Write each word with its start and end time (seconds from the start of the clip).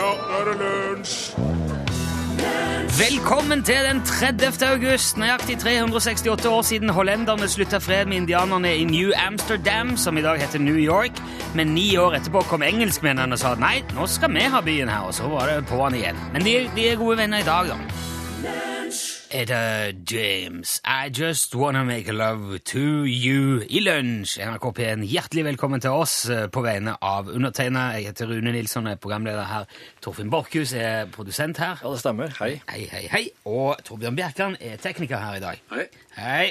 Ja, 0.00 0.06
nå 0.16 0.36
er 0.38 0.46
det 0.48 0.54
lunsj! 0.60 1.16
Velkommen 2.96 3.62
til 3.64 3.84
den 3.84 4.00
30. 4.06 4.62
august, 4.64 5.18
nøyaktig 5.20 5.58
368 5.60 6.46
år 6.48 6.62
siden 6.64 6.92
hollenderne 6.96 7.48
slutta 7.48 7.78
fred 7.84 8.08
med 8.08 8.22
indianerne 8.22 8.72
i 8.76 8.84
New 8.88 9.12
Amsterdam, 9.26 9.96
som 9.96 10.16
i 10.16 10.24
dag 10.24 10.40
heter 10.40 10.58
New 10.58 10.80
York. 10.80 11.20
Men 11.54 11.74
ni 11.76 11.96
år 12.00 12.16
etterpå 12.16 12.46
kom 12.48 12.64
engelskmennene 12.64 13.36
og 13.36 13.42
sa 13.44 13.52
nei, 13.60 13.82
nå 13.92 14.08
skal 14.08 14.32
vi 14.32 14.48
ha 14.48 14.64
byen 14.64 14.88
her. 14.88 15.04
Og 15.10 15.14
så 15.20 15.28
var 15.28 15.52
det 15.52 15.68
på'n 15.68 16.00
igjen. 16.00 16.24
Men 16.32 16.48
de, 16.48 16.56
de 16.76 16.88
er 16.88 17.00
gode 17.00 17.20
venner 17.20 17.44
i 17.44 17.48
dag, 17.50 17.68
da. 17.74 18.69
Etter 19.30 19.92
James, 20.04 20.80
I 20.84 21.08
just 21.08 21.54
wanna 21.54 21.84
make 21.84 22.08
love 22.12 22.64
to 22.64 23.04
you 23.04 23.62
i 23.70 23.78
lunsj. 23.78 24.40
NRK 24.42 24.64
P1, 24.74 25.04
hjertelig 25.06 25.44
velkommen 25.44 25.78
til 25.78 25.94
oss 25.94 26.24
eh, 26.26 26.48
på 26.50 26.64
vegne 26.64 26.96
av 26.98 27.28
undertegna. 27.30 27.92
Jeg 27.94 28.08
heter 28.08 28.26
Rune 28.26 28.50
Nilsson 28.50 28.88
og 28.88 28.96
er 28.96 28.98
programleder 28.98 29.46
her. 29.46 29.68
Torfinn 30.02 30.32
Borchhus 30.32 30.72
er 30.74 31.06
produsent 31.14 31.60
her. 31.62 31.78
Ja, 31.78 31.92
det 31.92 32.00
stemmer. 32.02 32.34
Hei. 32.40 32.56
Hei, 32.72 32.88
hei, 32.90 33.04
hei. 33.12 33.22
Og 33.46 33.78
Torbjørn 33.86 34.18
Bjerkan 34.18 34.56
er 34.58 34.82
tekniker 34.82 35.22
her 35.22 35.38
i 35.38 35.44
dag. 35.44 35.62
Hei. 35.70 35.86
Hei. 36.18 36.50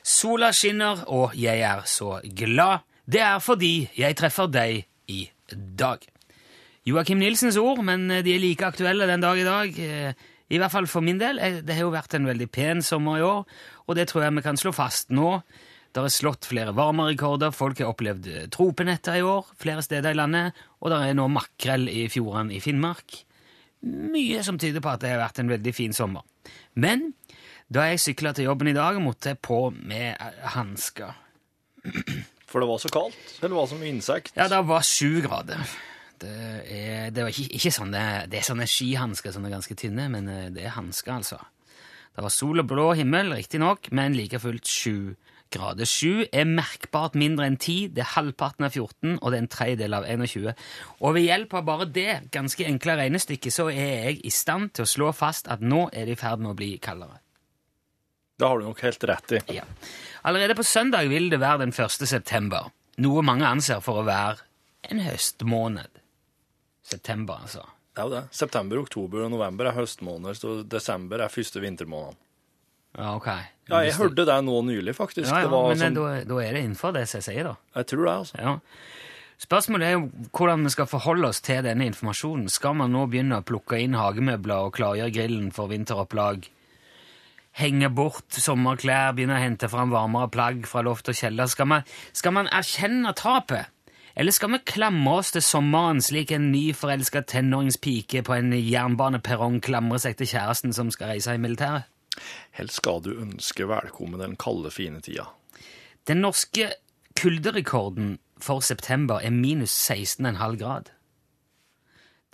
Sola 0.00 0.48
skinner, 0.56 1.04
og 1.12 1.36
jeg 1.36 1.60
er 1.60 1.84
så 1.84 2.22
glad. 2.24 2.88
Det 3.04 3.20
er 3.20 3.36
fordi 3.44 3.74
jeg 4.00 4.16
treffer 4.16 4.48
deg 4.48 4.86
i 5.12 5.26
dag. 5.52 6.08
Joakim 6.88 7.20
Nilsens 7.20 7.60
ord, 7.60 7.84
men 7.84 8.08
de 8.08 8.32
er 8.32 8.40
like 8.40 8.64
aktuelle 8.64 9.12
den 9.12 9.20
dag 9.28 9.44
i 9.44 9.48
dag. 9.52 9.84
I 10.48 10.60
hvert 10.60 10.72
fall 10.72 10.88
for 10.88 11.04
min 11.04 11.20
del. 11.20 11.40
Det 11.64 11.76
har 11.76 11.84
jo 11.84 11.94
vært 11.94 12.16
en 12.16 12.28
veldig 12.28 12.48
pen 12.52 12.84
sommer 12.84 13.20
i 13.20 13.26
år, 13.26 13.42
og 13.86 13.98
det 13.98 14.08
tror 14.10 14.24
jeg 14.24 14.36
vi 14.38 14.44
kan 14.46 14.60
slå 14.60 14.72
fast 14.76 15.12
nå. 15.14 15.38
Det 15.92 16.02
er 16.04 16.12
slått 16.12 16.46
flere 16.50 16.74
varmerekorder, 16.76 17.54
folk 17.56 17.80
har 17.80 17.90
opplevd 17.90 18.26
eh, 18.28 18.48
tropenetter 18.52 19.18
i 19.18 19.24
år 19.24 19.46
flere 19.58 19.82
steder 19.82 20.12
i 20.12 20.18
landet, 20.18 20.58
og 20.84 20.92
det 20.92 20.98
er 21.00 21.16
nå 21.16 21.24
makrell 21.32 21.88
i 21.88 22.04
fjordene 22.12 22.54
i 22.54 22.60
Finnmark. 22.62 23.22
Mye 23.88 24.42
som 24.44 24.58
tyder 24.60 24.84
på 24.84 24.92
at 24.92 25.02
det 25.02 25.14
har 25.14 25.22
vært 25.22 25.40
en 25.40 25.50
veldig 25.50 25.72
fin 25.74 25.96
sommer. 25.96 26.26
Men 26.76 27.12
da 27.72 27.86
jeg 27.88 28.02
sykla 28.04 28.34
til 28.36 28.50
jobben 28.50 28.70
i 28.70 28.76
dag, 28.76 29.00
måtte 29.02 29.32
jeg 29.32 29.40
på 29.44 29.62
med 29.74 30.12
eh, 30.12 30.44
hansker. 30.54 31.16
For 32.48 32.62
det 32.64 32.68
var 32.68 32.80
så 32.80 32.92
kaldt? 32.92 33.18
Eller 33.40 33.56
var 33.56 33.66
det 33.66 33.72
så 33.72 33.80
mye 33.80 33.92
insekt? 33.92 34.36
Ja, 34.36 34.48
det 34.52 34.60
var 34.68 34.84
sju 34.86 35.20
grader. 35.24 35.64
Det 36.18 36.34
er, 36.64 37.12
det 37.14 37.24
var 37.24 37.32
ikke, 37.32 37.54
ikke 37.58 37.74
sånne, 37.74 38.02
det 38.30 38.40
er 38.40 38.46
sånne 38.48 38.66
skihansker 38.68 39.34
som 39.34 39.46
er 39.46 39.54
ganske 39.54 39.76
tynne, 39.78 40.08
men 40.12 40.28
eh, 40.32 40.48
det 40.54 40.66
er 40.66 40.76
hansker, 40.76 41.20
altså. 41.20 41.40
Det 42.18 42.24
var 42.24 42.34
sol 42.34 42.58
og 42.58 42.66
blå 42.66 42.88
himmel, 42.98 43.30
riktignok, 43.36 43.92
men 43.94 44.16
like 44.18 44.40
fullt 44.42 44.66
sju 44.66 45.14
grader. 45.54 45.88
Sju 45.88 46.26
er 46.26 46.48
merkbart 46.48 47.16
mindre 47.18 47.46
enn 47.48 47.58
ti, 47.60 47.76
det 47.92 48.02
er 48.04 48.12
halvparten 48.16 48.66
av 48.66 48.74
14, 48.74 49.20
og 49.20 49.30
det 49.30 49.38
er 49.38 49.44
en 49.44 49.52
tredjedel 49.52 49.96
av 49.96 50.08
21. 50.08 50.50
Og 50.98 51.14
ved 51.16 51.26
hjelp 51.28 51.54
av 51.60 51.68
bare 51.68 51.88
det 51.94 52.10
ganske 52.34 52.66
enkle 52.68 52.98
regnestykket 53.00 53.54
så 53.54 53.68
er 53.72 53.94
jeg 54.08 54.20
i 54.26 54.34
stand 54.34 54.74
til 54.76 54.84
å 54.84 54.90
slå 54.90 55.12
fast 55.16 55.48
at 55.52 55.64
nå 55.64 55.86
er 55.92 56.08
det 56.08 56.18
i 56.18 56.20
ferd 56.20 56.42
med 56.44 56.52
å 56.52 56.58
bli 56.58 56.74
kaldere. 56.82 57.20
Det 58.38 58.46
har 58.46 58.60
du 58.60 58.68
nok 58.68 58.82
helt 58.86 59.08
rett 59.10 59.34
i. 59.34 59.40
Ja. 59.56 59.64
Allerede 60.28 60.54
på 60.58 60.66
søndag 60.66 61.08
vil 61.10 61.26
det 61.32 61.40
være 61.42 61.64
den 61.64 61.74
1. 61.74 62.04
september, 62.06 62.68
noe 63.02 63.24
mange 63.26 63.48
anser 63.48 63.82
for 63.82 64.02
å 64.02 64.06
være 64.06 64.44
en 64.90 65.02
høstmåned. 65.02 65.97
September, 66.88 67.42
altså. 67.44 67.64
Det 67.92 68.02
er 68.02 68.08
jo 68.08 68.14
det. 68.14 68.24
September, 68.38 68.80
oktober 68.84 69.24
og 69.26 69.32
november 69.34 69.68
er 69.70 69.76
høstmåneder, 69.76 70.36
så 70.38 70.54
desember 70.70 71.24
er 71.24 71.32
første 71.32 71.62
vintermåned. 71.62 72.16
Ja, 72.98 73.14
ok. 73.16 73.26
Ja, 73.68 73.82
jeg 73.84 73.96
hørte 73.98 74.24
det 74.26 74.36
nå 74.46 74.60
nylig, 74.64 74.94
faktisk. 74.96 75.28
ja, 75.28 75.42
ja, 75.42 75.46
det 75.46 75.52
var 75.52 75.68
Men 75.68 75.82
sånn, 75.82 75.98
da, 75.98 76.06
da 76.30 76.38
er 76.42 76.56
det 76.56 76.62
innenfor 76.64 76.94
det 76.96 77.04
som 77.10 77.20
jeg 77.20 77.26
sier, 77.28 77.50
da. 77.50 77.56
Jeg 77.78 77.90
tror 77.90 78.04
det, 78.06 78.14
altså. 78.14 78.40
Ja. 78.40 78.54
Spørsmålet 79.38 79.86
er 79.86 79.92
jo 79.94 80.28
hvordan 80.34 80.64
vi 80.66 80.70
skal 80.74 80.88
forholde 80.90 81.28
oss 81.30 81.42
til 81.46 81.60
denne 81.62 81.86
informasjonen. 81.86 82.48
Skal 82.50 82.74
man 82.80 82.90
nå 82.94 83.04
begynne 83.10 83.38
å 83.38 83.46
plukke 83.46 83.78
inn 83.78 83.94
hagemøbler 83.94 84.66
og 84.66 84.74
klargjøre 84.78 85.14
grillen 85.14 85.52
for 85.54 85.70
vinteropplag? 85.70 86.48
Henge 87.58 87.90
bort 87.94 88.34
sommerklær, 88.34 89.12
begynne 89.14 89.36
å 89.38 89.42
hente 89.42 89.70
fram 89.70 89.94
varmere 89.94 90.30
plagg 90.34 90.66
fra 90.70 90.82
loft 90.86 91.10
og 91.10 91.18
kjeller? 91.18 91.50
Skal 91.50 91.70
man, 91.70 91.86
skal 92.16 92.34
man 92.34 92.50
erkjenne 92.54 93.14
tapet? 93.18 93.70
Eller 94.18 94.34
skal 94.34 94.50
vi 94.50 94.58
klamre 94.66 95.20
oss 95.20 95.28
til 95.30 95.44
sommeren 95.46 96.00
slik 96.02 96.32
en 96.34 96.48
nyforelska 96.50 97.20
tenåringspike 97.30 98.24
på 98.26 98.34
en 98.34 98.50
jernbaneperrong 98.50 99.60
klamrer 99.62 100.02
seg 100.02 100.16
til 100.18 100.26
kjæresten 100.32 100.74
som 100.74 100.90
skal 100.90 101.12
reise 101.12 101.36
i 101.36 101.38
militæret? 101.38 101.86
Helst 102.58 102.80
skal 102.80 102.98
du 103.04 103.12
ønske 103.14 103.68
velkommen 103.70 104.18
den 104.18 104.34
kalde, 104.34 104.72
fine 104.74 104.98
tida. 105.06 105.28
Den 106.10 106.24
norske 106.26 106.72
kulderekorden 107.14 108.16
for 108.42 108.58
september 108.58 109.22
er 109.22 109.30
minus 109.30 109.76
16,5 109.86 110.58
grad. 110.58 110.90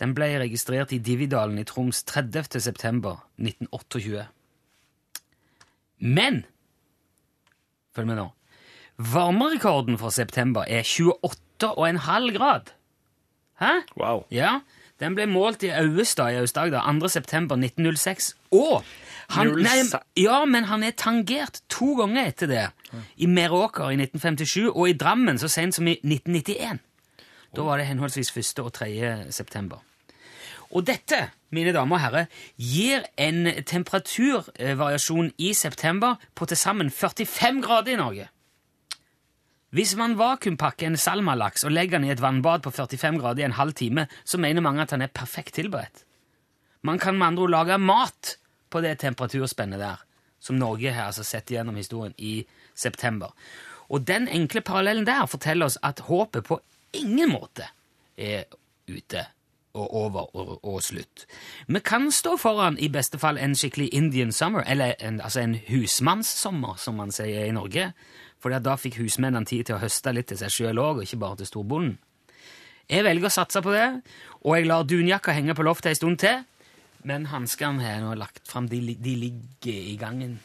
Den 0.01 0.17
ble 0.17 0.31
registrert 0.41 0.93
i 0.97 1.03
Dividalen 1.05 1.61
i 1.61 1.67
Troms 1.69 2.01
30. 2.09 2.63
september 2.65 3.27
1928. 3.37 4.25
Men 6.01 6.47
Følg 7.95 8.09
med 8.09 8.19
nå. 8.19 8.31
Varmerekorden 8.97 9.99
for 10.01 10.11
september 10.11 10.65
er 10.67 10.83
28,5 11.73 12.37
grad. 12.37 12.73
Hæ? 13.61 13.73
Wow. 13.97 14.25
Ja, 14.31 14.61
den 15.01 15.15
ble 15.15 15.27
målt 15.27 15.63
i 15.67 15.73
Auestad 15.75 16.35
i 16.35 16.39
Aust-Agder 16.43 16.85
2. 17.01 17.09
september 17.09 17.57
1906. 17.57 18.35
Og 18.53 18.85
han, 19.35 19.55
nei, 19.57 19.79
ja, 20.21 20.45
men 20.45 20.69
han 20.69 20.85
er 20.85 20.95
tangert 20.97 21.63
to 21.73 21.95
ganger 21.99 22.29
etter 22.31 22.51
det. 22.51 22.67
I 23.17 23.27
Meråker 23.27 23.91
i 23.91 23.99
1957 23.99 24.69
og 24.69 24.89
i 24.89 24.99
Drammen 24.99 25.41
så 25.41 25.49
sent 25.49 25.75
som 25.75 25.89
i 25.89 25.97
1991. 26.03 26.83
Da 27.55 27.63
var 27.67 27.79
det 27.79 27.87
henholdsvis 27.87 28.33
1. 28.37 28.63
og 28.65 28.73
3. 28.73 28.89
september. 29.31 29.83
Og 30.75 30.87
dette, 30.87 31.29
mine 31.55 31.73
damer 31.75 31.97
og 31.97 32.03
herrer, 32.03 32.31
gir 32.59 33.05
en 33.21 33.47
temperaturvariasjon 33.67 35.31
i 35.39 35.53
september 35.55 36.17
på 36.35 36.49
til 36.51 36.59
sammen 36.59 36.91
45 36.91 37.63
grader 37.63 37.95
i 37.95 37.99
Norge. 38.01 38.29
Hvis 39.75 39.97
man 39.99 40.15
vakuumpakker 40.15 40.87
en 40.87 40.97
salmalaks 41.01 41.65
og 41.67 41.73
legger 41.75 41.99
den 41.99 42.07
i 42.07 42.13
et 42.15 42.23
vannbad 42.23 42.63
på 42.63 42.71
45 42.71 43.19
grader 43.19 43.43
i 43.43 43.47
en 43.49 43.57
halv 43.59 43.75
time, 43.75 44.07
så 44.25 44.39
mener 44.39 44.63
mange 44.63 44.83
at 44.83 44.95
den 44.95 45.03
er 45.03 45.11
perfekt 45.11 45.57
tilberedt. 45.59 46.05
Man 46.87 46.99
kan 46.99 47.19
med 47.19 47.27
andre 47.27 47.43
ord 47.43 47.51
lage 47.51 47.79
mat 47.79 48.37
på 48.71 48.81
det 48.85 48.99
temperaturspennet 49.03 49.81
der, 49.81 50.05
som 50.39 50.61
Norge 50.61 50.93
har 50.93 51.09
altså 51.11 51.25
sett 51.27 51.51
gjennom 51.51 51.75
historien 51.75 52.15
i 52.19 52.45
september. 52.75 53.35
Og 53.89 54.07
den 54.07 54.29
enkle 54.29 54.61
parallellen 54.61 55.07
der 55.07 55.27
forteller 55.27 55.67
oss 55.67 55.79
at 55.83 56.07
håpet 56.07 56.47
på 56.47 56.61
ingen 56.95 57.33
måte 57.35 57.67
er 58.17 58.45
ute 58.87 59.27
og 59.75 59.95
over 59.95 60.37
og, 60.37 60.65
og 60.65 60.83
slutt. 60.83 61.27
Vi 61.67 61.81
kan 61.83 62.13
stå 62.13 62.37
foran 62.39 62.79
i 62.79 62.89
beste 62.89 63.19
fall 63.19 63.39
en 63.43 63.57
skikkelig 63.59 63.89
Indian 63.95 64.33
summer, 64.33 64.63
eller 64.67 64.95
en, 65.01 65.21
altså 65.21 65.41
en 65.41 65.57
husmannssommer, 65.69 66.77
som 66.79 66.95
man 66.95 67.11
sier 67.13 67.49
i 67.49 67.55
Norge. 67.55 67.91
For 68.45 68.53
da 68.53 68.75
fikk 68.77 68.99
husmennene 69.01 69.49
tid 69.49 69.71
til 69.71 69.79
å 69.79 69.81
høste 69.81 70.13
litt 70.13 70.27
til 70.29 70.37
seg 70.37 70.53
sjøl 70.53 70.77
òg, 70.77 70.99
og 70.99 71.07
ikke 71.07 71.17
bare 71.23 71.39
til 71.41 71.49
storbonden. 71.49 71.95
Jeg 72.93 73.07
velger 73.07 73.31
å 73.31 73.33
satse 73.33 73.63
på 73.65 73.73
det, 73.73 73.87
og 74.45 74.59
jeg 74.59 74.69
lar 74.69 74.85
dunjakka 74.85 75.33
henge 75.33 75.57
på 75.57 75.65
loftet 75.65 75.95
ei 75.95 75.97
stund 75.97 76.21
til. 76.21 76.43
Men 77.09 77.25
hanskene 77.33 77.81
har 77.81 77.97
jeg 77.97 78.05
nå 78.05 78.13
lagt 78.21 78.45
fram. 78.45 78.69
De, 78.69 78.83
de 79.01 79.17
ligger 79.17 79.73
i 79.73 79.97
gangen. 79.97 80.37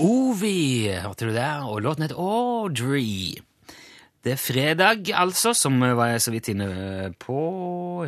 Ovi, 0.00 0.88
hørte 0.96 1.28
du 1.28 1.36
der? 1.36 1.68
Og 1.68 1.84
låten 1.84 2.08
het 2.08 2.16
Audrey. 2.16 3.36
Det 4.24 4.32
er 4.32 4.40
fredag, 4.40 5.10
altså, 5.12 5.52
som 5.52 5.76
var 5.80 6.14
jeg 6.14 6.22
så 6.24 6.32
vidt 6.32 6.48
inne 6.54 6.68
på 7.20 7.40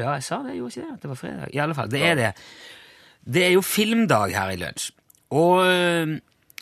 Ja, 0.00 0.14
jeg 0.16 0.24
sa 0.24 0.38
det, 0.44 0.54
jeg 0.54 0.62
gjorde 0.62 0.72
ikke 0.72 0.86
det? 0.86 1.02
Det 1.02 1.10
var 1.10 1.18
fredag? 1.20 1.50
I 1.52 1.60
alle 1.64 1.76
fall, 1.76 1.90
det 1.92 2.00
er 2.02 2.14
det. 2.16 2.30
Det 3.26 3.44
er 3.44 3.52
jo 3.52 3.60
filmdag 3.60 4.32
her 4.32 4.54
i 4.54 4.56
lunsj. 4.60 4.90
Og 5.36 5.66
øh, 5.66 6.16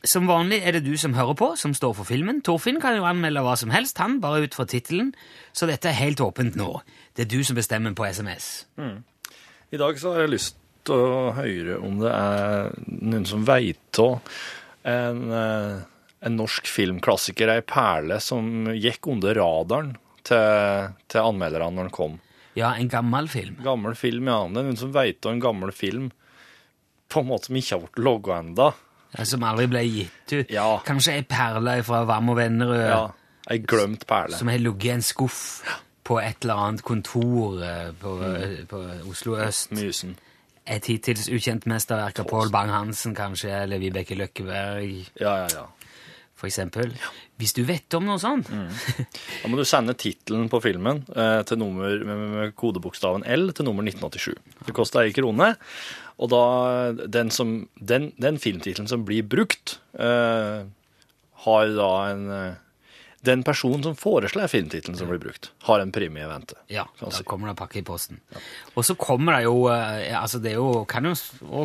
som 0.05 0.29
vanlig 0.29 0.61
er 0.65 0.77
det 0.77 0.85
du 0.85 0.97
som 1.01 1.15
hører 1.15 1.37
på, 1.39 1.53
som 1.57 1.75
står 1.75 1.93
for 2.01 2.09
filmen. 2.09 2.43
Torfinn 2.45 2.81
kan 2.81 2.97
jo 2.97 3.07
anmelde 3.09 3.45
hva 3.45 3.55
som 3.57 3.73
helst, 3.73 3.99
han, 4.03 4.21
bare 4.21 4.43
ut 4.45 4.57
fra 4.57 4.67
tittelen. 4.69 5.15
Så 5.53 5.69
dette 5.71 5.89
er 5.89 6.01
helt 6.01 6.21
åpent 6.21 6.57
nå. 6.61 6.81
Det 7.17 7.25
er 7.25 7.31
du 7.31 7.45
som 7.45 7.57
bestemmer 7.57 7.95
på 7.97 8.07
SMS. 8.11 8.67
I 9.73 9.81
dag 9.81 9.99
så 10.01 10.13
har 10.13 10.25
jeg 10.25 10.35
lyst 10.35 10.59
til 10.85 11.01
å 11.01 11.33
høre 11.37 11.79
om 11.81 11.97
det 12.03 12.13
er 12.13 12.75
noen 12.87 13.25
som 13.29 13.47
veit 13.49 14.01
av 14.03 14.19
en, 14.85 15.23
eh, 15.33 15.83
en 16.25 16.37
norsk 16.41 16.67
filmklassiker, 16.71 17.51
ei 17.53 17.61
perle, 17.69 18.17
som 18.25 18.71
gikk 18.73 19.07
under 19.13 19.37
radaren 19.37 19.95
til, 20.25 20.93
til 21.13 21.21
anmelderne 21.21 21.75
når 21.77 21.89
den 21.91 21.95
kom. 21.95 22.15
Ja, 22.57 22.71
en 22.79 22.89
gammel 22.89 23.29
film. 23.29 23.57
Gammel 23.65 23.97
film, 23.99 24.29
ja. 24.31 24.39
Det 24.49 24.61
er 24.63 24.69
noen 24.71 24.79
som 24.81 24.93
veit 24.95 25.27
om 25.27 25.35
en 25.37 25.43
gammel 25.43 25.73
film 25.75 26.11
på 27.13 27.21
en 27.21 27.29
måte 27.29 27.51
som 27.51 27.59
ikke 27.59 27.75
har 27.77 27.83
blitt 27.85 28.01
logga 28.07 28.39
ennå. 28.41 28.69
Ja, 29.15 29.25
Som 29.29 29.45
aldri 29.47 29.67
ble 29.71 29.83
gitt 29.87 30.33
ut. 30.33 30.51
Ja. 30.51 30.69
Kanskje 30.87 31.19
ei 31.21 31.25
perle 31.29 31.77
fra 31.87 32.01
Vam 32.09 32.33
og 32.33 32.39
Vennerød 32.41 32.85
Ja. 32.89 33.03
Ei 33.53 33.59
glemt 33.61 34.07
perle. 34.09 34.35
som 34.39 34.49
har 34.49 34.57
ligget 34.59 34.85
i 34.89 34.95
en 34.95 35.03
skuff 35.05 35.43
på 36.05 36.17
et 36.23 36.41
eller 36.47 36.63
annet 36.65 36.83
kontor 36.83 37.61
på, 38.01 38.15
på, 38.17 38.39
på 38.71 38.81
Oslo 39.11 39.37
øst. 39.45 39.71
Mysen. 39.77 40.17
Et 40.67 40.87
hittils 40.89 41.29
ukjent 41.29 41.67
mesterverk 41.69 42.23
av 42.23 42.29
Pål 42.31 42.49
Bang-Hansen, 42.51 43.13
kanskje, 43.15 43.51
eller 43.53 43.79
Vibeke 43.83 44.17
Løkkeberg. 44.17 45.11
Ja, 45.21 45.35
ja, 45.45 45.49
ja. 45.53 45.67
For 46.45 46.53
eksempel. 46.53 46.93
Hvis 47.41 47.57
du 47.57 47.65
vet 47.67 47.97
om 47.97 48.07
noe 48.07 48.21
sånt. 48.23 48.51
Da 48.53 49.51
må 49.51 49.59
du 49.59 49.65
sende 49.67 49.97
tittelen 49.99 50.47
på 50.53 50.61
filmen 50.65 51.03
eh, 51.17 51.41
til 51.49 51.59
nummer, 51.61 51.97
med, 52.07 52.25
med 52.37 52.57
kodebokstaven 52.61 53.25
L 53.27 53.49
til 53.57 53.67
nummer 53.67 53.87
1987. 53.89 54.35
Det 54.69 54.77
koster 54.77 55.03
ei 55.05 55.15
krone. 55.17 55.55
Og 56.23 56.31
da, 56.31 56.43
den, 57.11 57.33
som, 57.35 57.57
den, 57.75 58.13
den 58.23 58.39
filmtittelen 58.43 58.91
som 58.91 59.07
blir 59.07 59.27
brukt, 59.27 59.79
eh, 59.99 60.63
har 61.47 61.73
da 61.79 61.95
en 62.13 62.29
eh, 62.31 62.61
Den 63.25 63.41
personen 63.41 63.81
som 63.81 63.95
foreslår 63.97 64.51
filmtittelen 64.53 64.99
som 64.99 65.09
blir 65.09 65.19
brukt, 65.23 65.47
har 65.65 65.81
en 65.81 65.93
premie 65.97 66.27
i 66.27 66.29
vente. 66.29 66.59
Ja, 66.69 66.83
da 67.01 67.09
si. 67.09 67.25
kommer 67.25 67.49
det 67.49 67.55
pakke 67.57 67.79
i 67.81 67.83
posten. 67.83 68.19
Og 68.77 68.85
så 68.85 68.95
kommer 69.01 69.39
det 69.39 69.47
jo 69.47 69.71
eh, 69.73 70.13
altså 70.13 70.43
Det 70.45 70.53
jo, 70.59 70.85
kan 70.85 71.09
jo 71.09 71.15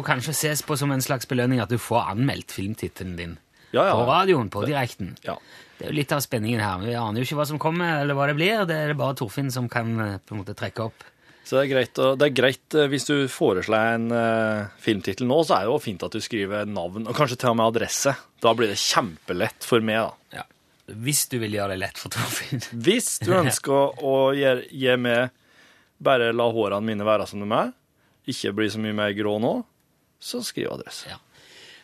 kanskje 0.08 0.34
ses 0.34 0.64
på 0.64 0.78
som 0.80 0.96
en 0.96 1.04
slags 1.04 1.28
belønning 1.28 1.60
at 1.60 1.70
du 1.70 1.76
får 1.78 2.14
anmeldt 2.16 2.56
filmtittelen 2.56 3.18
din 3.20 3.38
Ja, 3.72 3.86
ja. 3.86 3.94
på 3.94 4.06
radioen, 4.10 4.50
på 4.50 4.66
direkten. 4.66 5.16
Ja. 5.26 5.38
Det 5.80 5.88
er 5.88 5.94
jo 5.94 6.00
litt 6.00 6.12
av 6.12 6.24
spenningen 6.26 6.60
her. 6.60 6.82
Vi 6.84 6.96
aner 6.98 7.22
jo 7.22 7.28
ikke 7.28 7.38
hva 7.40 7.48
som 7.48 7.62
kommer, 7.62 8.02
eller 8.02 8.18
hva 8.18 8.28
det 8.28 8.36
blir. 8.36 8.66
Det 8.68 8.76
er 8.76 8.92
det 8.92 8.98
bare 9.00 9.16
Torfinn 9.20 9.52
som 9.54 9.70
kan 9.72 9.94
eh, 10.04 10.18
på 10.20 10.36
en 10.36 10.42
måte 10.42 10.58
trekke 10.58 10.90
opp. 10.90 11.06
Så 11.48 11.56
det 11.56 11.62
er 11.64 11.70
greit, 11.72 12.00
det 12.20 12.26
er 12.28 12.34
greit 12.36 12.76
eh, 12.78 12.90
hvis 12.92 13.08
du 13.08 13.14
foreslår 13.32 13.96
en 13.96 14.12
uh, 14.14 14.68
filmtittel 14.84 15.26
nå, 15.30 15.40
så 15.48 15.56
er 15.56 15.66
det 15.66 15.72
jo 15.72 15.80
fint 15.82 16.04
at 16.06 16.14
du 16.14 16.22
skriver 16.22 16.68
navn, 16.70 17.08
og 17.08 17.16
kanskje 17.18 17.40
til 17.42 17.54
og 17.54 17.58
med 17.62 17.72
adresse. 17.72 18.14
Da 18.44 18.54
blir 18.58 18.70
det 18.70 18.78
kjempelett 18.82 19.66
for 19.66 19.86
meg, 19.86 20.04
da. 20.04 20.42
Ja. 20.42 20.46
Hvis 21.00 21.24
du 21.32 21.40
vil 21.42 21.56
gjøre 21.56 21.74
det 21.74 21.84
lett 21.86 22.02
for 22.02 22.14
Torfinn. 22.14 22.62
Hvis 22.86 23.16
du 23.24 23.32
ønsker 23.40 24.04
å 24.04 24.14
gi, 24.38 24.52
gi 24.84 25.00
meg 25.00 25.32
bare 26.00 26.30
la 26.36 26.50
hårene 26.52 26.86
mine 26.86 27.08
være 27.08 27.28
som 27.30 27.42
de 27.44 27.50
er, 27.56 27.74
ikke 28.30 28.54
bli 28.60 28.70
så 28.70 28.84
mye 28.84 29.00
mer 29.00 29.16
grå 29.18 29.40
nå, 29.42 29.56
så 30.20 30.44
skriv 30.46 30.74
adresse. 30.76 31.10
Ja. 31.10 31.22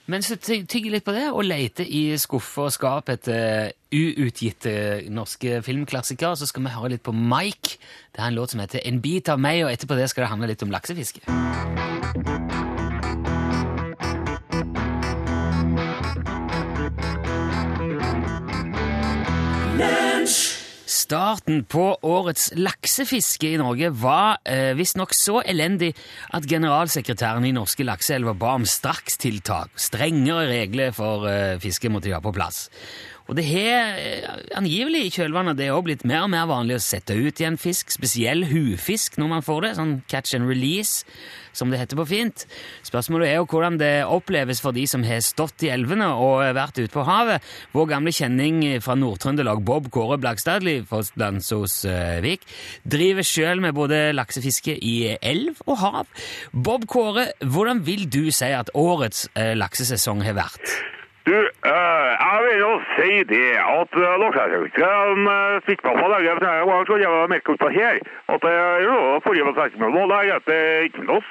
Mens 0.05 0.27
du 0.29 0.35
ty- 0.37 0.65
tygger 0.69 0.91
litt 0.93 1.05
på 1.05 1.15
det, 1.15 1.31
og 1.33 1.47
leter 1.47 1.87
i 1.89 2.03
skuffer 2.21 2.67
og 2.67 2.73
skap 2.75 3.09
etter 3.09 3.71
uutgitte 3.95 4.75
norske 5.09 5.63
filmklassikere, 5.65 6.37
så 6.37 6.45
skal 6.45 6.67
vi 6.67 6.75
høre 6.75 6.93
litt 6.93 7.05
på 7.07 7.15
Mike. 7.15 7.79
Det 8.13 8.21
er 8.21 8.29
en 8.29 8.37
låt 8.37 8.53
som 8.53 8.61
heter 8.61 8.85
En 8.85 9.01
bit 9.01 9.29
av 9.33 9.41
meg, 9.41 9.63
og 9.65 9.71
etterpå 9.73 9.97
det 9.97 10.09
skal 10.13 10.27
det 10.27 10.29
handle 10.35 10.51
litt 10.53 10.61
om 10.61 10.69
laksefiske. 10.75 11.25
Starten 21.05 21.59
på 21.69 21.83
årets 22.01 22.47
laksefiske 22.57 23.51
i 23.53 23.57
Norge 23.61 23.91
var 23.93 24.39
eh, 24.49 24.71
visstnok 24.73 25.11
så 25.13 25.43
elendig 25.45 25.91
at 26.33 26.47
generalsekretæren 26.49 27.45
i 27.45 27.51
Norske 27.53 27.85
lakseelver 27.85 28.33
ba 28.41 28.55
om 28.57 28.65
strakstiltak. 28.65 29.75
Strengere 29.77 30.47
regler 30.49 30.95
for 30.97 31.27
eh, 31.29 31.59
fiske 31.61 31.91
måtte 31.93 32.09
de 32.09 32.15
ha 32.15 32.23
på 32.25 32.33
plass. 32.33 32.63
Og 33.29 33.37
det 33.37 33.45
har 33.51 33.99
eh, 34.01 34.25
angivelig 34.57 35.03
i 35.05 35.13
kjølvannet 35.13 35.59
det 35.61 35.69
òg 35.75 35.85
blitt 35.91 36.07
mer 36.09 36.25
og 36.25 36.33
mer 36.33 36.49
vanlig 36.49 36.79
å 36.79 36.85
sette 36.87 37.13
ut 37.13 37.37
igjen 37.37 37.61
fisk, 37.61 37.93
spesiell 37.93 38.47
hufisk 38.49 39.19
når 39.21 39.33
man 39.35 39.45
får 39.45 39.61
det, 39.67 39.73
sånn 39.77 39.95
catch 40.09 40.33
and 40.33 40.49
release, 40.49 41.05
som 41.57 41.71
det 41.71 41.79
heter 41.81 41.99
på 41.99 42.07
fint. 42.09 42.45
Spørsmålet 42.85 43.31
er 43.31 43.39
jo 43.39 43.47
hvordan 43.49 43.79
det 43.81 43.93
oppleves 44.07 44.61
for 44.63 44.75
de 44.75 44.85
som 44.89 45.05
har 45.07 45.23
stått 45.25 45.65
i 45.65 45.71
elvene 45.73 46.07
og 46.15 46.43
vært 46.57 46.79
ute 46.81 46.93
på 46.93 47.05
havet. 47.07 47.43
Vår 47.75 47.89
gamle 47.93 48.13
kjenning 48.15 48.63
fra 48.85 48.97
Nord-Trøndelag, 48.99 49.63
Bob 49.65 49.89
Kåre 49.93 50.19
Blakstadli 50.21 50.79
fra 50.87 51.03
Landsosvik, 51.19 52.45
driver 52.83 53.25
sjøl 53.25 53.63
med 53.63 53.75
både 53.77 54.09
laksefiske 54.15 54.77
i 54.77 54.97
elv 55.19 55.63
og 55.67 55.79
hav. 55.83 56.27
Bob 56.51 56.87
Kåre, 56.91 57.29
hvordan 57.43 57.85
vil 57.87 58.07
du 58.11 58.27
si 58.33 58.51
at 58.55 58.73
årets 58.75 59.27
eh, 59.35 59.53
laksesesong 59.57 60.25
har 60.25 60.37
vært? 60.39 60.94
Du, 61.25 61.33
eh, 61.33 62.09
jeg 62.25 62.39
vil 62.45 62.59
jo 62.61 62.71
si 62.95 63.13
det 63.31 63.53
at 63.57 63.95
uh, 63.97 64.09
laksefiskeren 64.21 65.23
uh, 65.25 65.55
fikk 65.65 65.81
meg 65.87 65.97
på 65.97 66.09
lenge 66.11 66.35
for 66.37 66.45
jeg 66.45 66.67
var 66.69 66.85
så 66.89 66.97
jævla 67.01 67.23
merke 67.31 67.55
på 67.63 67.69
her. 67.73 67.97
At 68.33 68.45
jo 68.85 68.95
forrige 69.25 69.47
på 69.47 69.53
16 69.57 69.85
nå, 69.95 70.03
da 70.11 70.19
er 70.21 70.43
det 70.45 70.61
ikke 70.89 71.05
noe 71.09 71.21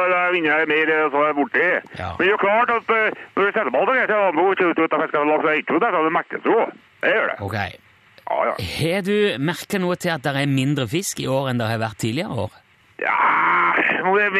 og 0.00 0.06
det 0.14 0.22
vinner 0.36 0.70
mer 0.72 0.92
eh, 0.94 1.04
så 1.12 1.22
er 1.22 1.28
jeg 1.28 1.38
borti. 1.40 1.66
Ja. 2.00 2.10
Men 2.16 2.22
det 2.24 2.30
er 2.30 2.32
jo 2.32 2.42
klart 2.46 2.72
at 2.78 2.92
når 2.92 3.42
du 3.42 3.50
setter 3.50 3.72
på 3.76 3.84
der, 3.90 4.06
så 4.08 4.20
er 4.24 4.36
det 4.38 4.46
ikke 4.56 4.70
ut 4.70 4.84
ut 4.84 4.96
av 4.96 5.04
fisken 5.04 5.32
laks, 5.32 5.44
så 5.44 5.76
det 5.76 5.82
det, 5.84 5.90
så 5.96 6.04
det 6.06 6.14
merkes 6.18 6.48
jo. 6.52 6.60
Det 7.04 7.16
gjør 7.16 7.32
det. 7.32 7.40
Okay. 7.50 7.80
Ja, 8.26 8.38
ja. 8.48 8.54
Har 8.80 9.02
du 9.06 9.16
merka 9.52 9.82
noe 9.82 10.00
til 10.00 10.16
at 10.16 10.24
det 10.24 10.32
er 10.32 10.48
mindre 10.50 10.88
fisk 10.90 11.20
i 11.20 11.28
år 11.30 11.52
enn 11.52 11.60
det 11.60 11.68
har 11.68 11.82
vært 11.84 12.00
tidligere 12.02 12.46
år? 12.46 12.56
Ja, 12.96 13.16
det 13.76 14.24
er 14.24 14.32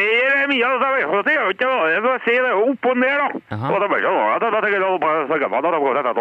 mye, 0.49 0.65
av 0.65 0.81
vet 0.81 1.03
jeg, 1.05 1.25
det 1.27 1.33
er 1.35 1.43
jo 1.43 1.53
ikke 1.53 1.73
jeg 1.91 1.99
skal 2.01 2.23
si, 2.25 2.33
det 2.33 2.47
er 2.49 2.55
jo 2.55 2.63
opp 2.71 2.87
og 2.89 2.97
ned, 2.97 3.19
da. 3.21 3.27
Og 3.69 3.77
det 3.83 3.89
blir 3.91 4.07
da 4.07 4.13
da 4.41 4.49
da 4.49 4.61
det, 4.65 4.79
da 4.81 4.89
da 4.97 5.73
det, 5.93 6.15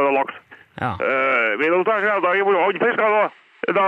da, 0.00 0.08
laks. 0.16 0.40
Ja. 0.80 0.94
Uh, 0.96 1.60
vi 1.60 1.68
du 1.68 1.84
ta 1.84 1.98
seg, 2.00 2.24
da 2.24 2.32
er 2.32 2.40
jo 2.40 2.48
fisk, 2.80 3.04
da. 3.04 3.28
Da 3.62 3.82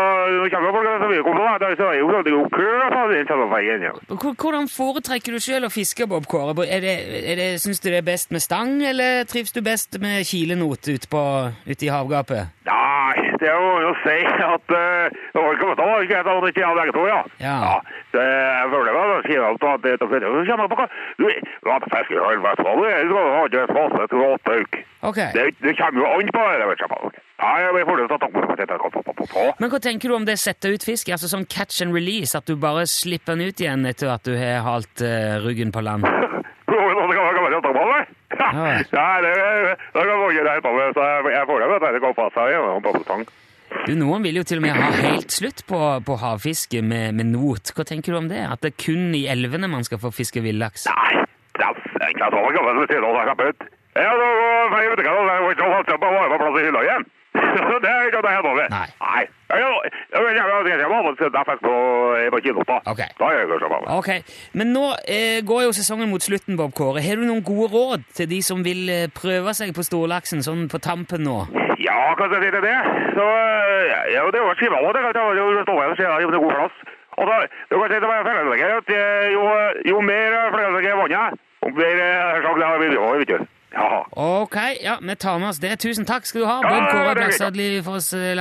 kommer 0.52 0.70
folk, 0.70 0.88
så 1.02 1.06
vi 1.10 1.22
kommer 1.26 1.40
da, 1.48 1.54
da 1.58 1.70
så 1.74 1.88
er 1.90 1.96
jo 1.98 2.10
sånn, 2.12 2.22
det 2.22 2.34
kø, 2.52 2.66
da, 2.78 3.00
det 3.10 3.24
sånn 3.26 3.48
veien, 3.50 3.86
ja. 3.88 3.94
Hvordan 4.12 4.68
foretrekker 4.70 5.34
du 5.34 5.42
sjøl 5.42 5.66
å 5.66 5.72
fiske, 5.72 6.06
Bob 6.06 6.28
Kåre? 6.30 6.54
Er 6.68 6.84
det, 6.84 6.94
er 7.24 7.40
det, 7.40 7.48
Syns 7.64 7.82
du 7.82 7.88
det 7.88 8.04
er 8.04 8.06
best 8.06 8.30
med 8.30 8.44
stang, 8.44 8.76
eller 8.86 9.24
trives 9.26 9.56
du 9.56 9.64
best 9.66 9.98
med 9.98 10.22
kilenot 10.28 10.86
ute 10.86 11.24
ut 11.66 11.82
i 11.82 11.90
havgapet? 11.90 12.54
Nei, 12.68 13.33
det 13.40 13.50
må 13.64 13.70
jeg 13.74 13.84
jo 13.88 13.92
si 14.04 14.16
at 14.54 14.74
uh, 14.74 15.04
det 15.34 15.42
var 15.42 15.56
ikke 15.56 15.74
da, 15.80 15.88
ikke 16.04 16.16
jeg 16.18 16.26
hadde 16.28 16.50
ikke 16.52 16.64
jeg 16.64 16.78
begge 16.80 16.94
to, 16.96 17.04
ja. 17.10 17.20
Ja. 17.42 17.56
så 18.12 18.24
jeg 18.24 18.72
føler 18.74 18.96
meg, 18.96 19.28
jeg 19.34 19.42
at 19.44 19.84
det 19.84 19.92
er 19.92 19.98
det, 20.00 20.00
så 20.00 20.42
kommer 20.48 20.64
jeg 20.64 20.72
på 20.72 20.80
hva, 20.80 20.88
du, 21.18 21.26
jeg 21.28 22.04
i 22.14 22.24
helvete, 22.30 22.66
hva 22.66 22.74
du 22.78 22.84
er, 22.88 23.04
du 23.10 23.14
har 23.18 23.48
ikke 23.50 23.66
spase 23.72 24.08
til 24.12 24.26
åtte. 24.30 24.58
Ok. 25.04 25.20
Det, 25.36 25.44
det 25.60 25.76
kommer 25.78 26.00
jo 26.00 26.10
an 26.16 26.30
på 26.32 26.42
det, 26.48 26.68
vet 26.70 26.84
du. 26.84 27.20
Ja, 27.42 27.50
jeg 27.60 27.72
blir 27.74 27.96
det 27.98 28.08
det, 28.08 28.78
på, 28.78 29.02
på. 29.02 29.44
Men 29.58 29.70
hva 29.72 29.80
tenker 29.82 30.08
du 30.08 30.14
om 30.16 30.24
det 30.24 30.38
sette 30.40 30.70
ut 30.70 30.86
fisk? 30.86 31.10
Altså 31.12 31.28
sånn 31.28 31.44
catch 31.50 31.82
and 31.84 31.92
release, 31.92 32.32
at 32.38 32.46
du 32.48 32.54
bare 32.56 32.86
slipper 32.88 33.36
den 33.36 33.50
ut 33.50 33.60
igjen 33.60 33.84
etter 33.90 34.14
at 34.14 34.24
du 34.24 34.36
har 34.38 34.62
halt 34.64 35.04
uh, 35.04 35.42
ryggen 35.44 35.74
på 35.74 35.82
land? 35.84 36.06
Skal 36.64 36.80
å 36.80 37.72
det. 37.74 38.04
Ja. 38.34 38.48
Ja, 38.90 39.20
det, 39.22 39.30
det 39.94 40.02
kan 40.02 40.08
man 40.08 40.24
å 40.24 40.30
regne 40.30 40.62
på, 40.64 40.70
vet 41.82 41.96
du, 41.96 42.00
går 42.04 42.14
fra 42.14 42.28
seg 42.34 42.58
og 42.60 42.82
på 42.84 42.92
tang. 43.08 43.24
Du, 43.88 43.94
Noen 43.98 44.22
vil 44.22 44.36
jo 44.38 44.44
til 44.46 44.60
og 44.60 44.62
med 44.62 44.76
ha 44.78 44.90
helt 45.02 45.32
slutt 45.34 45.64
på, 45.66 45.78
på 46.06 46.16
havfiske 46.20 46.82
med, 46.84 47.14
med 47.18 47.26
not. 47.32 47.72
Hva 47.74 47.84
tenker 47.88 48.12
du 48.14 48.18
om 48.20 48.28
det? 48.30 48.44
At 48.46 48.60
det 48.62 48.74
er 48.74 48.78
kun 48.84 49.14
i 49.16 49.24
elvene 49.26 49.66
man 49.72 49.84
skal 49.84 49.98
få 49.98 50.12
fiske 50.14 50.42
villaks? 50.44 50.86
Nei, 50.92 51.24
det 51.58 51.64
er 51.66 52.12
ikke 52.14 52.28
så 52.30 52.44
gammel 52.54 52.78
som 52.78 52.86
sier 52.92 53.02
noe 53.02 53.24
slapp 53.26 53.42
ut. 53.48 53.66
Ja, 53.94 54.10
da 54.18 54.78
jeg 54.82 54.90
vet 54.92 55.02
ikke, 55.04 55.12
var 55.26 55.52
ikke 55.54 55.68
så 55.90 55.98
bare 56.02 56.30
på 56.32 56.38
plass 56.44 56.60
i 56.60 56.64
hylla 56.68 56.82
igjen. 56.86 57.04
det 57.82 57.90
er 57.90 58.04
ikke 58.08 58.20
det 58.22 58.30
jeg 58.30 58.38
har 58.38 58.46
Nei. 58.70 58.86
Nei. 59.02 59.22
Jeg 59.54 59.60
jeg- 60.14 60.34
jeg- 60.34 60.66
jeg- 60.70 60.78
jeg 60.80 60.88
må 60.90 61.14
sette 61.18 61.42
fisk 61.46 61.60
på, 61.62 61.74
på 62.34 62.40
kilo, 62.42 62.62
da. 62.66 62.76
Ok. 62.90 63.02
Da 63.18 63.24
er 63.26 63.38
jeg 63.38 63.48
ikke 63.48 63.58
så 63.64 63.68
gammel. 63.72 63.90
Men 64.54 64.72
nå 64.74 64.84
eh, 65.08 65.40
går 65.46 65.62
jo 65.66 65.72
sesongen 65.74 66.10
mot 66.10 66.22
slutten, 66.22 66.56
Bob 66.56 66.74
Kåre. 66.74 67.02
Har 67.02 67.16
du 67.16 67.26
noen 67.26 67.42
gode 67.42 67.70
råd 67.74 68.04
til 68.14 68.26
de 68.30 68.40
som 68.42 68.62
vil 68.66 68.88
eh, 68.90 69.06
prøve 69.14 69.54
seg 69.54 69.74
på 69.74 69.82
storlaksen 69.86 70.42
sånn 70.46 70.68
på 70.70 70.78
tampen 70.82 71.22
nå? 71.26 71.40
Ja, 71.86 72.00
kan 72.18 72.32
jeg 72.32 72.40
si 72.44 72.50
til 72.54 72.64
det? 72.68 72.78
Så, 73.18 73.24
eh, 73.24 74.12
ja, 74.14 74.20
det 74.32 74.38
er 74.40 74.44
jo 74.46 74.58
skrivende, 74.58 74.92
det 74.94 75.02
kan 75.04 75.16
jeg 75.18 75.36
jo 75.40 75.64
stå 75.66 75.74
her 75.80 75.90
og 75.92 75.96
si 75.98 76.04
at 76.08 76.14
det 76.20 76.38
er 76.38 76.44
god 76.44 76.54
plass. 76.58 76.76
Og 77.18 77.24
så, 77.28 77.34
du 77.70 77.74
kan 77.78 77.88
si 77.90 77.98
til 78.02 78.10
meg 78.10 78.28
felleslegger 78.28 78.68
at 78.78 78.88
eh, 79.00 79.26
jo, 79.36 79.42
jo 79.90 79.96
mer 80.10 80.38
felleslegger 80.54 81.00
vannet, 81.02 81.42
jo 81.64 81.68
eh, 82.06 82.40
sjanse 82.44 82.64
har 82.70 82.78
vi, 82.82 82.88
vet 83.20 83.32
du. 83.32 83.38
Ja. 83.74 84.04
Ok, 84.10 84.56
ja, 84.82 84.98
vi 85.02 85.16
tar 85.16 85.38
med 85.38 85.48
oss 85.48 85.58
det. 85.58 85.76
Tusen 85.82 86.06
takk 86.06 86.26
skal 86.26 86.44
du 86.44 86.46
ha, 86.46 86.60
Bård 86.62 86.86
Kåre 86.90 86.92
det 86.92 86.98
er 86.98 87.14
greit. 87.14 87.16
Blakstadli 87.20 87.68
Foss 87.86 88.12
eh, 88.14 88.34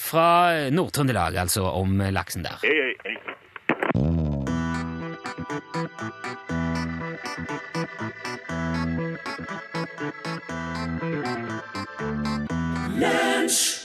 fra 0.00 0.28
eh, 0.54 0.72
Nord-Trøndelag, 0.74 1.38
altså, 1.46 1.62
om 1.70 2.00
eh, 2.00 2.12
laksen 2.12 2.42
der. 2.46 2.58
Hei, 2.64 2.74
hei, 2.82 2.94
hei. 3.06 3.16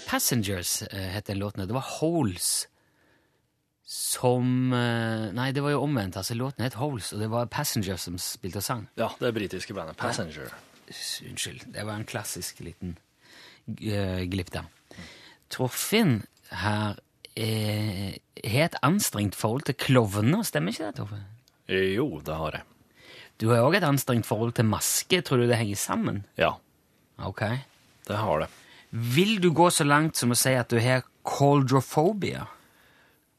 Passengers 0.10 0.82
eh, 0.82 1.10
het 1.14 1.26
den 1.28 1.38
låten. 1.40 1.68
Det 1.68 1.74
var 1.76 1.86
Holes 2.00 2.68
som 3.90 4.74
eh, 4.74 5.30
Nei, 5.34 5.52
det 5.54 5.62
var 5.66 5.74
jo 5.74 5.82
omvendt. 5.86 6.18
altså 6.18 6.36
Låten 6.38 6.64
het 6.66 6.74
Holes, 6.80 7.12
og 7.14 7.20
det 7.24 7.30
var 7.32 7.46
Passengers 7.52 8.06
som 8.08 8.18
spilte 8.22 8.62
og 8.62 8.66
sang. 8.66 8.88
Ja, 9.00 9.10
det 9.20 9.34
britiske 9.36 9.74
bandet 9.78 9.98
Passenger. 9.98 10.52
Unnskyld. 10.90 11.68
Det 11.74 11.86
var 11.86 12.00
en 12.00 12.06
klassisk 12.10 12.60
liten 12.66 12.96
uh, 13.70 14.24
glipp 14.30 14.50
der. 14.56 14.66
Torfinn 15.54 16.24
her 16.50 16.98
eh, 17.38 18.16
har 18.46 18.66
et 18.72 18.78
anstrengt 18.86 19.38
forhold 19.38 19.68
til 19.70 19.78
klovner, 19.78 20.42
stemmer 20.46 20.74
ikke 20.74 20.88
det, 20.90 20.96
Torfinn? 20.98 21.28
Eh, 21.70 21.92
Jo, 21.98 22.08
det 22.26 22.38
har 22.42 22.58
jeg. 22.58 22.66
Du 23.40 23.48
har 23.54 23.62
òg 23.68 23.78
et 23.78 23.86
anstrengt 23.86 24.26
forhold 24.28 24.56
til 24.58 24.66
maske. 24.68 25.22
Tror 25.26 25.38
du 25.44 25.46
det 25.48 25.58
henger 25.62 25.78
sammen? 25.80 26.24
Ja, 26.38 26.56
Ok. 27.22 27.46
det 28.10 28.18
har 28.18 28.40
det. 28.46 28.50
Vil 28.90 29.42
du 29.42 29.52
gå 29.54 29.70
så 29.72 29.86
langt 29.86 30.18
som 30.18 30.32
å 30.34 30.38
si 30.38 30.54
at 30.58 30.70
du 30.72 30.80
har 30.82 31.04
coldrophobia? 31.28 32.48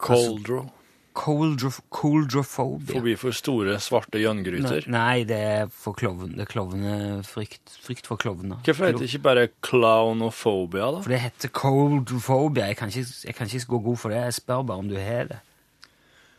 Coldro. 0.01 0.69
coldrof 1.13 1.81
coldrophobia. 1.91 2.95
Fobi 2.95 3.15
for 3.19 3.35
store, 3.35 3.75
svarte 3.83 4.21
gjøngryter. 4.21 4.87
Nei, 4.91 5.23
det 5.27 5.37
er 5.37 5.67
for 5.67 5.93
klovn, 5.97 6.31
det 6.37 6.45
er 6.45 6.51
klovnefrykt. 6.53 7.75
Frykt 7.83 8.07
for 8.07 8.21
klovner. 8.21 8.61
Hvorfor 8.65 8.87
heter 8.87 9.03
det 9.03 9.09
ikke 9.11 9.25
bare 9.27 9.47
clownophobia, 9.67 10.87
da? 10.95 11.03
For 11.03 11.11
det 11.13 11.21
heter 11.25 11.53
coldrophobia. 11.59 12.71
Jeg 12.71 12.79
kan, 12.79 12.89
ikke, 12.89 13.05
jeg 13.27 13.35
kan 13.37 13.51
ikke 13.51 13.71
gå 13.75 13.81
god 13.89 13.97
for 14.05 14.15
det. 14.15 14.23
Jeg 14.23 14.39
spør 14.39 14.67
bare 14.71 14.85
om 14.85 14.91
du 14.91 14.97
har 14.99 15.25
det. 15.33 15.41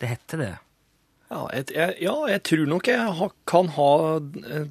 Det 0.00 0.08
heter 0.14 0.40
det. 0.40 0.54
Ja, 1.32 1.46
jeg, 1.52 1.94
ja, 2.02 2.16
jeg 2.28 2.42
tror 2.48 2.66
nok 2.68 2.88
jeg 2.88 3.28
kan 3.48 3.68
ha 3.76 3.92
eh. 4.16 4.66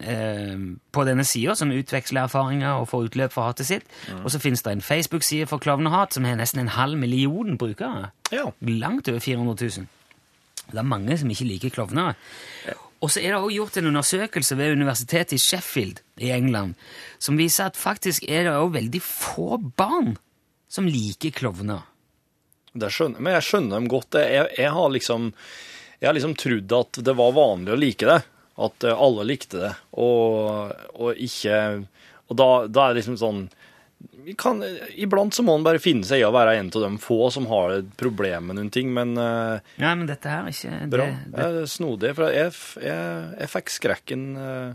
eh, 0.05 0.59
på 0.93 1.05
denne 1.09 1.25
sida, 1.25 1.55
som 1.57 1.73
utveksler 1.73 2.27
erfaringer 2.29 2.83
og 2.83 2.91
får 2.91 3.07
utløp 3.09 3.33
for 3.33 3.49
hatet 3.49 3.67
sitt. 3.67 3.87
Og 4.21 4.29
så 4.31 4.39
finnes 4.43 4.61
det 4.63 4.75
en 4.77 4.85
Facebook-side 4.85 5.49
for 5.49 5.59
klovnehat 5.65 6.13
som 6.13 6.29
har 6.29 6.37
nesten 6.37 6.61
en 6.61 6.75
halv 6.77 7.01
million 7.01 7.57
brukere. 7.59 8.11
Ja. 8.31 8.51
Langt 8.61 9.09
over 9.09 9.25
400 9.25 9.57
000. 9.81 9.89
Det 10.73 10.81
er 10.81 10.89
mange 10.89 11.19
som 11.21 11.31
ikke 11.33 11.49
liker 11.49 11.75
klovner. 11.75 12.17
Og 13.03 13.11
så 13.11 13.21
er 13.21 13.33
det 13.33 13.39
også 13.41 13.57
gjort 13.57 13.79
en 13.79 13.89
undersøkelse 13.91 14.57
ved 14.59 14.77
universitetet 14.79 15.37
i 15.37 15.43
Sheffield 15.43 16.03
i 16.23 16.31
England 16.35 16.77
som 17.23 17.39
viser 17.39 17.71
at 17.71 17.79
faktisk 17.79 18.29
er 18.29 18.47
det 18.47 18.55
også 18.55 18.77
veldig 18.77 19.03
få 19.03 19.59
barn 19.79 20.15
som 20.73 20.89
liker 20.89 21.35
klovner. 21.35 21.83
Det 22.73 22.89
skjønner, 22.89 23.21
men 23.21 23.37
jeg 23.37 23.47
skjønner 23.49 23.77
dem 23.77 23.89
godt. 23.93 24.17
Jeg, 24.17 24.49
jeg 24.57 24.73
har 24.73 24.93
liksom 24.95 25.33
jeg 26.03 26.09
har 26.09 26.17
liksom 26.17 26.37
trodd 26.39 26.73
at 26.75 26.99
det 27.07 27.15
var 27.15 27.35
vanlig 27.37 27.75
å 27.75 27.79
like 27.79 28.07
det. 28.09 28.23
At 28.63 28.85
alle 28.91 29.27
likte 29.29 29.61
det. 29.61 29.73
Og, 30.03 30.73
og 30.99 31.21
ikke 31.21 31.59
Og 32.29 32.37
da, 32.39 32.49
da 32.69 32.85
er 32.85 32.93
det 32.93 33.03
liksom 33.03 33.19
sånn 33.21 33.43
kan, 34.39 34.63
Iblant 34.95 35.35
så 35.35 35.45
må 35.45 35.55
en 35.57 35.65
bare 35.67 35.81
finne 35.83 36.07
seg 36.07 36.23
i 36.23 36.27
å 36.27 36.33
være 36.35 36.57
en 36.59 36.71
av 36.71 36.85
de 36.85 36.91
få 37.03 37.19
som 37.35 37.47
har 37.51 37.79
et 37.79 37.91
problem 37.99 38.51
med 38.51 38.59
noen 38.59 38.71
ting, 38.75 38.93
men 38.95 39.15
eh, 39.19 39.63
Ja, 39.83 39.95
men 39.99 40.07
dette 40.11 40.31
her 40.31 40.47
er 40.47 40.55
ikke 40.55 40.91
bra. 40.93 41.07
det, 41.09 41.31
det, 41.31 41.47
Det 41.57 41.63
er 41.63 41.71
snodig. 41.73 42.13
For 42.19 42.37
jeg, 42.37 42.53
jeg, 42.85 43.31
jeg 43.41 43.53
fikk 43.53 43.73
skrekken 43.77 44.27
eh, 44.39 44.69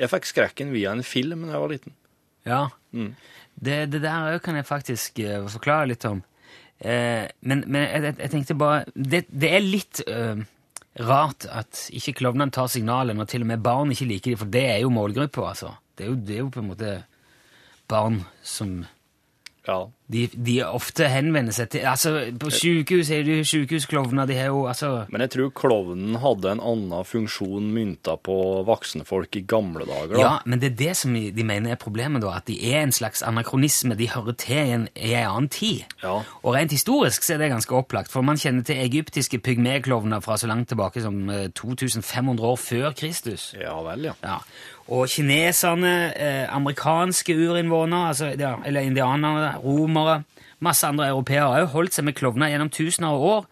Jeg 0.00 0.12
fikk 0.14 0.30
skrekken 0.30 0.72
via 0.74 0.94
en 0.96 1.04
film 1.06 1.46
da 1.46 1.54
jeg 1.54 1.64
var 1.64 1.74
liten. 1.74 1.96
Ja. 2.48 2.62
Mm. 2.96 3.12
Det, 3.60 3.78
det 3.92 4.02
der 4.02 4.34
òg 4.34 4.40
kan 4.44 4.58
jeg 4.58 4.68
faktisk 4.68 5.20
eh, 5.22 5.42
forklare 5.52 5.92
litt 5.92 6.08
om. 6.08 6.24
Men 6.80 7.58
men 7.68 7.82
jeg, 7.84 8.14
jeg, 8.16 8.30
tenkte 8.32 8.54
bare 8.56 8.86
Det, 8.96 9.26
det 9.28 9.50
er 9.52 9.60
litt 9.60 9.98
rart 11.04 11.44
at 11.52 11.82
ikke 11.92 12.14
klovnene 12.22 12.48
tar 12.56 12.70
signalet 12.72 13.18
når 13.18 13.28
til 13.28 13.44
og 13.44 13.50
med 13.50 13.60
barn 13.60 13.92
ikke 13.92 14.08
liker 14.08 14.32
dem, 14.32 14.40
for 14.40 14.52
det 14.56 14.62
er 14.64 14.78
jo 14.80 14.92
målgruppa, 14.94 15.50
altså. 15.52 15.74
Det 15.92 16.06
er 16.06 16.08
jo, 16.08 16.16
det 16.16 16.38
er 16.38 16.40
jo 16.40 16.48
på 16.54 16.62
en 16.62 16.70
måte 16.70 16.94
barn 17.90 18.22
som 18.46 18.80
Ja. 19.68 19.90
de, 20.08 20.22
de 20.32 20.54
ofte 20.64 21.04
henvender 21.12 21.52
seg 21.52 21.68
til 21.70 21.82
Altså, 21.86 22.10
på 22.40 22.48
sykehus 22.50 23.10
er 23.12 23.20
det 23.26 23.34
jo 23.42 23.44
sykehusklovner, 23.44 24.26
de 24.26 24.34
har 24.38 24.46
jo 24.48 24.62
altså 24.66 25.04
Men 25.12 25.20
jeg 25.20 25.30
tror 25.34 25.50
klovnen 25.54 26.16
hadde 26.18 26.48
en 26.54 26.62
annen 26.64 27.04
funksjon 27.06 27.68
mynta 27.70 28.16
på 28.24 28.38
voksne 28.66 29.04
folk 29.06 29.36
i 29.36 29.42
gamle 29.46 29.84
dager. 29.86 30.14
da. 30.16 30.20
Ja, 30.24 30.32
men 30.48 30.62
det 30.64 30.72
er 30.72 30.76
det 30.80 30.96
som 30.96 31.12
de 31.14 31.44
mener 31.44 31.70
er 31.76 31.78
problemet, 31.78 32.22
da. 32.24 32.32
At 32.40 32.48
de 32.48 32.56
er 32.72 32.80
en 32.86 32.90
slags 32.96 33.22
anakronisme. 33.22 33.94
De 34.00 34.08
hører 34.08 34.32
til 34.40 34.56
i 34.56 34.74
en, 34.78 34.88
i 34.96 35.12
en 35.12 35.28
annen 35.28 35.50
tid. 35.52 35.84
Ja. 36.02 36.16
Og 36.42 36.56
rent 36.56 36.72
historisk 36.74 37.22
så 37.22 37.36
er 37.36 37.44
det 37.44 37.52
ganske 37.52 37.76
opplagt, 37.76 38.10
for 38.10 38.22
man 38.26 38.40
kjenner 38.40 38.64
til 38.66 38.80
egyptiske 38.80 39.38
pygmeklovner 39.44 40.24
fra 40.24 40.40
så 40.40 40.48
langt 40.50 40.72
tilbake 40.72 41.04
som 41.04 41.28
eh, 41.30 41.50
2500 41.52 42.40
år 42.48 42.56
før 42.58 42.92
Kristus. 42.96 43.50
Ja 43.60 43.76
vel, 43.84 44.08
ja. 44.08 44.16
Ja. 44.24 44.40
Og 44.90 45.06
kineserne, 45.06 45.94
eh, 46.18 46.46
amerikanske 46.54 47.34
urinnvånere, 47.36 48.08
altså, 48.10 48.32
ja, 48.40 48.56
eller 48.66 48.80
indianere, 48.88 49.52
romere, 49.62 50.24
masse 50.60 50.84
andre 50.88 51.06
europeere 51.12 51.46
har 51.52 51.60
jo 51.64 51.72
holdt 51.76 51.94
seg 51.94 52.04
med 52.08 52.16
klovner 52.18 52.50
gjennom 52.50 52.70
tusener 52.74 53.14
av 53.14 53.22
år, 53.22 53.46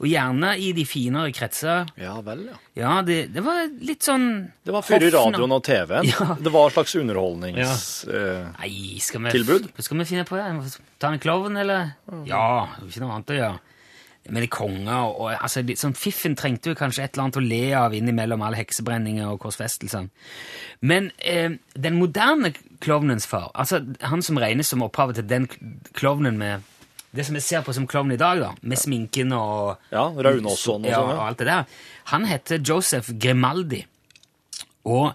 og 0.00 0.08
gjerne 0.08 0.54
i 0.58 0.70
de 0.72 0.82
finere 0.88 1.30
kretser. 1.36 1.86
Ja 2.00 2.14
vel, 2.24 2.46
ja. 2.48 2.56
Ja, 2.80 2.92
det, 3.04 3.18
det 3.34 3.42
var 3.44 3.66
litt 3.84 4.02
sånn 4.06 4.26
Det 4.64 4.72
var 4.72 4.82
før 4.86 5.04
i 5.04 5.10
radioen 5.12 5.52
og 5.52 5.62
TV-en. 5.66 6.08
Ja. 6.14 6.36
Det 6.40 6.52
var 6.54 6.70
et 6.70 6.74
slags 6.78 6.94
underholdnings... 6.96 7.82
eh, 8.08 8.46
Nei, 8.58 8.98
skal 9.04 9.28
vi, 9.28 9.42
Skal 9.84 10.00
vi 10.00 10.08
finne 10.08 10.24
på 10.24 10.40
det? 10.40 10.78
Ta 10.98 11.12
en 11.12 11.20
klovn, 11.20 11.56
eller? 11.60 11.92
Ja, 12.26 12.46
ikke 12.86 13.04
noe 13.04 13.18
annet 13.18 13.34
å 13.34 13.38
gjøre. 13.42 13.60
Men 14.28 14.42
det 14.42 14.50
er 14.50 14.52
konger, 14.52 15.14
og, 15.14 15.30
altså, 15.32 15.62
litt 15.64 15.80
sånn 15.80 15.96
Fiffen 15.96 16.36
trengte 16.38 16.70
jo 16.70 16.78
kanskje 16.78 17.06
et 17.06 17.14
eller 17.14 17.26
annet 17.26 17.38
å 17.40 17.44
le 17.44 17.62
av 17.78 17.94
innimellom 17.96 18.42
all 18.44 18.56
heksebrenninga 18.58 19.30
og 19.32 19.40
korsfestelsene. 19.42 20.12
Men 20.86 21.08
eh, 21.18 21.56
den 21.74 21.96
moderne 21.98 22.52
klovnens 22.84 23.26
far, 23.30 23.48
altså 23.54 23.80
han 24.04 24.22
som 24.24 24.38
regnes 24.40 24.70
som 24.70 24.84
opphavet 24.84 25.22
til 25.22 25.30
den 25.30 25.48
klovnen 25.96 26.38
med 26.40 26.68
det 27.16 27.24
som 27.26 27.34
vi 27.34 27.42
ser 27.42 27.64
på 27.66 27.74
som 27.74 27.88
klovn 27.90 28.12
i 28.14 28.20
dag, 28.20 28.38
da, 28.38 28.52
med 28.62 28.78
sminken 28.78 29.32
og 29.34 29.80
Ja, 29.90 30.04
Raunåsson 30.14 30.84
og 30.84 30.92
ja, 30.92 31.00
sånn, 31.00 31.16
og 31.16 31.24
alt 31.24 31.40
det 31.40 31.48
der, 31.48 31.80
han 32.12 32.28
heter 32.28 32.62
Joseph 32.62 33.10
Grimaldi. 33.18 33.82
Og 34.86 35.10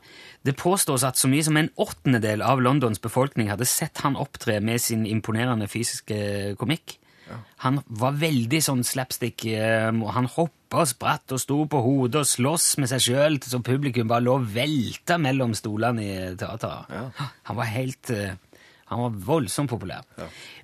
det 0.45 0.57
påstås 0.59 1.05
at 1.07 1.17
så 1.17 1.29
mye 1.31 1.45
som 1.45 1.57
en 1.57 1.71
åttendedel 1.81 2.43
av 2.45 2.59
Londons 2.61 2.99
befolkning 3.01 3.47
hadde 3.49 3.67
sett 3.69 4.03
han 4.03 4.19
opptre 4.19 4.59
med 4.61 4.83
sin 4.83 5.07
imponerende 5.09 5.69
fysiske 5.71 6.57
komikk. 6.59 6.97
Han 7.63 7.79
var 8.01 8.17
veldig 8.21 8.61
sånn 8.61 8.83
slapstick, 8.85 9.45
eh, 9.49 9.89
han 9.89 10.29
hoppa 10.35 10.83
og 10.83 10.89
spratt 10.91 11.33
og 11.35 11.41
sto 11.41 11.57
på 11.71 11.81
hodet 11.81 12.21
og 12.21 12.29
sloss 12.29 12.75
med 12.81 12.91
seg 12.91 13.05
sjøl, 13.07 13.37
så 13.43 13.61
publikum 13.65 14.09
bare 14.11 14.25
lå 14.25 14.37
og 14.39 14.49
velta 14.55 15.17
mellom 15.21 15.55
stolene 15.57 16.05
i 16.05 16.15
teateret. 16.39 16.91
Han 17.49 17.61
var 17.61 17.71
helt 17.73 18.11
eh, 18.13 18.35
Han 18.85 19.01
var 19.01 19.13
voldsomt 19.27 19.71
populær. 19.71 20.03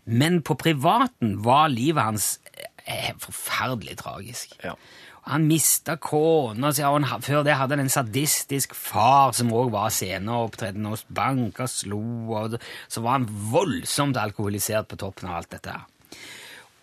Men 0.05 0.43
på 0.45 0.53
privaten 0.53 1.39
var 1.41 1.71
livet 1.73 2.05
hans 2.05 2.27
eh, 2.85 3.15
forferdelig 3.17 3.97
tragisk. 3.97 4.53
Ja. 4.61 4.75
Han 5.29 5.47
mista 5.49 5.95
kona 6.01 6.71
si, 6.73 6.83
og 6.85 6.99
han, 7.01 7.21
før 7.25 7.41
det 7.45 7.57
hadde 7.57 7.77
han 7.77 7.85
en 7.85 7.93
sadistisk 7.93 8.73
far 8.77 9.33
som 9.37 9.53
òg 9.53 9.69
var 9.73 9.93
sceneopptredende 9.93 10.93
og 10.95 11.03
banka 11.13 11.65
og 11.65 11.73
slo, 11.73 12.01
og 12.37 12.57
så 12.89 13.01
var 13.05 13.19
han 13.19 13.27
voldsomt 13.53 14.21
alkoholisert 14.21 14.89
på 14.89 15.01
toppen 15.01 15.29
av 15.29 15.41
alt 15.41 15.51
dette. 15.53 15.73
her. 15.77 15.90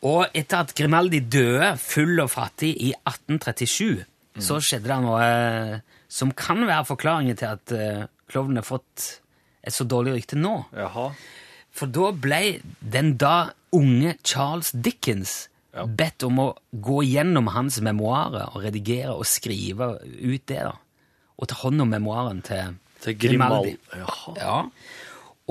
Og 0.07 0.27
etter 0.37 0.63
at 0.63 0.75
Grimaldi 0.79 1.19
døde 1.27 1.73
full 1.83 2.21
og 2.23 2.31
fattig 2.31 2.71
i 2.87 2.93
1837, 3.03 4.05
så 4.39 4.61
skjedde 4.63 4.87
det 4.87 4.99
noe 5.03 5.23
eh, 5.25 5.73
som 6.09 6.31
kan 6.39 6.63
være 6.69 6.87
forklaringen 6.87 7.37
til 7.37 7.49
at 7.51 7.73
uh, 7.75 8.05
klovnen 8.31 8.61
har 8.61 8.67
fått 8.69 9.09
et 9.67 9.75
så 9.75 9.85
dårlig 9.85 10.15
rykte 10.15 10.39
nå. 10.39 10.53
Jaha. 10.73 11.09
For 11.75 11.91
da 11.91 12.13
ble 12.15 12.61
den 12.81 13.17
da 13.21 13.51
unge 13.75 14.17
Charles 14.25 14.71
Dickens 14.73 15.49
Ja. 15.77 15.85
bedt 15.85 16.25
om 16.25 16.39
å 16.41 16.47
gå 16.73 17.03
gjennom 17.05 17.51
hans 17.53 17.77
memoarer 17.85 18.55
og 18.57 18.63
redigere 18.65 19.13
og 19.13 19.27
skrive 19.29 19.91
ut 20.01 20.47
det. 20.49 20.63
da. 20.65 20.73
Og 21.39 21.47
ta 21.51 21.59
hånd 21.61 21.85
om 21.85 21.91
memoaren 21.93 22.41
til, 22.43 22.79
Til 23.05 23.15
Grimaldi. 23.21 23.75
Grimaldi. 23.77 24.01
Jaha. 24.01 24.33
Ja. 24.41 24.57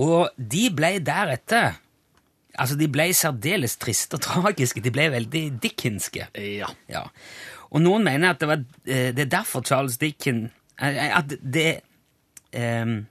Og 0.01 0.30
de 0.38 0.63
ble 0.74 0.89
deretter 1.06 1.77
Altså, 2.58 2.78
de 2.80 2.88
ble 2.92 3.10
særdeles 3.14 3.78
triste 3.78 4.18
og 4.18 4.24
tragiske. 4.28 4.84
De 4.84 4.94
ble 4.94 5.10
veldig 5.14 5.44
dickenske. 5.64 6.30
Ja. 6.36 6.72
Ja. 6.92 7.06
Og 7.72 7.84
noen 7.84 8.06
mener 8.08 8.32
at 8.32 8.42
det, 8.42 8.50
var, 8.50 8.64
eh, 8.88 9.12
det 9.16 9.28
er 9.28 9.36
derfor 9.40 9.66
Charles 9.68 9.98
Dickens 10.00 10.52
eh, 10.80 11.18
At 11.18 11.34
det 11.42 11.82
um, 12.56 13.02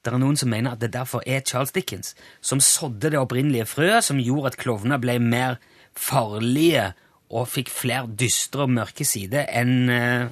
Det 0.00 0.12
er 0.12 0.16
noen 0.16 0.38
som 0.40 0.48
mener 0.48 0.72
at 0.72 0.80
det 0.80 0.94
derfor 0.94 1.20
er 1.28 1.44
Charles 1.44 1.74
Dickens 1.76 2.14
som 2.40 2.62
sådde 2.64 3.10
det 3.12 3.20
opprinnelige 3.20 3.68
frøet 3.68 4.06
som 4.06 4.22
gjorde 4.22 4.54
at 4.54 4.56
klovner 4.56 4.96
ble 5.02 5.18
mer 5.20 5.58
farlige 5.92 6.94
og 7.30 7.46
fikk 7.48 7.70
flere 7.70 8.10
dystre 8.18 8.66
og 8.66 8.72
mørke 8.74 9.06
sider 9.06 9.46
enn 9.54 9.90
eh, 9.94 10.24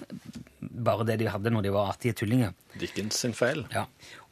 bare 0.58 1.04
det 1.06 1.18
de 1.20 1.28
hadde 1.30 1.50
når 1.54 1.62
de 1.66 1.70
var 1.74 1.92
artige 1.92 2.16
tullinger. 2.18 2.54
Dickens 2.78 3.18
sin 3.22 3.34
feil. 3.34 3.64
Ja. 3.74 3.84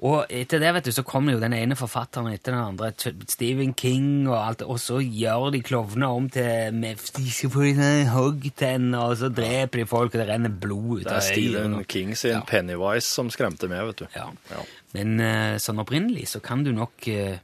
Og 0.06 0.26
etter 0.34 0.60
det 0.60 0.72
vet 0.76 0.88
du, 0.88 0.92
så 0.92 1.04
kommer 1.06 1.34
jo 1.34 1.40
den 1.40 1.54
ene 1.56 1.76
forfatteren 1.78 2.28
etter 2.34 2.52
den 2.52 2.60
andre, 2.60 2.90
Stephen 3.30 3.72
King 3.78 4.26
og 4.28 4.36
alt, 4.36 4.62
og 4.66 4.78
så 4.82 4.98
gjør 5.00 5.48
de 5.54 5.62
klovner 5.64 6.12
om 6.12 6.26
til 6.32 6.74
sånn 6.76 8.92
og 8.98 9.14
så 9.22 9.30
dreper 9.32 9.82
de 9.82 9.86
folk, 9.88 10.12
og 10.12 10.20
det 10.20 10.28
renner 10.28 10.52
blod 10.52 11.00
ut 11.00 11.06
Det 11.06 11.14
av 11.14 11.22
er 11.22 11.26
stilen. 11.30 11.78
Stephen 11.78 11.88
King 11.94 12.12
sin 12.18 12.36
Ja. 12.36 12.42
Pennywise 12.50 13.08
som 13.08 13.30
skremte 13.32 13.70
meg, 13.72 13.86
vet 13.92 14.04
du. 14.04 14.06
Ja. 14.18 14.28
Ja. 14.52 14.66
Men 14.98 15.16
eh, 15.22 15.56
sånn 15.62 15.80
opprinnelig 15.82 16.28
så 16.34 16.42
kan 16.44 16.66
du 16.66 16.74
nok 16.76 17.08
eh, 17.08 17.38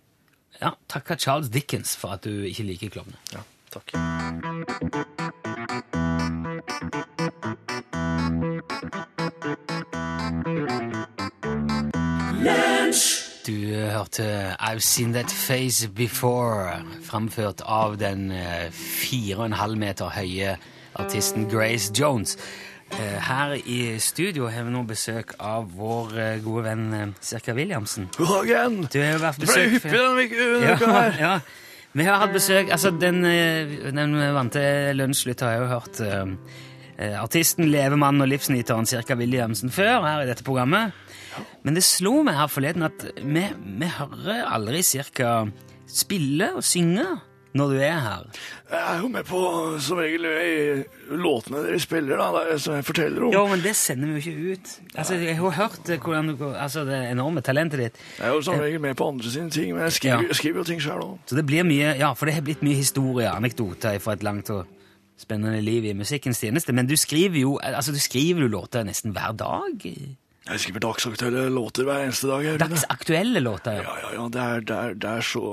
ja, 0.61 0.75
takke 0.93 1.17
Charles 1.19 1.49
Dickens 1.55 1.97
for 1.99 2.19
at 2.19 2.29
du 2.29 2.45
ikke 2.51 2.69
liker 2.69 2.93
klovner. 2.99 3.19
Ja, 3.33 3.47
takk. 3.73 5.03
Du 13.47 13.75
hørte 13.75 14.57
I've 14.61 14.81
Seen 14.81 15.13
That 15.13 15.31
Face 15.31 15.89
Before, 15.89 16.85
framført 17.05 17.61
av 17.67 17.97
den 17.99 18.31
eh, 18.31 18.71
fire 18.73 19.37
og 19.41 19.47
en 19.49 19.57
halv 19.59 19.79
meter 19.81 20.13
høye 20.15 20.55
artisten 20.95 21.49
Grace 21.51 21.91
Jones. 21.99 22.37
Eh, 22.93 23.19
Her 23.29 23.57
i 23.65 23.99
studio 23.99 24.47
har 24.53 24.63
vi 24.69 24.75
nå 24.75 24.85
besøk 24.87 25.35
av 25.41 25.73
vår 25.77 26.15
eh, 26.19 26.39
gode 26.45 26.65
venn 26.69 26.87
eh, 26.95 27.09
Sirka 27.21 27.55
Williamsen. 27.59 28.09
God 28.17 28.33
dagen! 28.47 28.79
Du 28.93 29.01
har 29.03 29.17
jo 29.17 29.23
vært 29.25 29.43
Det 29.43 29.51
ble 29.51 29.67
hyppig 29.75 29.99
denne 29.99 30.77
uka 30.77 30.93
her. 30.93 31.19
ja, 31.19 31.35
ja. 31.35 31.35
Vi 31.93 32.05
har 32.09 32.23
hatt 32.23 32.33
besøk 32.33 32.71
Altså, 32.73 32.93
den, 32.97 33.25
eh, 33.29 33.91
den 33.93 34.17
vante 34.35 34.63
lunsjlytter 34.97 35.47
har 35.47 35.53
jeg 35.53 35.63
jo 35.63 35.73
hørt 35.73 36.01
eh, 36.01 36.31
eh, 36.99 37.17
artisten, 37.21 37.69
levemannen 37.73 38.25
og 38.25 38.31
livsnyteren 38.33 38.89
Cirka 38.89 39.17
Williamsen 39.21 39.73
før 39.73 40.07
her 40.07 40.25
i 40.25 40.31
dette 40.31 40.47
programmet. 40.47 40.97
Men 41.65 41.77
det 41.77 41.85
slo 41.85 42.23
meg 42.25 42.37
her 42.37 42.49
forleden 42.53 42.89
at 42.89 43.05
vi, 43.21 43.45
vi 43.81 43.91
hører 43.99 44.49
aldri 44.49 44.83
Cirka 44.85 45.43
spille 45.89 46.55
og 46.57 46.65
synge 46.65 47.05
når 47.55 47.73
du 47.75 47.81
er 47.85 47.99
her. 48.01 48.27
Jeg 48.73 48.81
er 48.95 49.01
jo 49.03 49.09
med 49.13 49.27
på 49.29 49.41
som 49.85 49.99
regel 50.01 50.25
låtene 51.21 51.63
dere 51.67 51.81
spiller, 51.83 52.17
da, 52.21 52.45
som 52.59 52.79
jeg 52.79 52.87
forteller 52.89 53.27
om. 53.29 53.33
Jo, 53.35 53.43
men 53.51 53.61
det 53.65 53.75
sender 53.77 54.09
vi 54.09 54.15
jo 54.17 54.23
ikke 54.23 54.53
ut. 54.57 54.73
Altså, 54.95 55.15
Jeg 55.21 55.37
har 55.37 55.57
hørt 55.59 55.91
eh, 55.93 55.99
hvordan 56.01 56.33
du, 56.33 56.47
altså, 56.55 56.85
det 56.89 57.01
enorme 57.11 57.43
talentet 57.45 57.83
ditt. 57.83 58.01
Jeg 58.19 58.29
er 58.31 58.33
jo 58.39 58.41
som 58.47 58.61
regel 58.61 58.81
med 58.81 58.97
på 58.97 59.09
andre 59.13 59.31
sine 59.35 59.51
ting, 59.53 59.75
men 59.75 59.85
jeg 59.89 59.93
skriver, 59.99 60.23
Ja. 60.29 60.39
skriver 60.41 60.63
jo 60.63 60.65
ting 60.65 60.81
sjøl 60.81 61.03
òg. 61.05 61.19
Så 61.27 61.37
det 61.37 61.45
blir 61.47 61.65
mye, 61.69 61.93
ja, 62.01 62.13
for 62.15 62.27
det 62.27 62.35
har 62.39 62.47
blitt 62.47 62.63
mye 62.65 62.79
historie, 62.81 63.29
anekdoter 63.29 63.99
fra 64.01 64.13
et 64.17 64.23
langt 64.25 64.51
og 64.51 64.65
spennende 65.21 65.61
liv 65.63 65.85
i 65.85 65.93
musikkens 65.95 66.41
tjeneste. 66.41 66.73
Men 66.75 66.89
du 66.89 66.97
skriver 66.97 67.39
jo 67.45 67.59
altså 67.63 67.93
du 67.93 68.01
skriver 68.03 68.43
jo 68.43 68.49
låter 68.49 68.83
nesten 68.89 69.13
hver 69.15 69.37
dag. 69.39 69.85
Jeg 70.49 70.59
skriver 70.59 70.81
dagsaktuelle 70.83 71.45
låter 71.55 71.85
hver 71.87 72.01
eneste 72.09 72.27
dag. 72.27 72.49
Dagsaktuelle 72.59 73.39
låter. 73.45 73.77
Ja, 73.85 73.93
ja, 74.03 74.09
ja, 74.17 74.25
det 74.35 74.41
er, 74.43 74.61
det, 74.67 74.77
er, 74.77 74.95
det 74.99 75.11
er 75.13 75.21
så 75.21 75.45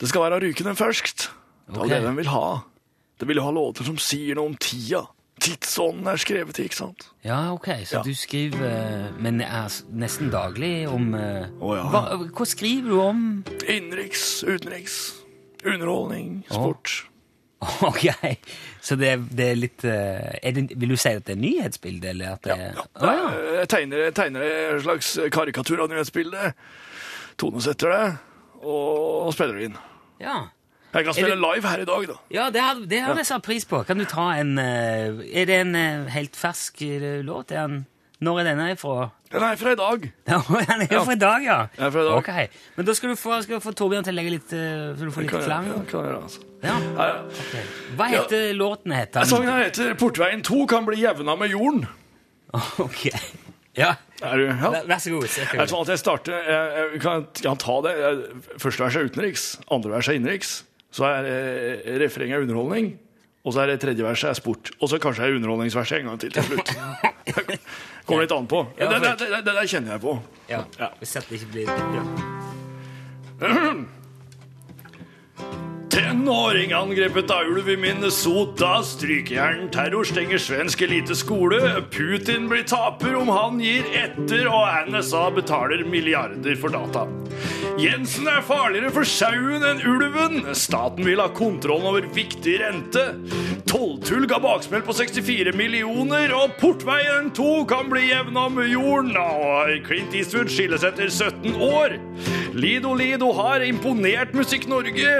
Det 0.00 0.08
skal 0.08 0.26
være 0.26 0.40
rykende 0.46 0.74
ferskt. 0.78 1.28
Det 1.68 1.76
er 1.76 1.84
okay. 1.84 2.00
det 2.00 2.08
de 2.08 2.16
vil 2.16 2.30
ha. 2.32 2.44
De 3.20 3.26
vil 3.28 3.40
ha 3.44 3.50
låter 3.52 3.84
som 3.84 3.98
sier 4.00 4.38
noe 4.38 4.52
om 4.52 4.56
tida. 4.56 5.04
Tidsånden 5.40 6.08
er 6.10 6.20
skrevet 6.20 6.58
i, 6.60 6.66
ikke 6.68 6.76
sant? 6.76 7.06
Ja, 7.24 7.52
ok, 7.54 7.68
så 7.88 7.96
Ja. 7.96 8.02
du 8.04 8.14
skriver 8.14 8.66
eh, 8.66 9.12
Men 9.16 9.40
er 9.40 9.72
nesten 9.88 10.28
daglig 10.28 10.88
om 10.88 11.14
oh, 11.14 11.76
ja. 11.76 11.86
hva, 11.88 12.02
hva 12.28 12.46
skriver 12.48 12.92
du 12.92 13.00
om? 13.00 13.22
Innenriks, 13.64 14.42
utenriks, 14.44 14.98
underholdning, 15.64 16.44
sport. 16.50 17.06
Ok, 17.90 18.06
så 18.80 18.96
det, 18.96 19.10
det 19.36 19.46
er 19.52 19.58
litt 19.58 19.84
eh, 19.84 20.30
er 20.40 20.54
det, 20.56 20.70
Vil 20.80 20.94
du 20.94 20.96
si 20.96 21.12
at 21.12 21.26
det 21.28 21.34
er 21.36 21.40
nyhetsbildet, 21.42 22.06
eller 22.14 22.36
at 22.38 22.44
det 22.44 22.56
Ja, 22.56 22.70
ja. 22.72 22.86
Oh, 22.94 23.12
ja. 23.12 23.58
Jeg 23.60 23.68
tegner, 23.68 24.04
jeg 24.06 24.14
tegner 24.16 24.46
en 24.46 24.80
slags 24.80 25.18
karikatur 25.32 25.84
av 25.84 25.92
nyhetsbildet. 25.92 26.56
Tonesetter 27.40 27.92
det, 27.92 28.08
og 28.64 29.32
spiller 29.36 29.56
det 29.60 29.70
inn. 29.70 29.78
Ja. 30.20 30.38
Jeg 30.90 31.04
kan 31.06 31.14
spille 31.14 31.36
live 31.38 31.68
her 31.68 31.78
i 31.78 31.86
dag, 31.86 32.06
da. 32.08 32.16
Ja, 32.34 32.48
det 32.50 32.60
har, 32.60 32.74
det 32.90 32.98
har 33.04 33.14
jeg 33.20 33.26
satt 33.28 33.44
pris 33.46 33.64
på. 33.68 33.84
Kan 33.86 34.00
du 34.00 34.04
ta 34.10 34.32
en 34.40 34.56
eh, 34.58 35.20
Er 35.30 35.46
det 35.46 35.60
en 35.62 35.76
eh, 35.78 36.08
helt 36.10 36.34
fersk 36.36 36.82
eh, 36.82 37.20
låt? 37.22 37.52
Er 37.54 37.68
den, 37.68 37.84
når 38.18 38.40
er 38.40 38.48
denne 38.50 38.66
fra? 38.76 39.12
Den 39.30 39.46
er 39.46 39.54
fra 39.60 39.76
i 39.76 39.78
dag. 39.78 40.08
Ja, 40.32 40.40
den 40.50 40.82
er 40.88 41.04
fra 41.04 41.14
i 41.14 41.20
dag, 41.20 41.46
ja. 41.46 41.58
Den 41.76 41.86
er 41.86 41.94
fra 41.94 42.02
i 42.02 42.08
dag. 42.08 42.16
Okay. 42.18 42.48
Men 42.76 42.88
da 42.90 42.96
skal 42.98 43.14
du 43.14 43.20
få, 43.20 43.38
skal 43.46 43.60
du 43.60 43.64
få 43.68 43.74
Torbjørn 43.78 44.08
til 44.08 44.16
å 44.16 44.18
legge 44.18 44.34
litt 44.34 44.50
Så 44.50 44.98
du 44.98 45.14
får 45.14 45.28
litt 45.28 45.36
klang. 45.46 45.70
Ja, 45.70 45.78
klar, 45.92 46.10
altså. 46.18 46.42
Ja. 46.64 46.74
Ja, 46.98 47.06
ja. 47.14 47.62
Hva 47.96 48.10
heter 48.10 48.50
låten? 48.58 48.92
heter 48.92 49.22
den? 49.22 49.30
Sangen 49.30 49.62
heter 49.62 49.94
'Portveien 49.94 50.42
2 50.42 50.66
kan 50.66 50.90
bli 50.90 51.00
jevna 51.04 51.38
med 51.38 51.54
jorden'. 51.54 51.86
Ok. 52.82 53.06
Ja, 53.78 53.94
Er 54.20 54.36
du, 54.36 54.44
ja. 54.50 54.70
vær 54.84 54.98
så 55.00 55.12
god. 55.14 55.24
er 55.24 55.70
sånn 55.70 55.88
jeg 55.88 56.00
starter 56.00 56.34
jeg, 56.44 56.72
jeg 56.92 57.00
kan, 57.04 57.22
kan 57.40 57.60
ta 57.60 57.76
det. 57.86 57.92
Første 58.60 58.84
vers 58.84 58.98
er 58.98 59.08
utenriks, 59.08 59.44
andre 59.72 59.94
vers 59.94 60.10
er 60.10 60.18
innenriks. 60.18 60.50
Så 60.92 61.06
er 61.06 61.28
eh, 61.30 61.94
refrenget 62.02 62.42
underholdning, 62.44 62.92
og 63.46 63.54
så 63.54 63.62
er 63.62 63.72
det 63.72 63.78
tredje 63.84 64.04
verset 64.04 64.32
er 64.32 64.38
sport. 64.38 64.72
Og 64.80 64.90
så 64.90 64.98
kanskje 65.02 65.28
er 65.28 65.38
underholdningsverset 65.38 66.02
en 66.02 66.10
gang 66.10 66.20
til 66.20 66.34
til 66.34 66.44
slutt. 66.50 66.74
Kommer 68.06 68.26
litt 68.26 68.34
an 68.34 68.50
på. 68.50 68.64
Ja, 68.76 68.90
Det, 68.90 69.00
det, 69.06 69.14
det, 69.22 69.44
det 69.46 69.54
der 69.54 69.66
kjenner 69.70 69.96
jeg 69.96 70.04
på. 70.04 70.18
Ja, 70.50 70.64
Ja. 70.80 70.92
Hvis 70.98 71.16
det 71.16 71.24
ikke 71.38 71.52
blir 71.54 71.66
ja. 75.40 75.66
Tenåring 75.90 76.72
angrepet 76.72 77.30
av 77.30 77.42
ulv 77.50 77.68
i 77.70 77.76
Minnesota. 77.76 78.82
Strykejern 78.82 79.70
terror 79.74 80.04
stenger 80.04 80.38
svensk 80.38 80.82
eliteskole. 80.86 81.58
Putin 81.90 82.46
blir 82.48 82.62
taper 82.62 83.16
om 83.18 83.28
han 83.34 83.58
gir 83.58 83.88
etter, 83.98 84.46
og 84.46 84.90
NSA 84.92 85.24
betaler 85.34 85.82
milliarder 85.82 86.54
for 86.62 86.70
data. 86.70 87.08
Jensen 87.80 88.28
er 88.30 88.44
farligere 88.46 88.92
for 88.94 89.08
sauen 89.08 89.66
enn 89.66 89.82
ulven. 89.82 90.42
Staten 90.54 91.06
vil 91.06 91.22
ha 91.22 91.26
kontrollen 91.34 91.90
over 91.90 92.06
viktig 92.14 92.60
rente. 92.62 93.06
Tolltull 93.70 94.26
ga 94.30 94.38
baksmell 94.42 94.82
på 94.86 94.94
64 94.94 95.54
millioner, 95.58 96.30
og 96.34 96.54
Portveien 96.62 97.32
2 97.34 97.64
kan 97.70 97.90
bli 97.90 98.08
jevna 98.12 98.46
med 98.52 98.70
jorden. 98.70 99.16
Og 99.18 99.74
Clint 99.86 100.14
Eastwood 100.14 100.50
skilles 100.54 100.86
etter 100.86 101.10
17 101.10 101.58
år. 101.58 101.98
Lido 102.50 102.96
Lido 102.98 103.30
har 103.32 103.62
imponert 103.62 104.34
Musikk-Norge. 104.34 105.12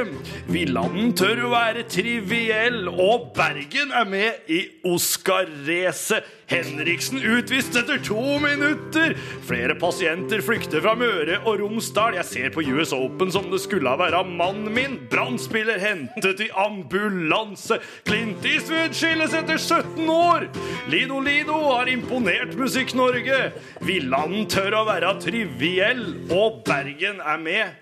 Villanden 0.61 1.15
tør 1.17 1.39
å 1.47 1.51
være 1.55 1.87
triviell, 1.89 2.83
og 2.91 3.31
Bergen 3.33 3.95
er 3.97 4.05
med 4.05 4.51
i 4.53 4.59
Oscar-racet. 4.85 6.27
Henriksen 6.51 7.23
utvist 7.23 7.79
etter 7.81 8.03
to 8.05 8.21
minutter. 8.43 9.15
Flere 9.49 9.79
pasienter 9.81 10.45
flykter 10.45 10.85
fra 10.85 10.93
Møre 11.01 11.39
og 11.47 11.63
Romsdal. 11.63 12.19
Jeg 12.19 12.29
ser 12.29 12.53
på 12.53 12.67
US 12.75 12.93
Open 12.93 13.33
som 13.33 13.49
det 13.49 13.63
skulle 13.65 13.97
være 14.03 14.21
mannen 14.29 14.69
min. 14.77 15.01
Brannspiller 15.09 15.81
hentet 15.81 16.45
i 16.45 16.53
ambulanse. 16.53 17.81
Clint 18.05 18.45
Eastwood 18.45 18.93
skilles 18.99 19.33
etter 19.41 19.57
17 19.57 20.13
år. 20.13 20.51
Lido 20.93 21.23
Lido 21.25 21.57
har 21.71 21.89
imponert 21.89 22.53
Musikk-Norge. 22.61 23.47
Villanden 23.81 24.51
tør 24.51 24.83
å 24.83 24.89
være 24.93 25.17
triviell, 25.25 26.11
og 26.29 26.67
Bergen 26.69 27.25
er 27.25 27.47
med 27.49 27.79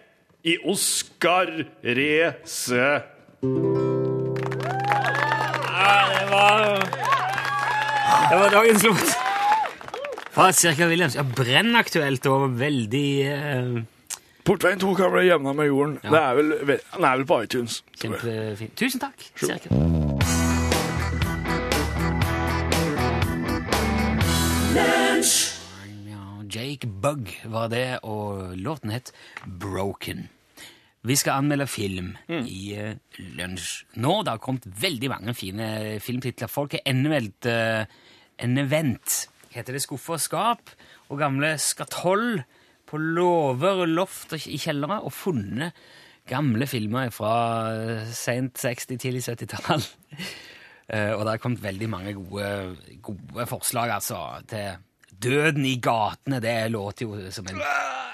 i 0.48 0.56
Oscar-racet. 0.64 3.02
det 6.20 6.26
var 6.30 6.78
Det 8.30 8.37
var 8.38 8.50
dagens 8.50 8.82
låt. 8.82 9.16
Fra 10.32 10.52
Cirka 10.52 10.87
Williams. 10.87 11.16
Ja, 11.16 11.22
Brennaktuelt 11.22 12.26
og 12.26 12.61
veldig 12.61 13.26
eh, 13.26 13.82
Portveien 14.44 14.80
2 14.80 14.94
kan 14.94 15.12
bli 15.12 15.26
jevna 15.26 15.52
med 15.52 15.66
jorden. 15.66 15.98
Ja. 16.04 16.11
Det 16.11 16.18
er 16.22 16.34
vel, 16.38 16.52
den 16.66 17.04
er 17.04 17.16
vel 17.16 17.26
på 17.26 17.42
iTunes. 17.44 17.84
kjempefint. 18.00 18.76
Tusen 18.78 19.00
takk. 19.02 19.30
Cirka. 19.37 19.68
Jake 26.48 26.87
Bugg 26.87 27.40
var 27.44 27.68
det, 27.68 27.98
og 28.02 28.56
låten 28.56 28.90
het 28.90 29.12
Broken. 29.44 30.28
Vi 31.06 31.16
skal 31.16 31.38
anmelde 31.38 31.68
film 31.70 32.11
i 32.28 32.74
uh, 32.74 32.94
lunsj. 33.38 33.84
Nå 34.02 34.16
det 34.26 34.34
har 34.34 34.42
kommet 34.42 34.66
veldig 34.80 35.11
mange 35.12 35.34
fine 35.38 35.68
filmtitler. 36.02 36.50
Folk 36.50 36.74
har 36.74 36.82
endemeldt 36.90 37.46
uh, 37.46 37.84
en 38.42 38.58
event. 38.58 39.20
Heter 39.54 39.76
det 39.76 39.84
skuffer 39.84 40.16
og 40.18 40.22
skap? 40.22 40.74
Og 41.08 41.20
gamle 41.20 41.54
skatoll 41.62 42.42
på 42.88 42.98
låver 42.98 43.84
og 43.84 43.94
loft 43.94 44.34
og 44.34 44.50
i 44.50 44.58
kjellere. 44.58 45.00
Og 45.06 45.14
funnet 45.14 45.78
gamle 46.28 46.66
filmer 46.68 47.14
fra 47.14 47.32
uh, 47.78 48.12
sent 48.12 48.58
60-, 48.58 48.98
tidlig 48.98 49.24
70-tall. 49.28 49.87
uh, 50.90 51.12
og 51.16 51.22
det 51.22 51.34
har 51.37 51.42
kommet 51.42 51.62
veldig 51.62 51.94
mange 51.94 52.18
gode, 52.18 52.52
gode 53.06 53.46
forslag, 53.46 53.94
altså, 54.00 54.42
til 54.50 54.84
Døden 55.18 55.64
i 55.66 55.78
gatene. 55.82 56.42
Det 56.42 56.61
låter 56.74 57.06
jo 57.06 57.30
som 57.34 57.46
en 57.50 57.62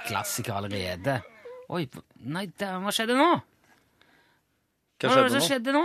klassiker 0.06 0.60
allerede. 0.60 1.22
Oi, 1.72 1.86
nei, 2.24 2.46
dæven, 2.60 2.82
hva 2.84 2.92
skjedde 2.92 3.14
nå? 3.16 3.30
Hva 5.00 5.08
det 5.08 5.14
skjedde 5.14 5.30
hva 5.32 5.40
nå? 5.40 5.46
skjedde 5.48 5.72
nå? 5.74 5.84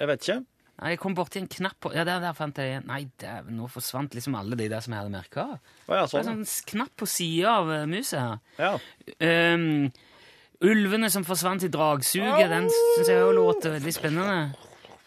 Jeg 0.00 0.08
vet 0.10 0.24
ikke. 0.26 0.36
Nei, 0.74 0.88
Jeg 0.90 0.98
kom 0.98 1.14
borti 1.14 1.38
en 1.38 1.46
knapp 1.46 1.76
på 1.84 1.92
Ja, 1.94 2.02
der, 2.04 2.18
der 2.24 2.34
fant 2.34 2.56
jeg 2.58 2.80
en. 2.80 2.86
Nei, 2.90 3.04
dæven, 3.22 3.54
nå 3.60 3.68
forsvant 3.70 4.14
liksom 4.16 4.34
alle 4.34 4.56
de 4.58 4.66
der 4.72 4.82
som 4.82 4.92
jeg 4.96 5.04
hadde 5.04 5.12
merka. 5.14 5.44
Oh, 5.86 5.94
ja, 5.94 6.02
Det 6.06 6.18
er 6.18 6.18
en 6.18 6.24
sånn. 6.24 6.24
sånn 6.32 6.48
s- 6.50 6.64
knapp 6.72 6.90
på 6.98 7.06
sida 7.06 7.52
av 7.60 7.70
uh, 7.70 7.84
muset 7.86 8.18
her. 8.18 8.40
Ja. 8.58 8.72
Um, 9.54 9.92
ulvene 10.64 11.10
som 11.14 11.22
forsvant 11.26 11.62
i 11.62 11.70
dragsuget, 11.70 12.48
den 12.50 12.66
syns 12.74 13.12
jeg 13.12 13.22
òg 13.22 13.34
låter 13.38 13.76
veldig 13.78 13.94
spennende. 13.94 14.38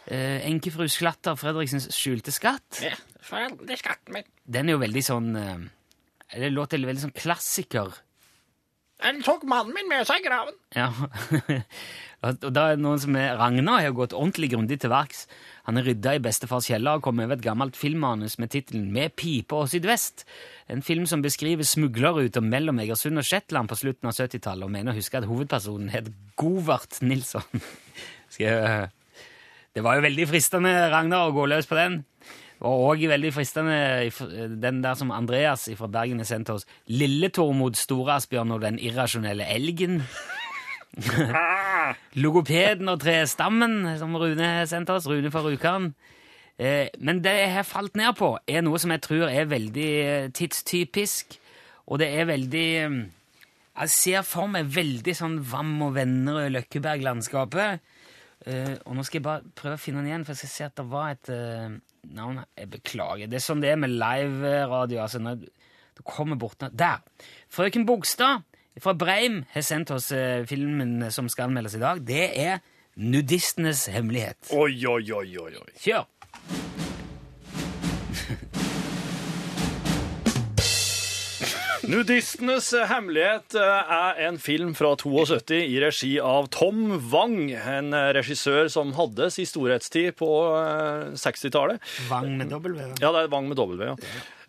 Uh, 0.08 0.39
Enkefru 0.47 0.88
Slatter 0.88 1.36
Fredriksens 1.36 1.89
skjulte 1.91 2.32
skatt. 2.32 2.80
Den 4.47 4.69
er 4.69 4.77
jo 4.77 4.80
veldig 4.80 5.01
sånn 5.03 5.34
uh, 5.36 5.58
Det 6.32 6.47
låter 6.56 6.80
veldig 6.80 7.03
sånn 7.10 7.15
klassiker. 7.17 7.91
Den 9.03 9.19
tok 9.21 9.43
mannen 9.45 9.75
min 9.75 9.89
med 9.91 10.07
seg 10.10 10.23
i 10.23 10.25
graven. 10.25 10.55
Ja. 10.73 10.89
og 12.25 12.47
da 12.49 12.63
er 12.63 12.79
det 12.79 12.81
noen 12.81 13.01
som 13.01 13.17
er 13.19 13.36
Ragnar 13.38 13.83
har 13.86 13.93
gått 13.95 14.15
ordentlig 14.17 14.49
grundig 14.55 14.79
til 14.81 14.91
verks. 14.91 15.27
Han 15.69 15.77
har 15.77 15.86
rydda 15.86 16.15
i 16.17 16.21
bestefars 16.23 16.69
kjeller 16.71 16.97
og 16.97 17.05
kommet 17.05 17.27
over 17.27 17.38
et 17.38 17.45
gammelt 17.45 17.77
filmmanus 17.77 18.39
med 18.41 18.53
tittelen 18.55 18.89
Med 18.95 19.13
pipe 19.19 19.53
og 19.53 19.69
sydvest. 19.69 20.25
En 20.71 20.81
film 20.81 21.05
som 21.10 21.21
beskriver 21.21 21.67
smuglerruter 21.67 22.41
mellom 22.41 22.81
Egersund 22.81 23.21
og 23.21 23.27
Shetland 23.27 23.69
på 23.69 23.77
slutten 23.77 24.10
av 24.10 24.17
70-tallet, 24.17 24.65
og 24.65 24.73
mener 24.73 24.95
å 24.95 24.97
huske 24.97 25.21
at 25.21 25.29
hovedpersonen 25.29 25.93
het 25.93 26.10
Govart 26.39 26.97
Nilsson. 27.05 27.65
Skal 28.33 28.47
jeg, 28.47 28.89
det 29.77 29.86
var 29.86 29.99
jo 29.99 30.07
veldig 30.07 30.25
fristende, 30.31 30.73
Ragnar, 30.89 31.29
å 31.29 31.36
gå 31.38 31.45
løs 31.51 31.69
på 31.69 31.77
den. 31.77 32.01
Og 32.65 32.88
òg 32.89 33.04
veldig 33.12 33.30
fristende 33.36 34.10
den 34.58 34.82
der 34.82 34.98
som 34.98 35.12
Andreas 35.13 35.67
fra 35.78 35.89
Bergen 35.93 36.24
har 36.24 36.30
sendt 36.30 36.50
oss. 36.50 36.65
Lille 36.88 37.30
mot 37.54 37.78
Store-Asbjørn 37.78 38.52
og 38.52 38.62
den 38.62 38.80
irrasjonelle 38.80 39.46
elgen. 39.46 40.02
Logopeden 42.24 42.89
og 42.89 43.00
trestammen, 43.02 43.98
som 44.00 44.15
Rune 44.17 44.43
har 44.43 44.65
sendt 44.65 44.89
oss. 44.89 45.08
Rune 45.08 45.32
fra 45.32 45.43
Rjukan. 45.46 45.91
Eh, 46.58 46.88
men 46.98 47.22
det 47.22 47.36
jeg 47.38 47.54
har 47.54 47.67
falt 47.67 47.96
ned 47.96 48.15
på, 48.17 48.32
er 48.50 48.63
noe 48.65 48.80
som 48.82 48.91
jeg 48.93 49.04
tror 49.06 49.30
er 49.30 49.50
veldig 49.50 49.91
eh, 50.02 50.30
tidstypisk. 50.34 51.38
Og 51.88 52.02
det 52.02 52.10
er 52.10 52.26
veldig 52.26 52.70
eh, 52.82 52.98
Jeg 53.78 53.93
ser 53.93 54.24
for 54.26 54.50
meg 54.50 54.72
veldig 54.74 55.13
sånn 55.13 55.38
Vam 55.46 55.76
og 55.86 55.93
venner 56.00 56.39
og 56.41 56.56
Løkkeberg-landskapet. 56.56 57.93
Og 58.48 58.96
nå 58.96 59.04
skal 59.04 59.17
jeg 59.17 59.26
bare 59.26 59.52
prøve 59.58 59.76
å 59.76 59.82
finne 59.82 60.00
den 60.02 60.08
igjen, 60.10 60.24
for 60.26 60.34
jeg 60.34 60.39
skal 60.39 60.50
se 60.50 60.65
at 60.70 60.76
det 60.80 60.86
var 60.88 61.12
et 61.12 61.30
navn. 62.15 62.43
Jeg 62.58 62.70
beklager. 62.72 63.28
Det 63.30 63.39
er 63.39 63.43
sånn 63.43 63.63
det 63.63 63.72
er 63.74 63.82
med 63.82 63.96
live-radio. 63.96 65.02
altså 65.04 65.20
når 65.20 65.41
du 65.98 66.04
kommer 66.06 66.38
bort. 66.38 66.62
Der! 66.72 67.02
Frøken 67.50 67.86
Bogstad 67.86 68.43
fra 68.80 68.93
Breim 68.93 69.43
har 69.54 69.65
sendt 69.65 69.91
oss 69.91 70.12
eh, 70.13 70.46
filmen 70.46 71.12
som 71.12 71.30
skal 71.30 71.50
anmeldes 71.50 71.76
i 71.76 71.82
dag. 71.82 72.04
Det 72.06 72.28
er 72.38 72.60
Nudistenes 72.98 73.86
hemmelighet. 73.93 74.50
Oi, 74.54 74.86
oi, 74.86 75.12
oi, 75.13 75.38
oi, 75.38 75.54
oi. 75.58 75.72
Kjør! 75.82 76.06
Nudistenes 81.88 82.67
hemmelighet 82.89 83.56
eh, 83.56 83.91
er 83.95 84.17
en 84.28 84.36
film 84.43 84.73
fra 84.76 84.89
72 85.00 85.56
i 85.71 85.78
regi 85.80 86.10
av 86.19 86.50
Tom 86.52 86.97
Wang, 87.13 87.38
en 87.56 87.93
eh, 87.95 88.10
regissør 88.17 88.67
som 88.71 88.91
hadde 88.97 89.30
sin 89.32 89.47
storhetstid 89.47 90.17
på 90.19 90.28
eh, 90.58 91.13
60-tallet. 91.15 91.80
Vang 92.10 92.34
med 92.41 92.52
W. 92.52 92.89
Ja, 93.00 93.13
det 93.15 93.23
er 93.23 93.32
Wang 93.32 93.47
med 93.47 93.62
W, 93.62 93.88
ja. 93.93 93.95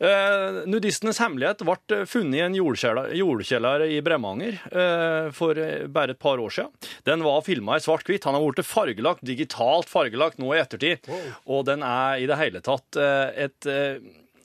Eh, 0.02 0.60
Nudistenes 0.70 1.22
hemmelighet 1.22 1.62
ble 1.66 2.02
funnet 2.10 2.40
i 2.40 2.44
en 2.48 2.58
jordkjeller, 2.58 3.86
i 3.86 4.02
Bremanger 4.02 4.58
eh, 4.74 5.30
for 5.34 5.62
eh, 5.62 5.86
bare 5.86 6.18
et 6.18 6.22
par 6.22 6.42
år 6.42 6.58
siden. 6.58 6.74
Den 7.06 7.22
var 7.26 7.46
filma 7.46 7.78
i 7.78 7.86
svart-hvitt. 7.86 8.26
Han 8.26 8.34
har 8.34 8.46
blitt 8.50 8.66
fargelagt, 8.66 9.22
digitalt 9.26 9.90
fargelagt 9.90 10.42
nå 10.42 10.56
i 10.56 10.62
ettertid. 10.66 11.06
Og 11.46 11.68
den 11.70 11.86
er 11.86 12.18
i 12.18 12.26
det 12.30 12.42
hele 12.42 12.66
tatt 12.66 12.98
eh, 12.98 13.46
et 13.46 13.70
eh, 13.70 14.02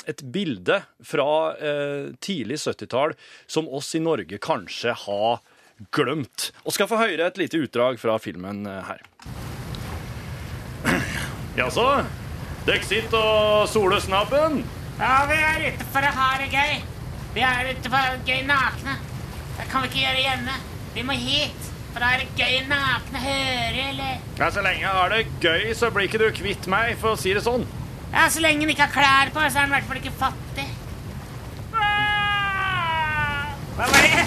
et 0.09 0.21
bilde 0.33 0.81
fra 1.05 1.27
eh, 1.57 2.11
tidlig 2.23 2.59
70-tall 2.63 3.15
som 3.47 3.69
oss 3.69 3.93
i 3.95 4.01
Norge 4.03 4.39
kanskje 4.43 4.95
har 5.05 5.41
glemt. 5.95 6.51
Og 6.63 6.75
skal 6.75 6.89
få 6.91 6.99
høre 7.01 7.27
et 7.27 7.39
lite 7.41 7.59
utdrag 7.63 7.99
fra 8.01 8.17
filmen 8.21 8.65
eh, 8.69 8.91
her. 8.91 9.01
Jaså? 11.57 11.87
Dere 12.67 12.85
sitter 12.87 13.19
og 13.19 13.67
soler 13.71 14.01
snabben? 14.03 14.61
Ja, 14.99 15.23
vi 15.29 15.37
er 15.39 15.67
ute 15.73 15.87
for 15.91 16.05
å 16.05 16.13
ha 16.15 16.29
det 16.39 16.49
gøy. 16.53 16.77
Vi 17.33 17.43
er 17.43 17.73
ute 17.73 17.89
for 17.89 17.97
å 17.97 18.03
ha 18.05 18.15
det 18.15 18.29
gøy 18.29 18.45
nakne. 18.47 18.97
Det 19.57 19.67
kan 19.69 19.83
vi 19.83 19.91
ikke 19.91 20.03
gjøre 20.05 20.23
hjemme. 20.23 20.57
Vi 20.93 21.05
må 21.05 21.17
hit. 21.17 21.69
For 21.93 22.01
da 22.01 22.09
er 22.15 22.23
det 22.23 22.39
gøy 22.39 22.63
nakne 22.71 23.21
høre, 23.21 23.87
eller 23.91 24.39
Ja, 24.39 24.47
Så 24.49 24.63
lenge 24.65 24.81
jeg 24.81 24.95
har 24.97 25.13
det 25.13 25.25
gøy, 25.43 25.73
så 25.77 25.91
blir 25.93 26.07
ikke 26.07 26.21
du 26.23 26.29
kvitt 26.33 26.65
meg, 26.71 26.95
for 27.01 27.13
å 27.13 27.19
si 27.19 27.35
det 27.37 27.43
sånn. 27.45 27.67
Ja, 28.13 28.30
så 28.30 28.39
lenge 28.43 28.62
han 28.62 28.69
ikke 28.69 28.86
har 28.86 28.93
klær 28.93 29.32
på, 29.34 29.41
så 29.49 29.58
er 29.58 29.65
han 29.65 29.71
i 29.71 29.76
hvert 29.78 29.89
fall 29.89 29.97
ikke 29.97 30.13
fattig. 30.19 30.67
Hva 33.73 33.88
var 33.89 34.06
det? 34.06 34.26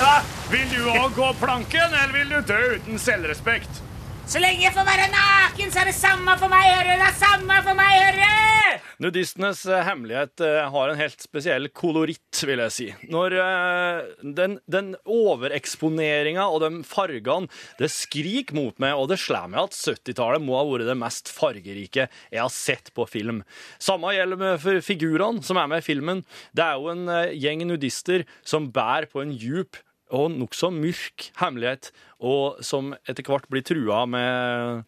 Hva? 0.00 0.14
Vil 0.50 0.72
du 0.72 0.88
òg 0.90 1.12
gå 1.14 1.28
planken, 1.38 1.92
eller 1.94 2.10
vil 2.16 2.32
du 2.34 2.40
dø 2.48 2.58
uten 2.80 2.98
selvrespekt? 2.98 3.82
Så 4.30 4.38
lenge 4.38 4.62
jeg 4.62 4.70
får 4.70 4.86
være 4.86 5.08
naken, 5.10 5.72
så 5.74 5.80
er 5.82 5.88
det 5.90 5.96
samme 5.96 6.36
for 6.38 6.52
meg, 6.52 6.62
hører 6.62 6.86
du? 6.86 7.00
Det 7.00 7.06
er 7.08 7.16
samme 7.18 7.54
for 7.66 7.74
meg, 7.74 7.94
hører 7.98 8.18
du? 8.20 8.84
Nudistenes 9.02 9.64
eh, 9.66 9.80
hemmelighet 9.82 10.44
eh, 10.46 10.68
har 10.70 10.92
en 10.92 11.00
helt 11.00 11.24
spesiell 11.24 11.66
koloritt, 11.74 12.42
vil 12.46 12.62
jeg 12.62 12.74
si. 12.76 12.86
Når 13.10 13.34
eh, 13.42 14.12
den, 14.38 14.54
den 14.70 14.92
overeksponeringa 15.02 16.46
og 16.46 16.62
de 16.62 16.70
fargene, 16.86 17.50
det 17.82 17.90
skriker 17.90 18.54
mot 18.54 18.78
meg, 18.78 18.94
og 18.94 19.10
det 19.10 19.18
slår 19.18 19.50
meg 19.50 19.64
at 19.64 19.80
70-tallet 19.80 20.46
må 20.46 20.60
ha 20.60 20.62
vært 20.68 20.86
det 20.92 20.98
mest 21.02 21.34
fargerike 21.34 22.06
jeg 22.06 22.38
har 22.44 22.54
sett 22.54 22.94
på 22.94 23.10
film. 23.10 23.42
Samme 23.82 24.14
gjelder 24.14 24.62
for 24.62 24.78
figurene 24.92 25.42
som 25.42 25.58
er 25.58 25.74
med 25.74 25.82
i 25.82 25.88
filmen. 25.90 26.22
Det 26.54 26.68
er 26.68 26.78
jo 26.78 26.94
en 26.94 27.16
gjeng 27.34 27.66
nudister 27.66 28.28
som 28.46 28.70
bærer 28.70 29.10
på 29.10 29.26
en 29.26 29.34
djup 29.34 29.82
og 30.16 30.32
nokså 30.34 30.70
mørk 30.74 31.30
hemmelighet, 31.40 31.90
og 32.20 32.60
som 32.66 32.92
etter 33.08 33.26
hvert 33.26 33.48
blir 33.52 33.64
trua 33.66 34.02
med, 34.10 34.84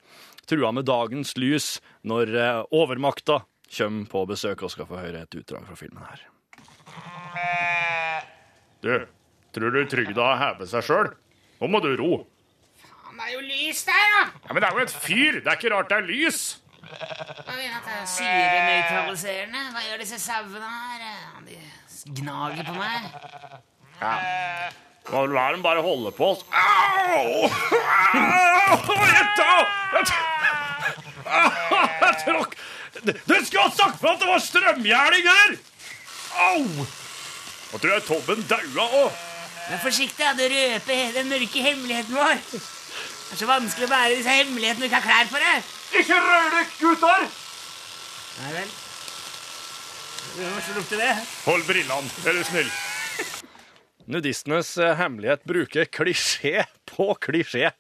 trua 0.51 0.73
med 0.75 0.87
dagens 0.89 1.35
lys 1.41 1.77
når 2.09 2.35
eh, 2.35 2.61
overmakta 2.75 3.43
kommer 3.73 4.09
på 4.11 4.25
besøk 4.29 4.63
og 4.67 4.73
skal 4.75 4.89
få 4.89 5.01
høre 5.01 5.23
et 5.25 5.39
utdrag 5.39 5.65
fra 5.69 5.79
filmen 5.79 6.05
her. 6.05 6.27
Du, 8.83 8.93
tror 9.55 9.73
du 9.73 9.81
trygda 9.89 10.27
har 10.33 10.41
hevet 10.43 10.69
seg 10.73 10.85
sjøl? 10.85 11.13
Nå 11.63 11.71
må 11.71 11.81
du 11.85 11.93
ro. 11.97 12.13
Faen, 12.83 13.15
Det 13.17 13.29
er 13.29 13.33
jo 13.37 13.43
lys 13.47 13.85
der, 13.87 14.03
da. 14.17 14.25
Ja, 14.49 14.53
Men 14.53 14.61
det 14.65 14.69
er 14.69 14.77
jo 14.77 14.85
et 14.85 14.97
fyr! 15.07 15.39
Det 15.39 15.47
er 15.47 15.61
ikke 15.61 15.73
rart 15.73 15.93
det 15.93 16.01
er 16.01 16.09
lys! 16.11 16.41
Hva 16.83 17.55
mener 17.57 17.77
at 17.79 17.87
det 17.87 17.95
er 17.95 18.09
Syrenøytraliserende? 18.11 19.61
Hva 19.73 19.85
gjør 19.87 20.03
disse 20.03 20.19
sauene 20.21 20.71
her? 20.73 21.05
De 21.47 21.61
gnager 22.19 22.67
på 22.67 22.75
meg. 22.75 23.07
Må 24.03 24.11
vel 25.11 25.33
lar 25.35 25.57
de 25.57 25.63
bare 25.63 25.83
holde 25.83 26.13
på 26.15 26.31
oss. 26.33 26.45
Au! 26.51 27.49
Au! 28.15 28.97
Jeg 29.13 29.27
jeg! 29.37 29.67
Jeg 32.03 32.15
tråkk 32.25 32.57
Du 33.03 33.35
skulle 33.45 33.63
ha 33.63 33.71
sagt 33.75 34.01
fra 34.01 34.13
at 34.15 34.21
det 34.23 34.29
var 34.29 34.43
strømgjerding 34.43 35.29
her! 35.29 35.57
Au! 36.47 36.63
Nå 37.73 37.79
tror 37.81 37.93
jeg 37.95 38.05
Tobben 38.07 38.45
daua 38.51 38.87
òg. 39.03 39.21
Vær 39.71 39.81
forsiktig. 39.83 40.31
Du 40.39 40.45
røper 40.53 41.13
den 41.17 41.31
mørke 41.33 41.65
hemmeligheten 41.65 42.15
vår. 42.19 42.41
Det 42.53 42.61
er 43.33 43.41
så 43.41 43.49
vanskelig 43.49 43.89
å 43.89 43.93
bære 43.95 44.17
disse 44.19 44.39
hemmelighetene 44.39 44.85
du 44.85 44.89
ikke 44.91 45.01
har 45.01 45.09
klær 45.09 45.31
for 45.33 45.41
deg. 45.41 45.71
Ikke 46.03 46.19
rør 46.21 46.49
dere, 46.53 46.65
gutter! 46.81 47.29
Nei 48.43 48.55
vel. 48.59 48.73
Hvordan 50.33 50.77
lukter 50.79 51.01
det? 51.01 51.13
Hold 51.47 51.65
brillene, 51.69 52.17
er 52.27 52.37
du 52.37 52.45
snill. 52.49 52.73
Nudistenes 54.13 54.75
eh, 54.79 54.95
hemmelighet 54.99 55.45
bruker 55.49 55.89
klisjé 55.89 56.67
på 56.89 57.09
klisjé. 57.23 57.71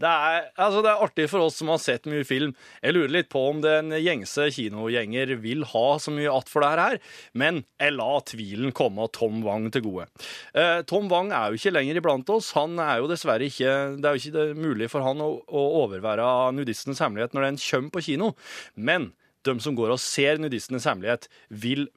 Det 0.00 0.08
er, 0.08 0.48
altså 0.56 0.82
det 0.84 0.90
er 0.92 1.04
artig 1.04 1.26
for 1.30 1.44
oss 1.46 1.58
som 1.60 1.70
har 1.72 1.80
sett 1.82 2.08
mye 2.10 2.24
film. 2.26 2.54
Jeg 2.82 2.96
lurer 2.96 3.12
litt 3.18 3.30
på 3.32 3.42
om 3.50 3.62
den 3.64 3.92
gjengse 3.98 4.48
kinogjenger 4.56 5.34
vil 5.42 5.66
ha 5.72 5.86
så 6.02 6.14
mye 6.14 6.32
att 6.32 6.48
for 6.48 6.64
det 6.64 6.72
her, 6.80 6.98
men 7.32 7.62
jeg 7.80 7.96
la 7.96 8.10
tvilen 8.26 8.72
komme 8.76 9.08
Tom 9.12 9.42
Wang 9.44 9.70
til 9.72 9.84
gode. 9.86 10.08
Eh, 10.54 10.80
Tom 10.88 11.10
Wang 11.12 11.32
er 11.32 11.50
jo 11.50 11.60
ikke 11.60 11.74
lenger 11.76 12.00
iblant 12.00 12.32
oss. 12.32 12.52
Han 12.56 12.78
er 12.80 13.02
jo 13.02 13.10
dessverre 13.10 13.48
ikke 13.48 13.72
Det 14.00 14.08
er 14.08 14.16
jo 14.16 14.30
ikke 14.30 14.58
mulig 14.58 14.88
for 14.90 15.04
han 15.04 15.20
å, 15.22 15.34
å 15.46 15.64
overvære 15.84 16.52
Nudistenes 16.56 17.02
hemmelighet 17.02 17.36
når 17.36 17.50
den 17.50 17.60
kommer 17.62 17.92
på 17.94 18.06
kino. 18.08 18.32
Men 18.74 19.12
de 19.46 19.54
som 19.62 19.76
går 19.76 19.94
og 19.94 20.00
ser 20.02 20.40
Nudistenes 20.40 20.86
hemmelighet, 20.88 21.28
vil 21.48 21.88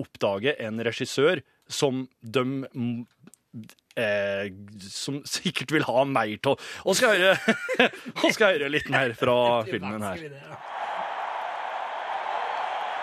oppdage 0.00 0.54
en 0.62 0.82
regissør 0.86 1.42
som 1.72 2.06
de 2.22 2.44
eh, 3.96 4.48
Som 4.88 5.20
sikkert 5.28 5.72
vil 5.74 5.84
ha 5.88 6.04
mer 6.08 6.48
av. 6.52 6.72
Og 6.86 6.96
skal 6.98 7.16
høre, 7.16 7.36
og 8.22 8.32
skal 8.34 8.56
høre 8.56 8.72
litt 8.72 8.88
mer 8.92 9.14
fra 9.18 9.36
filmen 9.68 10.02
her. 10.06 10.26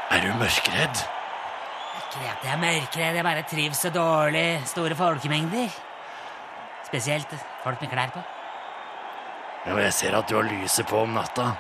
Er 0.09 0.25
du 0.25 0.33
mørkredd? 0.41 1.05
Ikke 1.99 2.23
det 2.23 2.31
at 2.31 2.45
jeg 2.47 2.53
er 2.55 2.62
mørkredd, 2.63 3.19
jeg 3.19 3.27
bare 3.27 3.45
trives 3.49 3.85
så 3.85 3.93
dårlig. 3.93 4.47
Store 4.71 4.97
folkemengder. 4.97 5.69
Spesielt 6.89 7.33
folk 7.63 7.81
med 7.81 7.91
klær 7.91 8.13
på. 8.15 8.25
Ja, 9.67 9.75
jeg 9.77 9.93
ser 9.93 10.15
at 10.17 10.29
du 10.29 10.39
har 10.39 10.47
lyset 10.47 10.88
på 10.89 11.03
om 11.03 11.13
natta. 11.13 11.51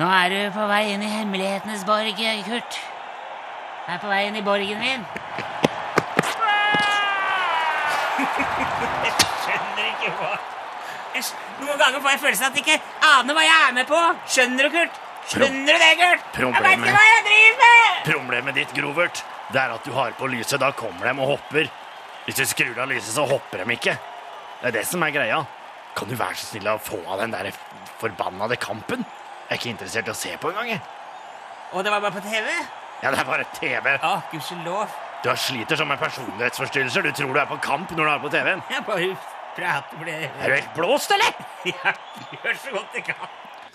Nå 0.00 0.08
er 0.10 0.32
du 0.32 0.38
på 0.56 0.64
vei 0.66 0.88
inn 0.90 1.04
i 1.06 1.12
hemmelighetenes 1.12 1.84
borg, 1.86 2.18
Kurt. 2.48 2.78
Jeg 3.84 3.94
er 3.94 4.00
på 4.02 4.10
vei 4.10 4.24
inn 4.26 4.40
i 4.40 4.42
borgen 4.42 4.80
min. 4.80 5.04
Jeg 8.14 9.14
skjønner 9.44 9.86
ikke 9.90 10.10
hva 10.18 10.32
jeg, 11.14 11.24
Noen 11.62 11.78
ganger 11.78 12.00
får 12.02 12.10
jeg 12.14 12.20
følelsen 12.24 12.46
at 12.48 12.56
jeg 12.58 12.64
ikke 12.64 12.78
aner 13.06 13.36
hva 13.36 13.42
jeg 13.46 13.58
er 13.68 13.74
med 13.76 13.86
på. 13.86 13.98
Skjønner 14.34 14.66
du, 14.66 14.70
Kurt? 14.74 14.96
Skjønner 15.30 15.76
du 15.78 15.82
det, 15.84 15.90
Kurt? 16.00 16.24
Jeg 16.24 16.32
Problemet- 16.34 16.66
vet 16.66 16.78
ikke 16.82 16.96
hva 16.96 17.04
jeg 17.06 17.22
driver 17.28 17.60
med! 17.62 18.00
Problemet 18.08 18.58
ditt, 18.58 18.72
Grovert, 18.74 19.22
det 19.54 19.60
er 19.62 19.74
at 19.76 19.84
du 19.86 19.92
har 19.94 20.10
på 20.18 20.26
lyset. 20.32 20.58
Da 20.60 20.72
kommer 20.74 21.06
de 21.06 21.14
og 21.22 21.30
hopper. 21.36 21.70
Hvis 22.26 22.34
du 22.40 22.44
skrur 22.50 22.78
av 22.82 22.90
lyset, 22.90 23.12
så 23.14 23.26
hopper 23.30 23.62
de 23.62 23.76
ikke. 23.76 23.94
Det 24.60 24.68
er 24.72 24.76
det 24.80 24.84
som 24.90 25.02
er 25.06 25.14
greia. 25.14 25.38
Kan 25.94 26.08
du 26.10 26.16
være 26.18 26.34
så 26.34 26.50
snill 26.50 26.66
å 26.74 26.78
få 26.82 26.98
av 27.06 27.20
den 27.22 27.30
der 27.30 27.50
forbannede 28.02 28.58
kampen? 28.58 29.04
Jeg 29.04 29.54
er 29.54 29.60
ikke 29.60 29.70
interessert 29.76 30.08
i 30.08 30.10
å 30.10 30.18
se 30.18 30.34
på 30.40 30.50
engang. 30.50 30.68
jeg. 30.74 30.80
Og 31.72 31.84
det 31.84 31.92
var 31.94 32.00
bare 32.00 32.12
på 32.18 32.24
TV? 32.26 32.50
Ja, 33.02 33.10
det 33.12 33.18
er 33.20 33.24
bare 33.28 33.44
TV. 33.54 33.98
Å, 34.02 34.14
gudskjelov. 34.32 34.88
Du 35.24 35.30
har 35.30 35.38
sliter 35.40 35.76
som 35.80 35.88
med 35.88 35.96
personlighetsforstyrrelser. 35.96 37.02
Du 37.02 37.12
tror 37.16 37.30
du 37.32 37.38
er 37.40 37.46
på 37.48 37.56
kamp 37.64 37.94
når 37.96 38.04
du 38.04 38.10
er 38.12 38.18
på 38.20 38.30
TV-en. 38.34 38.60
Jeg 38.68 38.84
bare 38.84 39.06
prater 39.56 40.02
det. 40.04 40.16
Er 40.28 40.52
du 40.52 40.56
helt 40.58 40.74
blåst, 40.76 41.14
eller? 41.16 41.38
Jeg 41.70 42.42
gjør 42.42 42.58
så 42.60 42.72
godt 42.74 42.98
jeg 42.98 43.06
kan. 43.06 43.30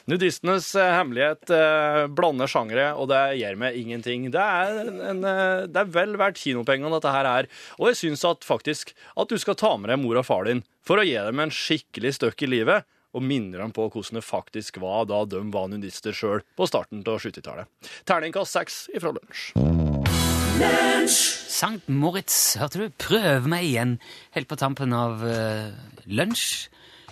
Nudistenes 0.09 0.67
eh, 0.77 0.91
hemmelighet 0.93 1.49
eh, 1.53 2.03
blander 2.13 2.49
sjangere, 2.49 2.91
og 2.93 3.09
det 3.09 3.39
gjør 3.39 3.57
meg 3.63 3.79
ingenting. 3.81 4.29
Det 4.33 4.45
er, 4.45 4.77
en, 4.83 5.01
en, 5.09 5.25
eh, 5.25 5.65
det 5.65 5.81
er 5.81 5.91
vel 5.97 6.15
verdt 6.21 6.37
kinopengene, 6.37 6.93
dette 6.93 7.15
her 7.17 7.31
er. 7.31 7.49
Og 7.81 7.89
jeg 7.89 7.99
syns 8.03 8.27
at 8.29 8.45
faktisk 8.45 8.93
at 9.17 9.33
du 9.33 9.37
skal 9.41 9.57
ta 9.57 9.73
med 9.81 9.89
deg 9.89 10.01
mor 10.03 10.21
og 10.21 10.29
far 10.29 10.45
din 10.45 10.61
for 10.85 11.01
å 11.01 11.05
gi 11.07 11.17
dem 11.17 11.41
en 11.41 11.53
skikkelig 11.53 12.13
støkk 12.19 12.45
i 12.45 12.53
livet, 12.53 12.89
og 13.17 13.25
minne 13.25 13.57
dem 13.57 13.73
på 13.73 13.89
hvordan 13.89 14.21
det 14.21 14.27
faktisk 14.27 14.77
var 14.85 15.09
da 15.09 15.23
de 15.25 15.41
var 15.49 15.69
nudister 15.73 16.13
sjøl 16.13 16.45
på 16.53 16.69
starten 16.69 17.01
av 17.09 17.17
70-tallet. 17.25 17.65
Terningkast 18.05 18.53
seks 18.53 18.83
ifra 18.93 19.17
lunsj. 19.17 19.88
Sankt 21.59 21.89
Moritz, 21.91 22.55
hørte 22.59 22.79
du? 22.79 22.91
Prøv 23.01 23.47
meg 23.51 23.65
igjen, 23.67 23.97
helt 24.35 24.47
på 24.47 24.57
tampen 24.59 24.93
av 24.95 25.23
uh, 25.25 25.71
lunsj. 26.07 26.69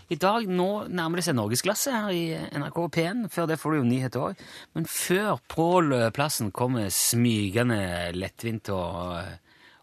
I 0.07 0.15
dag 0.15 0.45
nå 0.47 0.87
nærmer 0.87 1.19
det 1.19 1.25
seg 1.27 1.35
norgesklasse 1.35 1.91
her 1.91 2.13
i 2.15 2.21
NRK 2.55 2.77
P1. 2.95 3.25
Før 3.33 3.49
det 3.49 3.57
får 3.59 3.73
du 3.73 3.77
jo 3.81 3.87
nyheter 3.89 4.23
òg. 4.29 4.45
Men 4.77 4.87
før 4.87 5.41
Pål-plassen 5.51 6.53
kommer 6.55 6.87
smygende 6.95 7.81
lettvint 8.15 8.71
og, 8.71 9.19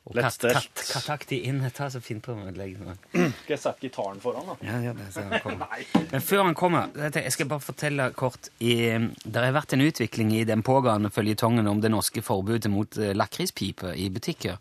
og 0.05 0.19
katt, 0.21 0.83
kattaktig 0.93 1.38
inn 1.49 1.62
Ta 1.73 1.87
så 1.88 2.01
finn 2.05 2.21
på 2.21 2.35
legg 2.53 2.77
nå. 2.77 2.93
Skal 3.09 3.55
jeg 3.55 3.61
sette 3.62 3.87
gitaren 3.87 4.21
foran, 4.21 4.51
da? 4.51 4.57
Ja, 4.67 4.81
ja, 4.85 4.93
det 4.97 5.07
ser 5.14 5.31
han 5.31 5.40
kommer. 5.40 5.87
Men 6.12 6.25
før 6.25 6.43
han 6.45 6.59
kommer, 6.59 6.93
jeg 7.09 7.33
skal 7.33 7.49
bare 7.49 7.64
fortelle 7.64 8.11
kort 8.12 8.51
i, 8.61 8.75
Det 9.25 9.40
har 9.40 9.57
vært 9.57 9.73
en 9.73 9.87
utvikling 9.87 10.35
i 10.37 10.45
den 10.45 10.64
pågående 10.67 11.09
føljetongen 11.14 11.71
om 11.71 11.81
det 11.81 11.93
norske 11.95 12.21
forbudet 12.25 12.69
mot 12.73 13.01
eh, 13.01 13.14
lakrispiper 13.17 13.97
i 13.97 14.11
butikker. 14.12 14.61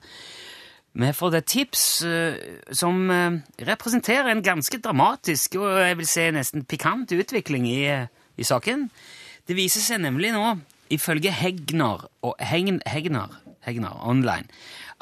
Vi 0.93 1.09
har 1.09 1.15
fått 1.17 1.35
et 1.41 1.49
tips 1.49 1.83
eh, 2.07 2.39
som 2.71 3.03
eh, 3.11 3.39
representerer 3.67 4.31
en 4.31 4.45
ganske 4.45 4.79
dramatisk 4.79 5.59
og 5.59 5.67
jeg 5.81 5.99
vil 5.99 6.07
si 6.07 6.27
nesten 6.37 6.63
pikant 6.69 7.11
utvikling 7.11 7.67
i, 7.67 7.81
i 8.39 8.47
saken. 8.47 8.87
Det 9.43 9.59
viser 9.59 9.83
seg 9.83 10.05
nemlig 10.05 10.31
nå, 10.31 10.53
ifølge 10.93 11.33
Hegnar, 11.35 12.07
og 12.23 12.39
Hegn, 12.39 12.79
Hegnar, 12.87 13.42
Hegnar 13.65 13.99
online, 14.07 14.47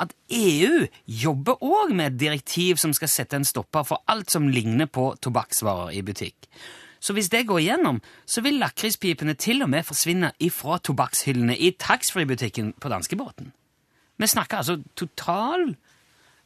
at 0.01 0.13
EU 0.29 0.85
jobber 1.05 1.61
òg 1.61 1.93
med 1.95 2.13
et 2.13 2.19
direktiv 2.19 2.79
som 2.81 2.93
skal 2.93 3.11
sette 3.11 3.37
en 3.37 3.47
stopper 3.47 3.85
for 3.87 4.03
alt 4.11 4.31
som 4.31 4.49
ligner 4.49 4.89
på 4.89 5.11
tobakksvarer 5.21 5.93
i 5.97 6.01
butikk. 6.05 6.49
Så 7.01 7.13
hvis 7.17 7.31
det 7.33 7.47
går 7.49 7.59
igjennom, 7.59 8.01
så 8.25 8.43
vil 8.45 8.59
lakrispipene 8.61 9.33
til 9.33 9.63
og 9.65 9.69
med 9.73 9.83
forsvinne 9.83 10.31
ifra 10.39 10.77
tobakkshyllene 10.77 11.57
i 11.57 11.71
taxfree-butikken 11.79 12.75
på 12.81 12.89
danskebåten. 12.93 13.49
Vi 14.21 14.27
snakker 14.27 14.57
altså 14.57 14.77
total 14.95 15.73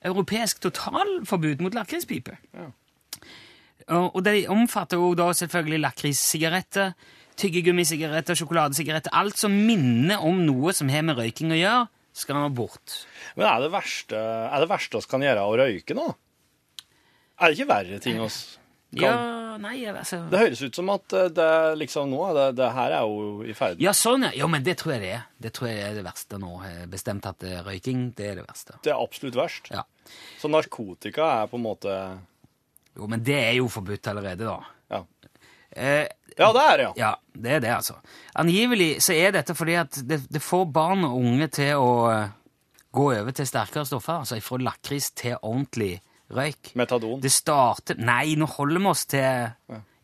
europeisk 0.05 0.61
totalforbud 0.61 1.61
mot 1.61 1.73
lakrispiper. 1.73 2.39
Og 2.55 2.71
og 3.87 4.25
det 4.25 4.47
omfatter 4.49 4.97
jo 4.97 5.13
da 5.13 5.33
selvfølgelig 5.33 5.79
lakrissigaretter, 5.79 6.93
tyggegummisigaretter, 7.37 8.33
sjokoladesigaretter 8.33 9.13
Alt 9.13 9.37
som 9.37 9.51
minner 9.51 10.23
om 10.23 10.39
noe 10.45 10.73
som 10.73 10.89
har 10.89 11.03
med 11.05 11.17
røyking 11.19 11.51
å 11.51 11.59
gjøre, 11.59 11.87
skal 12.15 12.39
han 12.39 12.55
bort. 12.55 13.01
Men 13.35 13.49
er 13.49 13.65
det 13.65 13.71
verste, 13.73 14.19
er 14.19 14.63
det 14.63 14.69
verste 14.71 14.99
oss 15.01 15.09
kan 15.09 15.23
gjøre 15.25 15.43
å 15.43 15.57
røyke 15.59 15.97
nå? 15.97 16.05
Er 17.35 17.51
det 17.51 17.57
ikke 17.57 17.71
verre 17.73 17.99
ting 18.03 18.21
oss 18.23 18.37
kan 18.95 19.01
Ja, 19.03 19.55
nei, 19.59 19.81
altså 19.91 20.21
Det 20.31 20.39
høres 20.39 20.61
ut 20.63 20.77
som 20.77 20.91
at 20.93 21.15
eh, 21.15 21.31
det 21.35 21.47
liksom 21.81 22.11
nå 22.13 22.21
det, 22.37 22.45
det 22.59 22.69
her 22.77 22.93
er 23.01 23.09
jo 23.09 23.41
i 23.43 23.55
ferd 23.57 23.81
Ja, 23.83 23.91
sånn, 23.95 24.27
ja. 24.29 24.31
Jo, 24.39 24.47
men 24.51 24.63
det 24.63 24.77
tror 24.79 24.95
jeg 24.95 25.03
det 25.03 25.11
er. 25.17 25.25
Det 25.41 25.51
tror 25.57 25.69
jeg 25.71 25.81
er 25.83 25.97
det 25.97 26.05
verste 26.05 26.39
nå. 26.39 26.53
Bestemt 26.91 27.27
at 27.27 27.43
eh, 27.43 27.59
røyking, 27.65 28.07
det 28.15 28.29
er 28.31 28.39
det 28.39 28.45
verste. 28.47 28.77
Det 28.85 28.93
er 28.93 29.01
absolutt 29.01 29.35
verst. 29.39 29.67
Ja. 29.73 29.83
Så 30.39 30.51
narkotika 30.51 31.27
er 31.41 31.51
på 31.51 31.59
en 31.59 31.65
måte 31.65 31.97
Jo, 32.95 33.09
men 33.11 33.23
det 33.25 33.35
er 33.41 33.57
jo 33.57 33.67
forbudt 33.71 34.07
allerede, 34.13 34.47
da. 34.47 34.74
Eh, 35.75 36.07
ja 36.35 36.49
det 36.55 36.63
er 36.63 36.77
det, 36.77 36.85
ja. 36.85 36.93
Ja, 36.99 37.11
det 37.35 37.51
er 37.57 37.61
det, 37.63 37.71
altså. 37.77 37.95
Angivelig 38.39 38.89
så 39.03 39.15
er 39.15 39.35
dette 39.35 39.55
fordi 39.55 39.77
at 39.79 39.99
det, 40.07 40.21
det 40.31 40.41
får 40.43 40.65
barn 40.75 41.05
og 41.07 41.15
unge 41.19 41.47
til 41.55 41.79
å 41.79 41.91
eh, 42.11 42.33
gå 42.95 43.07
over 43.13 43.35
til 43.35 43.47
sterkere 43.47 43.87
stoffer. 43.87 44.21
Altså 44.23 44.39
fra 44.43 44.59
lakris 44.63 45.11
til 45.15 45.37
ordentlig 45.41 45.93
røyk. 46.35 46.73
Metadon. 46.79 47.19
Det 47.23 47.31
starter 47.31 47.99
Nei, 48.01 48.35
nå 48.39 48.47
holder 48.55 48.81
vi 48.81 48.91
oss 48.91 49.05
til 49.11 49.53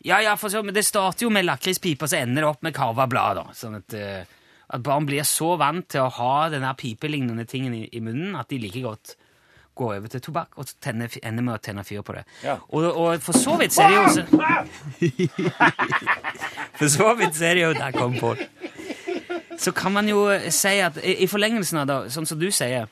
Ja, 0.01 0.21
ja, 0.23 0.35
for 0.39 0.49
så, 0.53 0.63
men 0.65 0.75
det 0.75 0.85
starter 0.87 1.27
jo 1.27 1.33
med 1.33 1.45
lakrispipa, 1.45 2.07
så 2.09 2.21
ender 2.21 2.41
det 2.41 2.49
opp 2.49 2.63
med 2.65 2.75
karva 2.77 3.07
blad. 3.09 3.41
da. 3.41 3.57
Sånn 3.57 3.79
at, 3.81 3.93
eh, 3.97 4.37
at 4.71 4.85
barn 4.85 5.05
blir 5.09 5.25
så 5.27 5.55
vant 5.61 5.87
til 5.91 6.05
å 6.05 6.13
ha 6.15 6.49
den 6.53 6.65
her 6.65 6.77
pipelignende 6.79 7.45
tingen 7.49 7.75
i, 7.77 7.83
i 7.91 8.01
munnen 8.03 8.37
at 8.39 8.49
de 8.49 8.61
like 8.61 8.81
godt 8.85 9.15
går 9.75 9.95
over 9.97 10.07
til 10.11 10.21
tobakk 10.21 10.57
og 10.59 10.69
tenner, 10.83 11.11
ender 11.23 11.45
med 11.45 11.55
å 11.55 11.61
tenne 11.63 11.83
fyr 11.87 12.03
på 12.05 12.15
det. 12.17 12.23
Ja. 12.43 12.57
Og, 12.69 12.87
og 12.89 13.21
for 13.23 13.37
så 13.37 13.57
vidt 13.59 13.75
ser 13.75 13.83
er 13.83 13.89
det 13.89 13.97
jo 13.97 14.07
så 14.15 14.23
For 16.79 16.87
så 16.91 17.11
vidt 17.19 17.37
ser 17.37 17.51
er 17.51 17.59
det 17.59 17.63
jo 17.63 17.73
Der 17.77 17.91
kom 17.95 18.17
Pål. 18.19 18.41
Så 19.61 19.71
kan 19.77 19.93
man 19.93 20.09
jo 20.09 20.25
si 20.49 20.79
at 20.81 20.97
i 21.03 21.21
i 21.23 21.27
forlengelsen 21.29 21.83
av 21.83 21.87
det, 21.87 21.99
sånn 22.13 22.25
som 22.25 22.39
du 22.41 22.49
sier, 22.51 22.87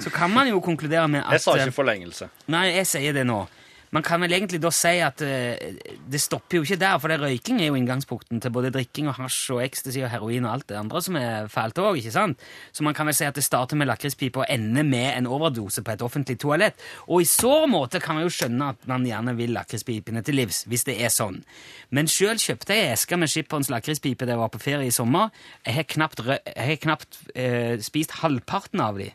så 0.00 0.10
kan 0.10 0.32
man 0.32 0.48
jo 0.48 0.60
konkludere 0.64 1.06
med 1.08 1.22
at 1.22 1.36
Jeg 1.36 1.44
sa 1.44 1.56
eh, 1.58 1.66
ikke 1.66 1.76
forlengelse. 1.76 2.28
Nei, 2.50 2.64
jeg 2.78 2.86
sier 2.88 3.14
det 3.16 3.26
nå. 3.28 3.44
Man 3.94 4.02
kan 4.02 4.22
vel 4.24 4.32
egentlig 4.34 4.58
da 4.62 4.72
si 4.74 4.96
at 5.04 5.22
eh, 5.22 5.76
det 6.10 6.18
stopper 6.18 6.58
jo 6.58 6.64
ikke 6.66 6.80
der, 6.80 6.96
for 6.98 7.12
det 7.12 7.20
røyking 7.22 7.60
er 7.62 7.68
jo 7.68 7.76
inngangsporten 7.78 8.40
til 8.42 8.50
både 8.54 8.72
drikking 8.74 9.06
og 9.10 9.20
hasj 9.20 9.52
og 9.54 9.60
ecstasy 9.62 10.02
og 10.02 10.10
heroin 10.10 10.48
og 10.48 10.54
alt 10.56 10.66
det 10.72 10.78
andre 10.80 11.02
som 11.04 11.18
er 11.20 11.46
fælt 11.52 11.78
òg, 11.78 12.00
ikke 12.00 12.14
sant? 12.14 12.42
Så 12.74 12.82
man 12.86 12.96
kan 12.96 13.06
vel 13.06 13.14
si 13.14 13.28
at 13.28 13.38
det 13.38 13.44
starter 13.46 13.78
med 13.78 13.86
lakrispipe 13.86 14.42
og 14.42 14.50
ender 14.50 14.82
med 14.88 15.12
en 15.12 15.28
overdose 15.30 15.84
på 15.86 15.94
et 15.94 16.02
offentlig 16.02 16.40
toalett. 16.42 16.82
Og 17.06 17.22
i 17.22 17.28
så 17.30 17.68
måte 17.70 18.02
kan 18.02 18.18
man 18.18 18.26
jo 18.26 18.34
skjønne 18.34 18.72
at 18.74 18.90
man 18.90 19.06
gjerne 19.06 19.36
vil 19.38 19.54
lakrispipene 19.54 20.24
til 20.26 20.40
livs, 20.40 20.64
hvis 20.66 20.86
det 20.90 20.98
er 20.98 21.14
sånn. 21.14 21.38
Men 21.94 22.10
sjøl 22.10 22.42
kjøpte 22.42 22.74
jeg 22.74 22.96
eske 22.96 23.20
med 23.20 23.30
Skipperens 23.30 23.70
lakrispipe 23.70 24.26
da 24.26 24.34
jeg 24.34 24.42
var 24.42 24.50
på 24.50 24.62
ferie 24.64 24.90
i 24.90 24.94
sommer. 24.94 25.30
Jeg 25.62 25.78
har 25.78 25.88
knapt, 25.94 26.26
jeg 26.26 26.66
har 26.72 26.82
knapt 26.82 27.22
eh, 27.38 27.78
spist 27.84 28.18
halvparten 28.24 28.82
av 28.82 28.98
de. 28.98 29.12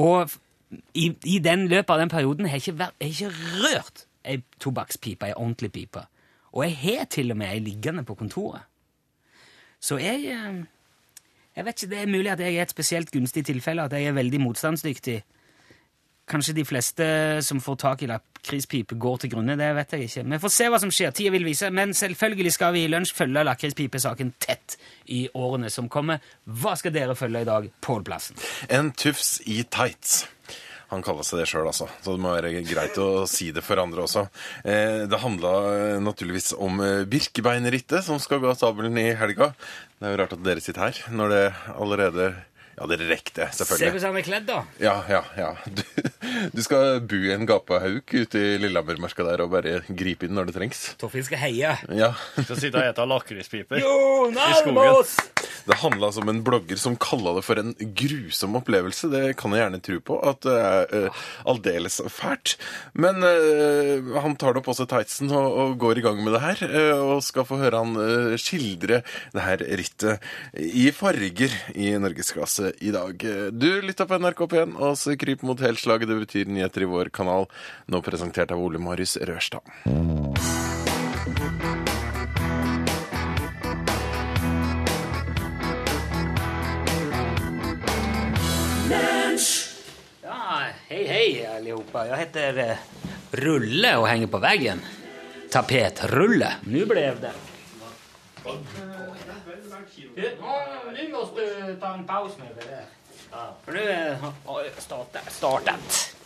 Og 0.00 0.36
i, 0.94 1.16
i 1.24 1.38
den 1.38 1.66
løpet 1.68 1.90
av 1.90 1.98
den 1.98 2.12
perioden 2.12 2.46
har 2.46 2.58
jeg 2.58 2.74
ikke, 2.74 2.90
ikke 3.00 3.30
rørt 3.62 4.04
ei 4.24 4.42
tobakkspipe, 4.60 5.26
ei 5.26 5.36
ordentlig 5.36 5.72
pipe. 5.72 6.04
Og 6.52 6.64
jeg 6.66 6.76
har 6.76 7.08
til 7.10 7.30
og 7.30 7.38
med 7.40 7.50
ei 7.50 7.58
liggende 7.62 8.04
på 8.04 8.14
kontoret. 8.14 8.66
Så 9.80 9.98
jeg 9.98 10.26
eh, 10.34 10.62
Jeg 11.56 11.64
vet 11.64 11.82
ikke, 11.82 11.90
Det 11.90 11.98
er 11.98 12.06
mulig 12.06 12.30
at 12.30 12.40
jeg 12.40 12.54
er 12.54 12.62
et 12.62 12.70
spesielt 12.70 13.10
gunstig 13.10 13.44
tilfelle, 13.46 13.82
at 13.82 13.92
jeg 13.92 14.04
er 14.04 14.12
veldig 14.12 14.40
motstandsdyktig. 14.40 15.22
Kanskje 16.30 16.54
de 16.54 16.64
fleste 16.66 17.06
som 17.42 17.60
får 17.62 17.78
tak 17.82 18.02
i 18.04 18.08
lakrispipe, 18.10 18.94
går 18.94 19.22
til 19.24 19.32
grunne. 19.34 19.56
Det 19.58 19.70
vet 19.74 19.94
jeg 19.96 20.06
ikke. 20.06 20.26
Vi 20.30 20.40
får 20.44 20.54
se 20.54 20.68
hva 20.70 20.78
som 20.82 20.92
skjer. 20.94 21.14
Tida 21.16 21.34
vil 21.34 21.48
vise. 21.48 21.70
Men 21.74 21.94
selvfølgelig 21.96 22.54
skal 22.54 22.74
vi 22.76 22.84
i 22.86 22.90
lunsj 22.90 23.14
følge 23.18 23.42
lakrispipesaken 23.48 24.34
tett 24.38 24.78
i 25.10 25.24
årene 25.34 25.72
som 25.74 25.90
kommer. 25.90 26.22
Hva 26.46 26.76
skal 26.78 26.94
dere 26.94 27.18
følge 27.18 27.42
i 27.42 27.50
dag? 27.50 27.70
Pål 27.82 28.06
Plassen. 28.06 28.38
En 28.70 28.92
tufs 28.94 29.40
i 29.50 29.64
tights. 29.66 30.22
Han 30.90 31.04
kaller 31.06 31.22
seg 31.26 31.38
det 31.38 31.46
sjøl, 31.46 31.68
altså. 31.70 31.86
Så 32.02 32.16
det 32.16 32.22
må 32.22 32.32
være 32.34 32.64
greit 32.66 32.96
å 32.98 33.22
si 33.30 33.52
det 33.54 33.62
for 33.62 33.78
andre 33.78 34.02
også. 34.08 34.24
Eh, 34.66 35.04
det 35.10 35.20
handla 35.22 35.52
eh, 35.70 35.98
naturligvis 36.02 36.50
om 36.58 36.82
eh, 36.82 37.04
Birkebeinerrittet, 37.10 38.02
som 38.06 38.18
skal 38.22 38.42
gå 38.42 38.50
av 38.50 38.58
stabelen 38.58 38.98
i 38.98 39.12
helga. 39.18 39.52
Det 40.00 40.08
er 40.08 40.16
jo 40.16 40.20
rart 40.22 40.34
at 40.34 40.42
dere 40.42 40.64
sitter 40.64 40.88
her, 40.88 41.02
når 41.14 41.34
det 41.34 41.44
allerede 41.76 42.26
Ja, 42.80 42.86
dere 42.88 43.10
rekker 43.10 43.34
det, 43.36 43.46
Se 43.52 43.60
selvfølgelig. 43.60 43.90
hvordan 43.92 44.08
han 44.08 44.18
er 44.18 44.24
kledd, 44.24 44.46
da. 44.48 44.60
Ja, 44.80 44.96
ja, 45.12 45.20
ja. 45.36 45.50
Du, 45.80 45.82
du 46.56 46.62
skal 46.64 47.00
bo 47.04 47.18
i 47.18 47.32
en 47.34 47.44
gapahauk 47.48 48.14
ute 48.14 48.40
i 48.40 48.56
Lillehammermarka 48.62 49.26
der 49.26 49.42
og 49.44 49.52
bare 49.52 49.80
gripe 49.88 50.24
inn 50.24 50.36
når 50.38 50.48
det 50.48 50.56
trengs. 50.56 50.80
Torfinn 51.00 51.26
skal 51.26 51.42
heie. 51.42 51.74
Ja. 51.92 52.12
Skal 52.38 52.56
sitte 52.56 52.80
og 52.80 52.86
ete 52.86 53.06
lakrispiper. 53.10 53.82
Jo, 53.82 54.30
skogen. 54.62 55.50
Det 55.66 55.76
handla 55.82 56.08
altså 56.08 56.22
om 56.24 56.30
en 56.32 56.40
blogger 56.44 56.78
som 56.80 56.96
kalla 57.00 57.34
det 57.36 57.42
for 57.44 57.60
en 57.60 57.74
grusom 57.76 58.56
opplevelse. 58.58 59.10
Det 59.12 59.34
kan 59.40 59.52
jeg 59.54 59.64
gjerne 59.64 59.82
tro 59.84 59.98
på, 60.08 60.16
at 60.30 60.40
det 60.46 60.56
er 60.56 60.94
uh, 61.10 61.24
aldeles 61.52 62.00
fælt. 62.12 62.56
Men 62.96 63.20
uh, 63.20 64.16
han 64.24 64.38
tar 64.40 64.56
det 64.56 64.62
opp 64.62 64.70
også 64.72 64.88
tightsen 64.90 65.32
og, 65.34 65.48
og, 65.50 65.76
går 65.80 66.00
i 66.00 66.04
gang 66.06 66.22
med 66.24 66.34
det 66.36 66.42
her. 66.46 66.64
Uh, 66.64 67.14
og 67.16 67.24
skal 67.26 67.46
få 67.48 67.60
høre 67.60 67.82
han 67.84 67.92
uh, 67.98 68.38
skildre 68.40 69.02
det 69.34 69.44
her 69.44 69.64
rittet 69.80 70.30
i 70.56 70.88
farger 70.96 71.54
i 71.76 71.92
norgesklasse 72.00 72.69
i 72.78 72.92
dag. 72.94 73.24
Du 73.52 73.70
lytter 73.82 74.06
på 74.06 74.18
NRK 74.20 74.44
P1 74.52 74.76
og 74.78 74.98
så 74.98 75.16
kryp 75.18 75.42
mot 75.46 75.60
helslaget. 75.60 76.08
Det 76.10 76.20
betyr 76.24 76.52
nyheter 76.52 76.86
i 76.86 76.90
vår 76.90 77.10
kanal. 77.14 77.48
Nå 77.90 78.02
presentert 78.06 78.54
av 78.54 78.62
Ole 78.62 78.80
Marius 78.82 79.16
Rørstad. 79.16 79.66
Ja, 90.22 90.70
hei, 90.88 91.04
alle 91.06 91.56
allihopa. 91.56 92.06
Jeg 92.10 92.18
heter 92.24 92.58
eh, 92.64 92.88
Rulle 93.40 93.94
og 94.00 94.08
henger 94.10 94.30
på 94.30 94.40
veggen. 94.42 94.82
Tapetrulle. 95.50 96.56
Nå 96.66 96.84
ble 96.90 97.06
det. 97.22 97.32
Du, 100.16 100.22
nu 100.92 101.14
oss 101.14 101.30
du 101.36 101.76
ta 101.80 101.94
en 101.94 102.06
pause 102.06 102.38
med 102.38 102.48
det 102.56 102.70
där. 102.70 102.84
För 103.64 103.72
nu 103.72 103.80
vi 104.64 105.30
startet. 105.30 106.16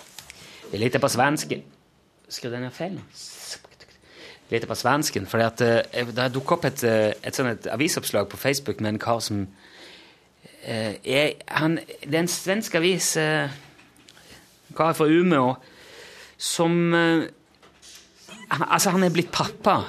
Vi 0.72 0.78
lite 0.78 0.98
på 0.98 1.08
svensken. 1.08 1.62
Skrev 2.28 2.52
den 2.52 2.70
fel? 2.70 3.00
lytter 4.54 4.68
på 4.68 4.74
svensken, 4.74 5.26
for 5.26 5.38
eh, 5.40 6.06
det 6.06 6.32
dukket 6.32 6.52
opp 6.52 6.64
et, 6.64 6.84
eh, 6.84 7.12
et, 7.22 7.38
et 7.40 7.66
avisoppslag 7.66 8.28
på 8.28 8.36
Facebook 8.36 8.80
med 8.80 8.94
en 8.94 8.98
kar 8.98 9.18
som 9.20 9.46
eh, 10.62 10.94
er, 11.04 11.32
han, 11.48 11.78
Det 12.02 12.14
er 12.14 12.18
en 12.20 12.28
svensk 12.28 12.74
avis, 12.74 13.16
eh, 13.16 13.50
en 14.68 14.76
kar 14.76 14.92
fra 14.92 15.06
Umeå, 15.06 15.54
som 16.38 16.94
eh, 16.94 17.24
Altså, 18.50 18.90
han 18.90 19.02
er 19.02 19.10
blitt 19.10 19.32
pappa, 19.32 19.80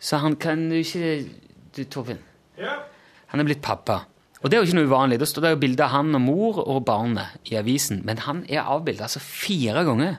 så 0.00 0.16
han 0.16 0.36
kan 0.36 0.72
jo 0.72 0.82
ikke 0.82 1.28
Du, 1.76 1.84
Torfinn? 1.84 2.18
Han 2.58 3.42
er 3.42 3.48
blitt 3.48 3.64
pappa. 3.64 4.02
Og 4.44 4.50
det 4.50 4.58
er 4.58 4.60
jo 4.60 4.68
ikke 4.68 4.76
noe 4.76 4.90
uvanlig. 4.90 5.16
Det 5.22 5.50
jo 5.54 5.62
bilde 5.62 5.84
av 5.86 5.94
han 5.94 6.18
og 6.18 6.20
mor 6.20 6.58
og 6.66 6.82
barnet 6.84 7.48
i 7.48 7.56
avisen, 7.56 8.02
men 8.04 8.20
han 8.26 8.42
er 8.44 8.68
avbildet 8.68 9.06
altså 9.06 9.22
fire 9.24 9.84
ganger 9.86 10.18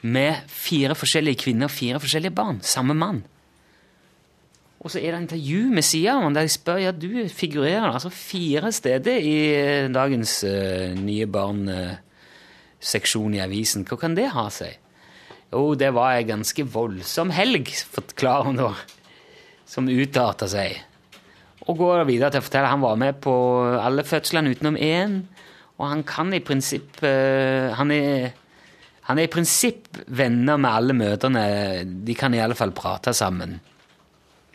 med 0.00 0.46
fire 0.48 0.94
forskjellige 0.96 1.42
kvinner 1.42 1.66
og 1.66 1.74
fire 1.74 2.00
forskjellige 2.00 2.36
barn. 2.36 2.60
Samme 2.62 2.94
mann. 2.94 3.24
Og 4.80 4.94
så 4.94 5.02
er 5.02 5.12
det 5.12 5.26
intervju 5.26 5.64
med 5.74 5.84
sida 5.84 6.14
av 6.14 6.22
ham 6.24 6.36
der 6.36 6.46
de 6.46 6.52
spør 6.54 6.78
ja, 6.80 6.92
du 6.94 7.28
figurerer 7.28 7.90
altså 7.90 8.12
fire 8.14 8.70
steder 8.72 9.18
i 9.18 9.34
eh, 9.52 9.90
dagens 9.92 10.44
uh, 10.48 10.94
Nye 10.96 11.26
barn-seksjon 11.28 13.34
i 13.36 13.42
avisen. 13.44 13.84
Hva 13.84 13.98
kan 14.00 14.16
det 14.16 14.30
ha 14.32 14.46
seg? 14.54 14.78
Jo, 15.50 15.74
det 15.74 15.90
var 15.92 16.14
ei 16.14 16.24
ganske 16.24 16.64
voldsom 16.64 17.30
helg, 17.34 17.68
forklarer 17.92 18.46
hun 18.46 18.56
da, 18.62 18.72
som 19.68 19.90
utarta 19.90 20.48
seg. 20.48 20.78
Og 21.68 21.76
går 21.76 22.06
videre 22.08 22.32
til 22.32 22.40
å 22.40 22.46
fortelle 22.46 22.68
at 22.68 22.74
han 22.74 22.84
var 22.84 23.00
med 23.00 23.18
på 23.24 23.32
alle 23.78 24.04
fødslene 24.06 24.54
utenom 24.54 24.78
én. 24.80 25.18
Og 25.80 25.88
han 25.88 26.04
kan 26.08 26.32
i 26.36 26.42
prinsipp 26.44 27.00
uh, 27.04 27.72
han, 27.76 27.92
er, 27.92 28.30
han 29.08 29.20
er 29.20 29.28
i 29.28 29.32
prinsipp 29.32 29.88
venner 30.08 30.60
med 30.60 30.70
alle 30.70 30.96
mødrene. 30.96 31.44
De 31.84 32.16
kan 32.16 32.34
i 32.36 32.40
alle 32.42 32.56
fall 32.58 32.72
prate 32.76 33.14
sammen. 33.16 33.58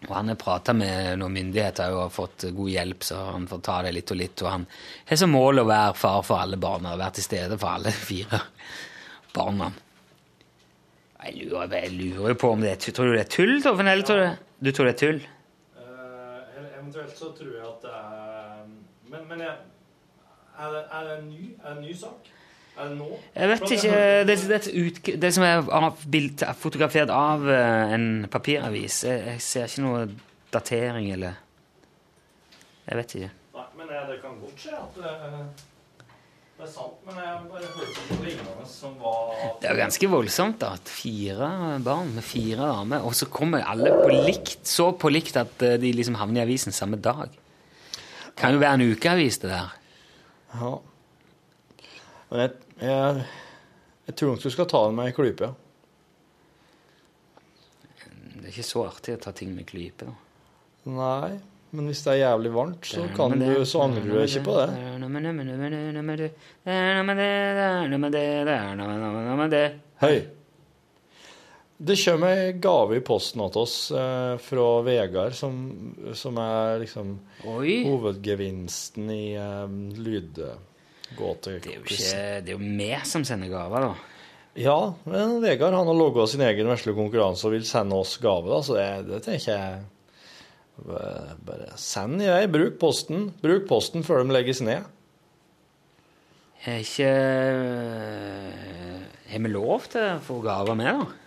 Og 0.06 0.14
han 0.14 0.30
har 0.30 0.38
prata 0.38 0.74
med 0.78 1.18
noen 1.22 1.34
myndigheter 1.34 1.94
og 1.94 2.04
har 2.04 2.12
fått 2.14 2.48
god 2.54 2.70
hjelp, 2.70 3.06
så 3.08 3.22
han 3.32 3.48
får 3.50 3.62
ta 3.66 3.80
det 3.86 3.94
litt 3.96 4.12
og 4.14 4.20
litt. 4.20 4.44
Og 4.44 4.52
han 4.52 4.68
har 5.10 5.22
som 5.22 5.34
mål 5.34 5.64
å 5.64 5.70
være 5.70 5.96
far 5.98 6.22
for 6.28 6.42
alle 6.44 6.60
barna 6.62 6.94
og 6.94 7.02
være 7.02 7.18
til 7.18 7.28
stede 7.30 7.58
for 7.62 7.78
alle 7.78 7.94
fire 8.10 8.42
barna. 9.36 9.72
Jeg 11.26 11.40
lurer, 11.40 11.72
jeg 11.80 11.94
lurer 11.96 12.38
på 12.38 12.52
om 12.54 12.62
det 12.62 12.76
er. 12.76 12.92
Tror 12.94 13.10
du 13.10 13.16
det 13.16 13.24
er 13.24 13.32
tull, 13.34 13.56
Torfinn? 13.64 13.90
Eller 13.90 14.06
tror 14.06 14.22
du, 14.22 14.44
du 14.68 14.70
tror 14.76 14.92
det 14.92 14.94
er 14.94 15.02
tull? 15.02 15.24
Eh, 16.96 17.02
eventuelt 17.02 17.18
så 17.18 17.32
tror 17.38 17.52
jeg 17.52 17.66
at 17.66 17.82
det 17.82 17.92
er 17.92 18.64
Men, 19.10 19.28
men 19.30 19.40
jeg, 19.40 19.56
er, 20.60 20.70
det, 20.72 20.84
er 20.92 21.04
det 21.04 21.18
en 21.20 21.30
ny, 21.30 21.56
er 21.64 21.70
det 21.70 21.78
en 21.78 21.84
ny 21.84 21.96
sak? 21.96 22.32
Er 22.78 22.88
det 22.90 22.98
nå? 22.98 23.20
Jeg 23.36 23.50
vet 23.50 23.72
ikke. 23.72 23.92
Det, 24.28 24.38
det, 24.50 24.62
ut, 24.74 25.22
det 25.22 25.34
som 25.34 25.44
er 25.44 25.70
av, 25.72 26.00
bild, 26.12 26.44
fotografert 26.58 27.10
av 27.10 27.46
uh, 27.46 27.94
en 27.94 28.26
papiravis 28.32 29.04
jeg, 29.04 29.22
jeg 29.28 29.42
ser 29.42 29.70
ikke 29.70 29.86
noe 29.86 30.08
datering 30.52 31.12
eller 31.14 31.38
Jeg 32.88 32.98
vet 32.98 33.16
ikke. 33.16 33.32
Nei, 33.56 33.70
men 33.78 33.88
det, 33.90 34.02
det 34.10 34.20
kan 34.22 34.42
godt 34.42 34.60
skje 34.66 34.76
at 34.82 35.00
det, 36.66 36.72
det 36.72 36.72
er 36.72 36.74
sant. 36.74 36.98
Men 37.06 37.20
jeg 37.22 37.48
bare 37.52 37.70
hørte 37.76 38.04
noe 38.10 38.26
lignende 38.26 38.68
som 38.70 38.98
var 39.02 39.32
Det 39.62 39.70
er 39.70 39.76
jo 39.76 39.82
ganske 39.84 40.10
voldsomt 40.10 40.60
da, 40.62 40.74
at 40.80 40.92
fire 40.92 41.50
barn 41.86 42.12
med 42.16 42.26
fire 42.26 42.70
damer, 42.72 43.06
og 43.06 43.16
så 43.18 43.30
kommer 43.32 43.66
alle 43.66 43.94
på 43.94 44.12
likt, 44.26 44.66
så 44.68 44.92
på 44.98 45.12
likt 45.14 45.38
at 45.42 45.56
uh, 45.62 45.76
de 45.82 45.94
liksom 45.96 46.18
havner 46.20 46.44
i 46.44 46.46
avisen 46.48 46.76
samme 46.76 46.98
dag. 46.98 47.34
Kan 48.36 48.56
jo 48.56 48.62
være 48.64 48.80
en 48.80 48.96
ukeavis, 48.96 49.40
det 49.44 49.54
der. 49.54 49.76
Ja. 50.56 50.74
Men 52.32 52.42
jeg, 52.42 52.52
jeg, 52.82 53.26
jeg 54.08 54.18
tror 54.18 54.34
nok 54.34 54.44
du 54.44 54.52
skal 54.52 54.70
ta 54.72 54.86
den 54.88 54.98
med 54.98 55.12
ei 55.12 55.16
klype. 55.16 55.54
Det 58.36 58.52
er 58.52 58.54
ikke 58.54 58.68
så 58.68 58.86
artig 58.90 59.16
å 59.16 59.22
ta 59.24 59.34
ting 59.36 59.54
med 59.56 59.68
klype, 59.70 60.10
da. 60.10 60.22
Nei, 60.86 61.38
men 61.76 61.88
hvis 61.92 62.04
det 62.06 62.12
er 62.14 62.20
jævlig 62.24 62.52
varmt, 62.56 62.86
så, 62.88 63.02
kan 63.16 63.36
du, 63.40 63.66
så 63.68 63.82
angrer 63.86 64.06
du 64.08 64.14
ikke 64.24 64.44
på 64.46 64.54
det. 64.62 64.70
Hei. 70.04 70.16
Det 71.78 71.98
kommer 72.00 72.28
ei 72.32 72.54
gave 72.64 72.96
i 72.96 73.02
posten 73.04 73.42
til 73.52 73.62
oss 73.66 73.92
eh, 73.92 74.38
fra 74.40 74.68
Vegard, 74.86 75.34
som, 75.36 75.58
som 76.16 76.38
er 76.40 76.78
liksom 76.86 77.18
Oi. 77.52 77.82
hovedgevinsten 77.84 79.10
i 79.12 79.34
eh, 79.36 79.68
lydgåtekonkurransen. 80.08 82.22
Det 82.46 82.48
er, 82.48 82.54
jo 82.54 82.58
vi 82.64 82.88
som 83.04 83.26
sender 83.28 83.52
gaver, 83.52 83.90
da. 83.90 83.94
Ja, 84.56 84.78
men 85.04 85.42
Vegard 85.44 85.76
han 85.76 85.88
har 85.92 85.98
logga 86.00 86.24
sin 86.32 86.46
egen 86.48 86.70
vesle 86.72 86.96
konkurranse 86.96 87.44
og 87.50 87.54
vil 87.58 87.68
sende 87.68 87.96
oss 88.00 88.16
gave. 88.24 88.48
da, 88.48 88.62
Så 88.64 88.72
det, 88.78 88.88
det 89.10 89.20
tenker 89.28 89.52
jeg 89.52 89.84
Bare 90.84 91.72
send 91.80 92.22
i 92.22 92.28
vei. 92.30 92.46
Bruk 92.52 92.80
posten. 92.82 93.30
Bruk 93.42 93.68
posten 93.70 94.04
før 94.04 94.26
de 94.26 94.36
legges 94.36 94.62
ned. 94.66 94.84
Er 96.66 96.82
ikke 96.82 97.12
Har 99.30 99.44
vi 99.44 99.52
lov 99.54 99.86
til 99.92 100.02
å 100.02 100.20
få 100.24 100.40
gaver 100.44 100.78
med, 100.80 101.00
da? 101.00 101.22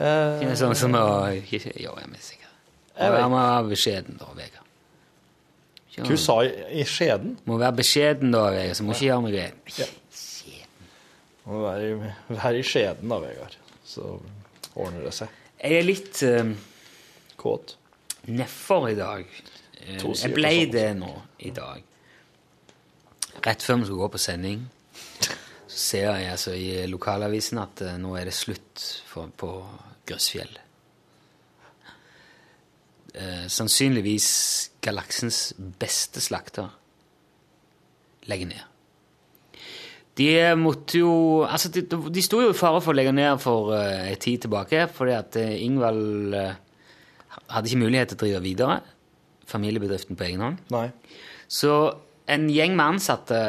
Eh, 0.00 0.42
Ikke 0.46 0.56
sånn 0.56 0.76
som 0.78 0.94
å 0.96 1.04
Jo, 1.28 1.42
jeg 1.44 1.60
er 1.60 2.22
sikker. 2.24 2.48
Jeg. 2.96 3.28
Må 3.32 3.36
være 3.36 3.68
beskjeden, 3.70 4.16
da, 4.20 4.28
Vegard. 4.36 4.68
Ikke 5.90 6.06
Hva 6.06 6.18
sa 6.20 6.36
i, 6.44 6.84
skjeden? 6.88 7.34
Må 7.48 7.58
være 7.60 7.76
beskjeden, 7.80 8.32
da, 8.32 8.44
Vegard, 8.54 8.76
så 8.78 8.86
må 8.86 8.94
ikke 8.96 9.08
gjøre 9.08 9.24
meg 9.26 9.36
greit. 9.36 9.80
Ja. 9.80 9.88
Må 11.50 11.62
være 11.64 11.88
i, 11.90 12.14
være 12.36 12.60
i 12.60 12.64
skjeden 12.66 13.12
da, 13.12 13.18
Vegard. 13.24 13.56
Så 13.88 14.06
ordner 14.76 15.04
det 15.08 15.14
seg. 15.16 15.36
Jeg 15.60 15.80
er 15.80 15.86
litt 15.88 16.22
um, 16.28 16.54
Kåt. 17.40 17.76
Nedfor 18.28 18.88
i 18.90 18.96
dag. 18.98 19.26
Eh, 19.86 20.02
jeg 20.04 20.34
ble 20.34 20.52
det 20.72 20.88
nå 20.98 21.12
i 21.46 21.52
dag. 21.54 21.84
Rett 23.40 23.64
før 23.64 23.80
vi 23.80 23.88
skulle 23.88 24.02
gå 24.04 24.10
på 24.12 24.20
sending, 24.20 24.64
så 25.70 25.78
ser 25.78 26.08
jeg 26.10 26.32
altså 26.34 26.56
i 26.56 26.86
lokalavisen 26.90 27.62
at 27.62 27.84
eh, 27.86 28.00
nå 28.00 28.16
er 28.18 28.28
det 28.28 28.36
slutt 28.36 28.84
for, 29.08 29.30
på 29.32 29.54
Grøsfjell. 30.08 30.58
Eh, 33.10 33.46
sannsynligvis 33.50 34.30
galaksens 34.84 35.54
beste 35.80 36.22
slakter 36.22 36.68
legger 38.30 38.52
ned. 38.52 38.66
De 40.20 40.28
måtte 40.58 40.98
jo 41.00 41.12
Altså, 41.48 41.70
de, 41.72 41.86
de 41.86 42.22
sto 42.22 42.42
jo 42.42 42.50
i 42.52 42.56
fare 42.56 42.82
for 42.84 42.92
å 42.92 42.98
legge 42.98 43.12
ned 43.14 43.40
for 43.40 43.72
en 43.72 44.18
tid 44.20 44.42
tilbake, 44.44 44.84
fordi 44.92 45.14
at 45.16 45.38
Ingvald 45.40 46.36
hadde 47.50 47.70
ikke 47.70 47.82
mulighet 47.84 48.12
til 48.12 48.18
å 48.18 48.22
drive 48.24 48.42
videre 48.44 48.80
familiebedriften 49.50 50.18
på 50.18 50.26
egen 50.28 50.44
hånd. 50.44 50.64
Nei. 50.70 50.88
Så 51.50 51.74
en 52.30 52.48
gjeng 52.52 52.76
med 52.78 52.96
ansatte 52.96 53.40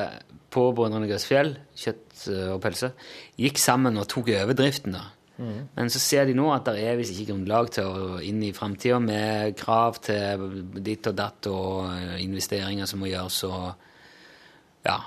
på 0.51 0.67
Brødrene 0.75 1.07
Grøsfjell, 1.09 1.53
kjøtt 1.77 2.27
eh, 2.31 2.47
og 2.55 2.61
pølse, 2.63 2.91
gikk 3.39 3.61
sammen 3.61 3.99
og 4.01 4.09
tok 4.11 4.33
over 4.35 4.57
driften. 4.57 4.97
da. 4.97 5.07
Men 5.41 5.89
så 5.89 5.97
ser 6.01 6.27
de 6.29 6.35
nå 6.37 6.51
at 6.53 6.67
det 6.67 6.83
er 6.85 6.99
visst 6.99 7.15
ikke 7.15 7.31
grunnlag 7.31 7.71
til 7.73 7.87
å 7.87 8.19
inn 8.21 8.43
i 8.45 8.51
framtida 8.53 8.99
med 9.01 9.55
krav 9.57 9.97
til 10.05 10.43
ditt 10.85 11.07
og 11.09 11.15
datt 11.17 11.49
og 11.49 11.87
eh, 11.95 12.19
investeringer 12.25 12.89
som 12.89 13.01
må 13.01 13.09
gjøres 13.11 13.43
og 13.49 13.87
Ja. 14.85 14.99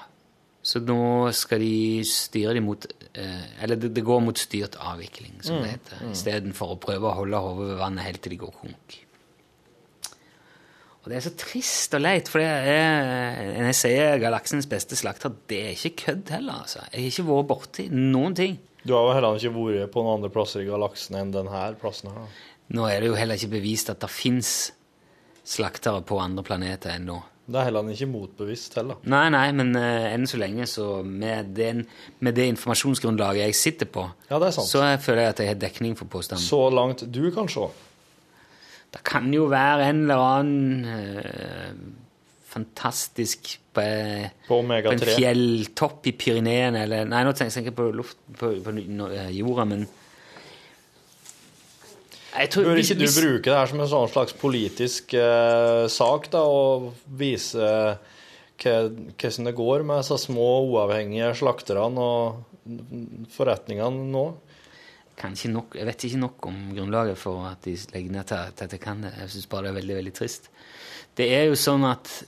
Så 0.64 0.80
nå 0.80 1.28
skal 1.36 1.60
de 1.60 2.02
styre 2.08 2.54
dem 2.56 2.64
mot 2.64 2.86
eh, 2.88 3.62
Eller 3.62 3.76
det, 3.76 4.00
går 4.00 4.22
mot 4.24 4.38
styrt 4.40 4.78
avvikling, 4.80 5.36
som 5.44 5.60
det 5.60 5.74
heter, 5.74 6.04
istedenfor 6.08 6.72
å 6.72 6.78
prøve 6.80 7.10
å 7.10 7.18
holde 7.18 7.40
hodet 7.44 7.66
ved 7.68 7.82
vannet 7.82 8.08
helt 8.08 8.22
til 8.24 8.32
de 8.32 8.40
går 8.40 8.54
konk. 8.62 8.96
Og 11.04 11.10
det 11.12 11.18
er 11.18 11.24
så 11.26 11.34
trist 11.36 11.92
og 11.98 12.00
leit, 12.00 12.30
for 12.32 12.40
det 12.40 12.48
er, 12.48 13.42
når 13.58 13.68
jeg 13.74 13.76
sier 13.82 14.22
galaksens 14.22 14.64
beste 14.70 14.96
slakter, 14.96 15.34
det 15.52 15.58
er 15.60 15.74
ikke 15.76 16.06
kødd 16.06 16.32
heller. 16.32 16.62
altså. 16.64 16.80
Jeg 16.94 17.02
har 17.02 17.10
ikke 17.10 17.26
vært 17.28 17.50
borti 17.50 17.84
noen 17.92 18.36
ting. 18.38 18.56
Du 18.84 18.94
har 18.96 19.04
jo 19.04 19.12
heller 19.18 19.36
ikke 19.36 19.52
vært 19.52 19.92
på 19.92 20.00
noen 20.00 20.16
andre 20.16 20.32
plasser 20.32 20.64
i 20.64 20.68
galaksen 20.70 21.20
enn 21.20 21.34
denne 21.34 21.66
plassen 21.82 22.08
her. 22.08 22.24
da. 22.24 22.48
Nå 22.72 22.88
er 22.88 23.04
det 23.04 23.12
jo 23.12 23.20
heller 23.20 23.36
ikke 23.36 23.52
bevist 23.58 23.92
at 23.92 24.00
det 24.00 24.08
fins 24.08 24.54
slaktere 25.44 26.00
på 26.08 26.16
andre 26.24 26.44
planeter 26.46 26.96
ennå. 26.96 27.20
Det 27.44 27.60
er 27.60 27.66
heller 27.68 27.88
ikke 27.92 28.08
motbevist 28.08 28.76
heller. 28.78 29.00
Nei, 29.10 29.26
nei, 29.34 29.48
men 29.52 29.74
uh, 29.76 30.06
enn 30.14 30.24
så 30.28 30.38
lenge, 30.40 30.64
så 30.70 31.02
med, 31.04 31.50
den, 31.56 31.82
med 32.24 32.38
det 32.38 32.46
informasjonsgrunnlaget 32.54 33.44
jeg 33.44 33.58
sitter 33.58 33.90
på, 33.92 34.06
Ja, 34.30 34.38
det 34.40 34.54
sant. 34.56 34.70
så 34.70 34.84
føler 35.04 35.26
jeg 35.26 35.34
at 35.34 35.42
jeg 35.44 35.52
har 35.52 35.60
dekning 35.66 35.98
for 35.98 36.08
påstanden. 36.08 36.44
Så 36.44 36.62
langt 36.72 37.04
du 37.04 37.26
kan 37.34 37.50
se. 37.52 37.68
Det 38.94 39.02
kan 39.04 39.28
jo 39.34 39.50
være 39.50 39.90
en 39.90 40.06
eller 40.06 40.24
annen 40.24 40.88
uh, 40.88 42.00
fantastisk 42.54 43.58
på, 43.74 43.80
eh, 43.82 44.30
På 44.46 44.62
på 44.62 44.92
en 44.92 45.02
fjelltopp 45.02 46.06
i 46.06 46.12
Pyreneene 46.12 46.84
eller 46.84 47.04
Nei, 47.08 47.24
nå 47.26 47.32
tenker 47.34 47.66
jeg 47.66 47.74
på 47.74 47.90
luft 47.90 48.20
på, 48.38 48.52
på 48.62 48.74
jorda, 49.34 49.64
men 49.66 49.82
jeg 49.82 50.03
tror, 52.50 52.64
Bør 52.66 52.80
ikke 52.82 52.96
du 52.98 53.04
hvis- 53.04 53.18
bruke 53.20 53.44
det 53.46 53.54
her 53.54 53.66
som 53.70 53.80
en 53.80 53.86
sånn 53.88 54.08
slags 54.10 54.32
politisk 54.34 55.14
eh, 55.14 55.86
sak, 55.88 56.30
da, 56.32 56.40
og 56.42 56.94
vise 57.06 57.98
hvordan 58.58 59.44
det 59.48 59.54
går 59.58 59.84
med 59.86 60.02
disse 60.02 60.18
små, 60.26 60.48
uavhengige 60.70 61.32
slakterne 61.38 61.98
og 61.98 62.44
forretningene 63.34 64.10
nå? 64.10 64.24
kan 65.16 65.30
nok, 65.46 65.76
Jeg 65.76 65.86
vet 65.86 66.04
ikke 66.04 66.18
nok 66.18 66.46
om 66.46 66.56
grunnlaget 66.74 67.16
for 67.16 67.46
at 67.46 67.62
de 67.62 67.76
legger 67.94 68.10
ned 68.10 68.24
til, 68.26 68.36
til 68.56 68.64
at 68.64 68.72
jeg 68.72 68.80
kan 68.80 69.00
det. 69.00 69.12
Jeg 69.20 69.30
syns 69.30 69.46
bare 69.46 69.62
det 69.62 69.70
er 69.70 69.76
veldig, 69.80 69.96
veldig 70.00 70.12
trist. 70.14 70.48
Det 71.16 71.28
er 71.30 71.44
jo 71.46 71.54
sånn 71.54 71.84
at 71.86 72.24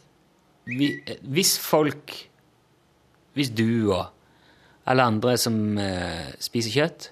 vi, 0.67 0.93
hvis 1.23 1.59
folk 1.59 2.15
Hvis 3.35 3.51
du 3.51 3.91
og 3.93 4.07
alle 4.87 5.03
andre 5.03 5.35
som 5.37 5.77
eh, 5.79 6.31
spiser 6.41 6.71
kjøtt, 6.71 7.11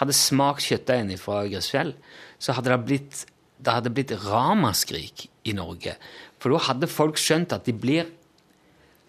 hadde 0.00 0.16
smakt 0.16 0.66
kjøttdeigen 0.66 1.16
fra 1.20 1.44
Grøsfjell, 1.48 1.94
så 2.38 2.56
hadde 2.56 2.72
det 2.72 2.84
blitt 2.86 3.24
det 3.56 3.72
hadde 3.72 3.92
blitt 3.94 4.12
ramaskrik 4.26 5.26
i 5.48 5.54
Norge. 5.56 5.96
For 6.40 6.52
da 6.52 6.60
hadde 6.68 6.90
folk 6.90 7.20
skjønt 7.20 7.54
at 7.56 7.64
de 7.68 7.74
blir 7.76 8.12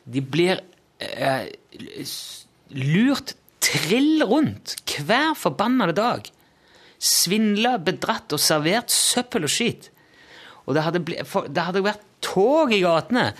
De 0.07 0.21
blir 0.23 0.61
eh, 1.03 1.49
lurt 2.71 3.33
trill 3.59 4.23
rundt 4.23 4.77
hver 5.03 5.33
forbannede 5.35 5.97
dag. 5.97 6.29
Svindla, 6.97 7.73
bedratt 7.75 8.31
og 8.31 8.39
servert 8.39 8.93
søppel 8.93 9.43
og 9.43 9.51
skit. 9.51 9.89
Og 10.63 10.77
det 10.77 10.85
hadde, 10.85 11.01
blitt, 11.03 11.27
det 11.27 11.65
hadde 11.67 11.83
vært 11.83 12.07
tog 12.23 12.71
i 12.71 12.79
gatene. 12.85 13.33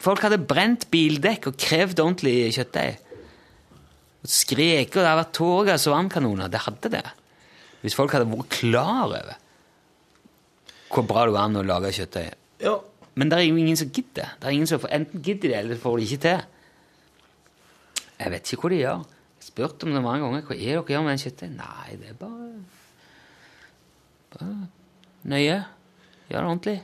Folk 0.00 0.24
hadde 0.24 0.40
brent 0.48 0.88
bildekk 0.88 1.50
og 1.52 1.60
krevd 1.60 2.00
ordentlig 2.00 2.54
kjøttdeig. 2.56 3.03
Og 4.24 4.32
Skreket, 4.32 4.96
og 4.96 5.02
det 5.02 5.08
hadde 5.10 5.20
vært 5.20 5.36
tåregass 5.36 5.86
og 5.90 5.96
vannkanoner. 5.98 6.50
Det 6.52 6.64
hadde 6.64 6.92
det. 6.96 7.04
Hvis 7.84 7.96
folk 7.98 8.14
hadde 8.16 8.30
vært 8.30 8.54
klar 8.56 9.04
over 9.10 9.34
hvor 10.94 11.06
bra 11.08 11.24
det 11.26 11.34
går 11.34 11.40
an 11.42 11.58
å 11.58 11.64
lage 11.66 11.90
kjøttdeig. 11.96 12.36
Ja. 12.62 12.76
Men 13.18 13.30
det 13.30 13.38
er 13.38 13.48
jo 13.48 13.58
ingen 13.58 13.78
som 13.78 13.90
gidder. 13.94 14.34
Det 14.38 14.46
er 14.46 14.56
ingen 14.56 14.70
som 14.70 14.80
får, 14.82 14.92
Enten 14.94 15.22
gidder 15.26 15.50
de, 15.50 15.56
eller 15.58 15.80
får 15.80 15.98
de 15.98 16.06
ikke 16.06 16.22
til. 16.24 16.44
Jeg 18.18 18.32
vet 18.34 18.50
ikke 18.52 18.62
hva 18.62 18.70
de 18.70 18.78
gjør. 18.80 19.04
Jeg 19.04 19.42
har 19.42 19.48
spurt 19.48 19.84
om 19.86 19.94
det 19.94 20.02
mange 20.04 20.24
ganger. 20.24 20.44
Hva 20.46 20.54
er 20.54 20.62
det 20.62 20.74
dere 20.74 20.94
gjør 20.94 21.04
med 21.04 21.12
den 21.14 21.22
kjøttdeigen? 21.24 21.56
Nei, 21.58 21.98
det 22.00 22.10
er 22.10 22.18
bare 22.20 22.50
Bare 24.34 24.50
nøye. 25.30 25.58
Gjør 26.30 26.38
det 26.38 26.50
ordentlig. 26.50 26.76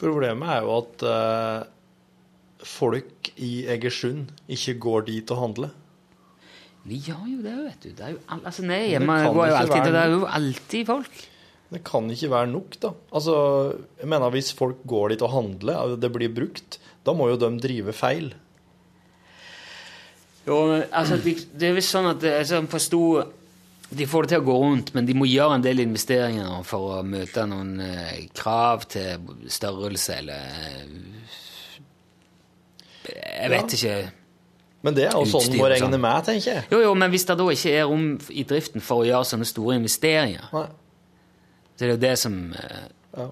Problemet 0.00 0.52
er 0.52 0.64
jo 0.64 0.76
at 0.76 1.04
eh, 1.08 1.66
folk 2.66 3.30
i 3.42 3.66
Egersund 3.72 4.32
ikke 4.52 4.76
går 4.82 5.06
dit 5.10 5.32
og 5.34 5.42
handler. 5.42 5.74
Vi 6.86 7.00
gjør 7.02 7.24
jo 7.26 7.38
det, 7.42 7.54
vet 7.64 7.82
du. 7.82 7.88
Det 7.98 8.04
er 8.04 8.12
jo 8.14 8.20
all, 8.30 8.42
altså, 8.46 8.64
nei, 8.66 8.82
hjemme 8.92 9.16
går 9.24 9.48
jo 9.50 9.56
alltid, 9.58 9.80
være 9.80 9.94
det 9.94 10.02
er 10.02 10.12
jo 10.12 10.26
alltid 10.38 10.90
folk. 10.90 11.22
Det 11.66 11.80
kan 11.86 12.10
ikke 12.14 12.30
være 12.30 12.50
nok, 12.52 12.76
da. 12.82 12.92
Altså, 13.18 13.36
jeg 13.98 14.10
mener 14.12 14.30
Hvis 14.30 14.52
folk 14.54 14.84
går 14.86 15.14
dit 15.14 15.22
og 15.26 15.32
handler, 15.32 15.96
det 15.98 16.12
blir 16.14 16.30
brukt, 16.34 16.78
da 17.06 17.14
må 17.14 17.26
jo 17.32 17.38
de 17.40 17.50
drive 17.62 17.94
feil. 17.96 18.30
Jo, 20.46 20.60
men, 20.70 20.84
altså, 20.94 21.18
det 21.18 21.66
er 21.66 21.74
visst 21.74 21.90
sånn 21.90 22.12
at 22.12 22.22
jeg 22.22 22.46
sånn 22.46 22.70
forsto 22.70 23.00
De 23.90 24.06
får 24.06 24.26
det 24.26 24.30
til 24.34 24.44
å 24.44 24.46
gå 24.46 24.54
rundt, 24.62 24.92
men 24.94 25.06
de 25.06 25.14
må 25.14 25.26
gjøre 25.26 25.58
en 25.58 25.64
del 25.64 25.82
investeringer 25.82 26.62
for 26.66 27.00
å 27.00 27.02
møte 27.06 27.44
noen 27.50 27.80
eh, 27.82 28.24
krav 28.34 28.86
til 28.90 29.28
størrelse 29.50 30.16
eller 30.22 30.56
eh, 30.70 31.36
Jeg 33.12 33.50
vet 33.52 33.74
ikke. 33.78 33.96
Men 34.86 34.94
det 34.94 35.04
er 35.08 35.14
jo 35.16 35.24
sånn 35.26 35.42
Utstyr 35.42 35.58
må 35.58 35.68
regne 35.72 35.98
med, 35.98 36.24
tenker 36.26 36.52
jeg. 36.52 36.64
Jo, 36.70 36.78
jo, 36.84 36.92
men 36.94 37.10
hvis 37.10 37.24
det 37.26 37.36
da 37.40 37.46
ikke 37.50 37.72
er 37.74 37.86
rom 37.90 38.04
i 38.30 38.44
driften 38.46 38.82
for 38.84 39.02
å 39.02 39.06
gjøre 39.08 39.26
sånne 39.26 39.48
store 39.48 39.76
investeringer, 39.80 40.44
Nei. 40.52 40.66
så 41.74 41.84
er 41.84 41.88
det 41.90 41.94
jo 41.96 42.02
det 42.06 42.14
som 42.22 42.36
eh, 42.54 42.84
Ja. 43.16 43.26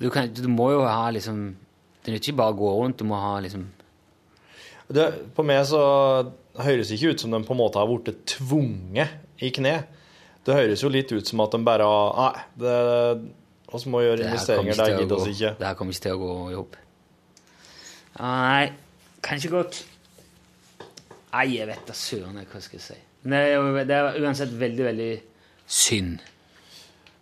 du, 0.00 0.08
kan, 0.10 0.28
du 0.34 0.48
må 0.48 0.70
jo 0.72 0.80
ha 0.88 1.10
liksom 1.14 1.56
Det 2.04 2.14
nytter 2.14 2.30
ikke 2.32 2.36
bare 2.40 2.54
å 2.54 2.58
gå 2.58 2.70
rundt, 2.80 2.98
du 2.98 3.04
må 3.04 3.18
ha 3.20 3.34
liksom 3.44 3.66
Det, 4.88 5.06
på 5.36 5.44
meg 5.44 5.62
så 5.68 5.82
høres 6.58 6.88
det 6.88 6.96
ikke 6.98 7.12
ut 7.14 7.20
som 7.20 7.30
de 7.36 7.42
på 7.44 7.52
en 7.54 7.60
måte 7.60 7.78
har 7.78 7.86
blitt 7.90 8.22
tvunget 8.32 9.42
i 9.44 9.50
kne. 9.54 9.76
Det 10.48 10.54
høres 10.56 10.80
jo 10.82 10.88
litt 10.90 11.12
ut 11.12 11.28
som 11.28 11.40
at 11.44 11.52
de 11.54 11.60
bare 11.62 11.84
har 11.86 12.16
Nei, 12.18 12.42
det 12.58 12.76
oss 13.76 13.84
må 13.86 14.00
gjøre 14.02 14.22
Det 14.24 14.30
investeringer 14.32 14.74
der, 14.80 14.94
gidder 14.96 15.14
gå- 15.14 15.20
oss 15.20 15.28
ikke. 15.28 15.54
Det 15.60 15.66
her 15.68 15.74
kommer 15.76 15.92
ikke 15.92 16.06
til 16.08 16.16
å 16.16 16.22
gå 16.24 16.34
i 16.50 16.56
hop. 16.56 16.76
Nei, 18.18 18.72
kanskje 19.24 19.50
godt. 19.52 19.82
Nei, 21.32 21.44
jeg 21.58 21.68
vet 21.68 21.86
da 21.88 21.94
søren 21.96 22.38
hva 22.40 22.46
jeg 22.56 22.66
skal 22.66 22.82
si. 22.82 22.98
Nei, 23.28 23.40
det 23.44 23.52
er, 23.52 23.54
jo, 23.58 23.84
det 23.90 23.96
er 23.98 24.18
uansett 24.24 24.52
veldig, 24.56 24.84
veldig 24.88 25.08
synd. 25.68 26.20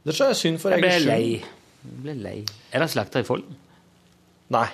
Det 0.07 0.15
tror 0.15 0.29
jeg 0.29 0.35
er 0.37 0.41
synd 0.43 0.61
for 0.63 0.75
Jeg 0.77 0.85
Egersund. 0.87 1.09
lei. 1.11 1.23
Jeg 1.87 2.03
ble 2.03 2.15
lei. 2.21 2.37
Er 2.75 2.83
det 2.85 2.91
slakter 2.93 3.25
i 3.25 3.27
Folden? 3.27 3.57
Nei. 4.55 4.69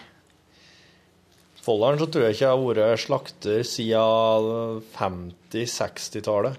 Folderen 1.62 2.00
så 2.00 2.08
tror 2.10 2.26
jeg 2.26 2.34
ikke 2.34 2.44
jeg 2.44 2.52
har 2.52 2.62
vært 2.66 3.00
slakter 3.04 3.62
siden 3.64 4.82
50-60-tallet. 4.96 6.58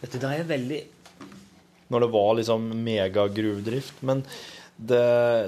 Vet 0.00 0.14
du, 0.14 0.18
det 0.22 0.30
er 0.32 0.46
veldig 0.48 0.80
Når 1.90 2.04
det 2.04 2.08
var 2.12 2.34
liksom 2.38 2.66
megagruvedrift. 2.84 4.02
Men 4.06 4.22
det, 4.76 5.00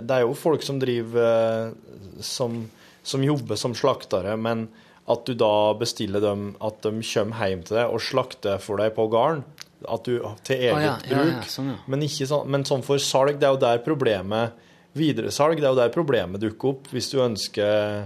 det 0.08 0.16
er 0.16 0.24
jo 0.24 0.34
folk 0.36 0.64
som 0.66 0.80
driver 0.82 1.22
eh, 1.22 2.22
som, 2.24 2.64
som 3.02 3.24
jobber 3.24 3.58
som 3.58 3.74
slaktere, 3.76 4.36
men 4.38 4.68
at 5.10 5.26
du 5.26 5.34
da 5.34 5.74
bestiller 5.74 6.22
dem 6.22 6.52
at 6.62 6.78
de 6.84 7.02
kommer 7.02 7.48
hjem 7.50 7.64
til 7.66 7.80
deg 7.80 7.90
og 7.90 8.02
slakter 8.04 8.60
for 8.62 8.78
deg 8.78 8.94
på 8.96 9.08
gården. 9.10 9.42
At 9.90 10.06
du 10.06 10.20
til 10.46 10.60
eget 10.60 10.76
Å, 10.76 10.82
ja, 10.84 10.96
bruk. 11.02 11.32
ja, 11.32 11.46
sånn, 11.50 11.72
ja. 11.72 11.78
Men, 11.90 12.04
ikke 12.06 12.28
sånn, 12.30 12.50
men 12.54 12.64
sånn 12.68 12.84
for 12.86 13.02
salg, 13.02 13.40
det 13.40 13.48
er 13.48 13.56
jo 13.56 13.62
der 13.64 13.82
problemet 13.82 14.60
Videresalg, 14.94 15.56
det 15.56 15.64
er 15.64 15.72
jo 15.72 15.80
der 15.80 15.94
problemet 15.94 16.42
dukker 16.42 16.74
opp, 16.74 16.90
hvis 16.92 17.08
du 17.10 17.16
ønsker 17.24 18.04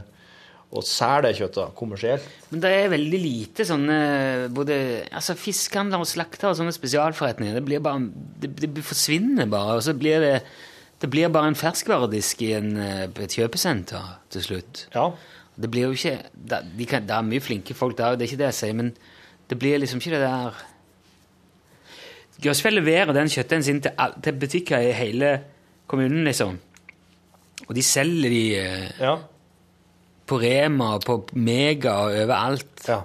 å 0.76 0.82
selge 0.86 1.26
det 1.26 1.32
kjøttet 1.40 1.74
kommersielt. 1.78 2.30
Men 2.50 2.62
det 2.62 2.70
er 2.74 2.92
veldig 2.92 3.20
lite 3.22 3.66
sånne 3.66 3.98
både 4.54 4.78
altså 5.10 5.36
Fiskehandler 5.38 6.02
og 6.02 6.08
slakter 6.10 6.50
og 6.50 6.56
sånne 6.58 6.74
spesialforretninger. 6.74 7.58
Det 7.58 7.64
blir 7.66 7.82
bare 7.84 8.06
Det, 8.40 8.52
det 8.62 8.86
forsvinner 8.86 9.50
bare, 9.50 9.76
og 9.78 9.84
så 9.84 9.94
blir 9.98 10.22
det 10.22 10.34
det 11.00 11.10
blir 11.12 11.28
bare 11.28 11.48
en 11.52 11.54
ferskvaredisk 11.58 12.42
i 12.42 12.52
en, 12.56 12.76
eh, 12.80 13.02
et 13.04 13.34
kjøpesenter 13.36 14.02
til 14.30 14.42
slutt. 14.42 14.86
Ja. 14.94 15.10
Det 15.56 15.70
blir 15.70 15.86
jo 15.88 15.92
ikke 15.96 16.22
Det, 16.36 16.58
de 16.78 16.86
kan, 16.86 17.06
det 17.06 17.14
er 17.16 17.22
mye 17.22 17.40
flinke 17.40 17.74
folk 17.74 17.96
der, 17.98 18.16
det 18.16 18.26
er 18.26 18.30
ikke 18.32 18.42
det 18.44 18.50
jeg 18.52 18.54
sier, 18.54 18.74
men 18.74 18.94
det 19.48 19.58
blir 19.58 19.78
liksom 19.78 19.98
ikke 20.00 20.10
det 20.16 20.20
der 20.20 20.52
Grøsfjell 22.44 22.76
leverer 22.76 23.14
den 23.16 23.30
kjøttdeigen 23.32 23.64
sin 23.64 23.78
til, 23.80 23.92
til 24.22 24.36
butikker 24.36 24.82
i 24.84 24.90
hele 24.92 25.30
kommunen, 25.88 26.24
liksom. 26.28 26.58
Og 27.66 27.72
de 27.78 27.82
selger 27.82 28.28
de 28.34 28.42
eh, 28.60 28.90
Ja. 29.00 29.14
på 30.28 30.38
Rema 30.42 30.90
og 30.98 31.04
på 31.06 31.16
Mega 31.34 31.94
og 32.04 32.12
overalt. 32.12 32.84
ja. 32.88 33.00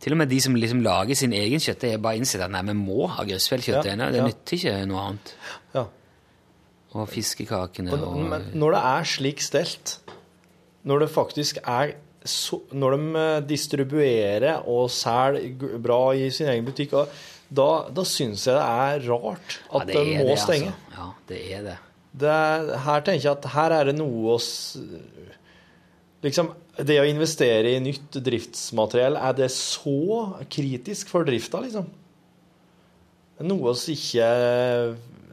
Til 0.00 0.12
og 0.14 0.16
med 0.22 0.30
de 0.30 0.38
som 0.40 0.54
liksom 0.56 0.80
lager 0.80 1.14
sin 1.14 1.32
egen 1.36 1.60
kjøttdeig, 1.60 1.90
har 1.92 1.98
bare 2.00 2.16
innsett 2.16 2.40
at 2.40 2.50
nei, 2.50 2.62
vi 2.64 2.72
må 2.72 3.06
ha 3.12 3.22
grøsfjellkjøttdeig. 3.28 3.98
Ja, 4.00 4.10
Det 4.10 4.22
nytter 4.24 4.56
ikke 4.56 4.86
noe 4.88 5.02
annet. 5.10 5.34
ja. 5.74 5.84
Og 6.90 7.06
fiskekakene 7.10 7.94
Og, 7.94 8.22
men 8.32 8.48
når 8.58 8.74
det 8.74 8.84
er 8.90 9.10
slik 9.12 9.42
stelt, 9.44 9.98
når 10.82 11.04
det 11.04 11.10
faktisk 11.14 11.60
er 11.62 11.94
så, 12.26 12.58
Når 12.76 12.96
de 12.96 13.20
eh, 13.20 13.36
distribuerer 13.48 14.66
og 14.68 14.90
selger 14.92 15.78
bra 15.80 16.10
i 16.12 16.26
sin 16.34 16.50
egen 16.52 16.66
butikk, 16.66 16.92
da, 17.48 17.68
da 17.88 18.04
syns 18.04 18.44
jeg 18.44 18.58
det 18.58 18.66
er 18.66 19.06
rart 19.08 19.54
Ja, 19.56 19.80
at 19.80 19.86
det 19.88 19.94
de 19.96 20.18
må 20.18 20.26
det, 20.28 20.40
stenge. 20.42 20.74
Altså. 20.74 20.98
Ja, 20.98 21.06
det 21.30 21.38
er 21.56 21.62
det. 21.64 21.76
Det 22.20 22.34
er, 22.34 22.74
her 22.84 23.06
tenker 23.06 23.24
jeg 23.24 23.32
at 23.38 23.48
her 23.54 23.76
er 23.78 23.88
det 23.88 23.96
noe 23.96 24.36
å 24.36 24.40
Liksom, 26.20 26.50
det 26.84 26.98
å 27.00 27.06
investere 27.08 27.70
i 27.72 27.80
nytt 27.80 28.18
driftsmateriell, 28.20 29.16
er 29.16 29.38
det 29.38 29.46
så 29.54 30.26
kritisk 30.52 31.08
for 31.08 31.24
drifta, 31.24 31.62
liksom? 31.64 31.86
Noe 33.48 33.72
vi 33.72 33.94
ikke 33.96 34.26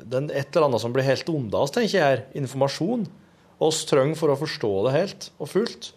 det 0.03 0.19
er 0.19 0.41
et 0.41 0.55
eller 0.55 0.67
annet 0.69 0.83
som 0.83 0.93
blir 0.95 1.07
helt 1.07 1.29
unna 1.31 1.63
oss, 1.65 1.73
tenker 1.75 1.97
jeg 1.97 2.03
her. 2.05 2.25
Informasjon. 2.37 3.07
Oss 3.63 3.85
trenger 3.89 4.17
for 4.19 4.33
å 4.33 4.37
forstå 4.37 4.73
det 4.87 4.93
helt 4.93 5.29
og 5.41 5.49
fullt. 5.49 5.91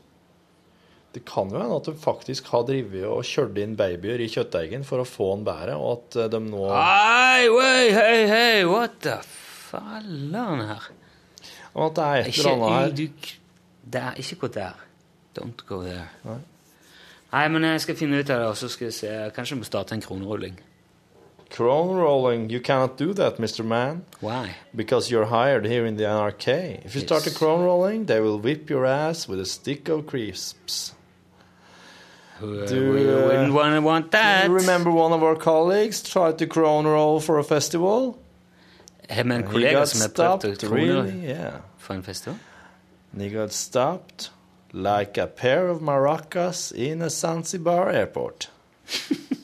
Det 1.13 1.25
kan 1.27 1.51
jo 1.51 1.59
hende 1.59 1.77
at 1.81 1.89
de 1.91 1.97
faktisk 1.99 2.53
har 2.53 2.63
drevet 2.69 3.03
og 3.09 3.27
kjørt 3.27 3.59
inn 3.59 3.75
babyer 3.79 4.23
i 4.23 4.29
kjøttdeigen 4.31 4.85
for 4.87 5.03
å 5.03 5.09
få 5.09 5.33
den 5.35 5.43
bedre, 5.49 5.75
og 5.75 5.97
at 5.97 6.19
eh, 6.23 6.29
de 6.31 6.41
nå 6.45 6.69
Hei, 6.71 7.49
hei, 7.51 7.89
hei, 7.97 8.21
hei, 8.31 8.61
what 8.71 9.01
the 9.03 9.17
faller'n 9.27 10.63
her? 10.69 10.87
og 11.75 11.89
At 11.89 11.99
det 11.99 12.07
er 12.07 12.23
et 12.23 12.39
eller 12.39 12.55
annet 12.55 12.77
her. 12.77 12.95
du, 12.95 13.99
er 14.05 14.23
ikke 14.23 14.41
gå 14.45 14.53
der. 14.55 14.87
Don't 15.35 15.67
go 15.67 15.83
there. 15.83 16.07
Nei. 16.27 17.45
men 17.49 17.67
jeg 17.73 17.83
skal 17.87 17.99
finne 17.99 18.23
ut 18.23 18.31
av 18.31 18.45
det, 18.45 18.49
og 18.55 18.59
så 18.59 18.71
skal 18.71 18.89
jeg 18.89 18.97
se. 18.97 19.13
Kanskje 19.35 19.57
jeg 19.57 19.63
må 19.65 19.67
starte 19.67 19.99
en 19.99 20.03
kronerulling. 20.03 20.59
Crone 21.51 21.97
rolling, 21.97 22.49
you 22.49 22.61
cannot 22.61 22.97
do 22.97 23.13
that, 23.15 23.39
Mr. 23.39 23.65
Man. 23.65 24.05
Why? 24.21 24.55
Because 24.75 25.11
you're 25.11 25.27
hired 25.27 25.67
here 25.67 25.85
in 25.85 25.97
the 25.97 26.05
NRK. 26.05 26.85
If 26.85 26.95
you 26.95 27.01
start 27.01 27.27
a 27.27 27.31
Yes. 27.31 27.39
crone 27.39 27.63
rolling, 27.65 28.07
they 28.07 28.21
will 28.21 28.39
whip 28.39 28.71
your 28.71 28.87
ass 28.87 29.27
with 29.29 29.41
a 29.41 29.45
stick 29.47 29.89
of 29.89 30.07
crisps. 30.07 30.93
Who, 32.39 32.63
uh, 32.63 32.67
Do, 32.67 32.93
we 32.93 33.01
uh, 33.11 33.27
wouldn't 33.27 33.53
want 33.53 33.75
to 33.75 33.81
want 33.81 34.11
that. 34.13 34.47
You 34.47 34.55
remember 34.55 34.91
one 34.91 35.13
of 35.13 35.23
our 35.23 35.37
colleagues 35.37 36.03
tried 36.03 36.39
to 36.39 36.47
crone 36.47 36.87
roll 36.87 37.21
for 37.21 37.39
a 37.39 37.45
festival? 37.45 38.19
Vi 39.09 39.21
en 39.21 39.31
He 39.31 39.43
kollega 39.43 39.73
got 39.81 39.89
som 39.89 40.01
har 40.01 40.09
prøvd 40.09 40.45
å 40.45 40.55
stopped, 40.55 40.65
krone 40.65 40.75
really, 40.77 41.27
yeah. 41.27 41.61
for 41.79 41.95
en 41.95 42.03
festival? 42.03 42.39
And 43.13 43.23
he 43.23 43.29
got 43.29 43.53
stopped 43.53 44.31
like 44.73 45.19
a 45.19 45.27
pair 45.27 45.69
of 45.69 45.81
maracas 45.81 46.71
in 46.73 47.03
a 47.03 47.11
Zanzibar 47.11 47.91
airport. 47.91 48.49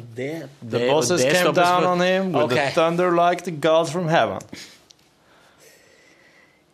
det, 0.00 0.48
The 0.62 0.86
bosses 0.88 1.22
came 1.22 1.52
down 1.52 1.84
on 1.84 2.00
him 2.00 2.32
with 2.32 2.54
the 2.54 2.70
thunder 2.74 3.10
like 3.10 3.44
the 3.44 3.50
god 3.50 3.90
from 3.92 4.08
heaven. 4.08 4.40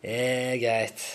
Det 0.01 0.15
er 0.15 0.57
greit. 0.61 1.07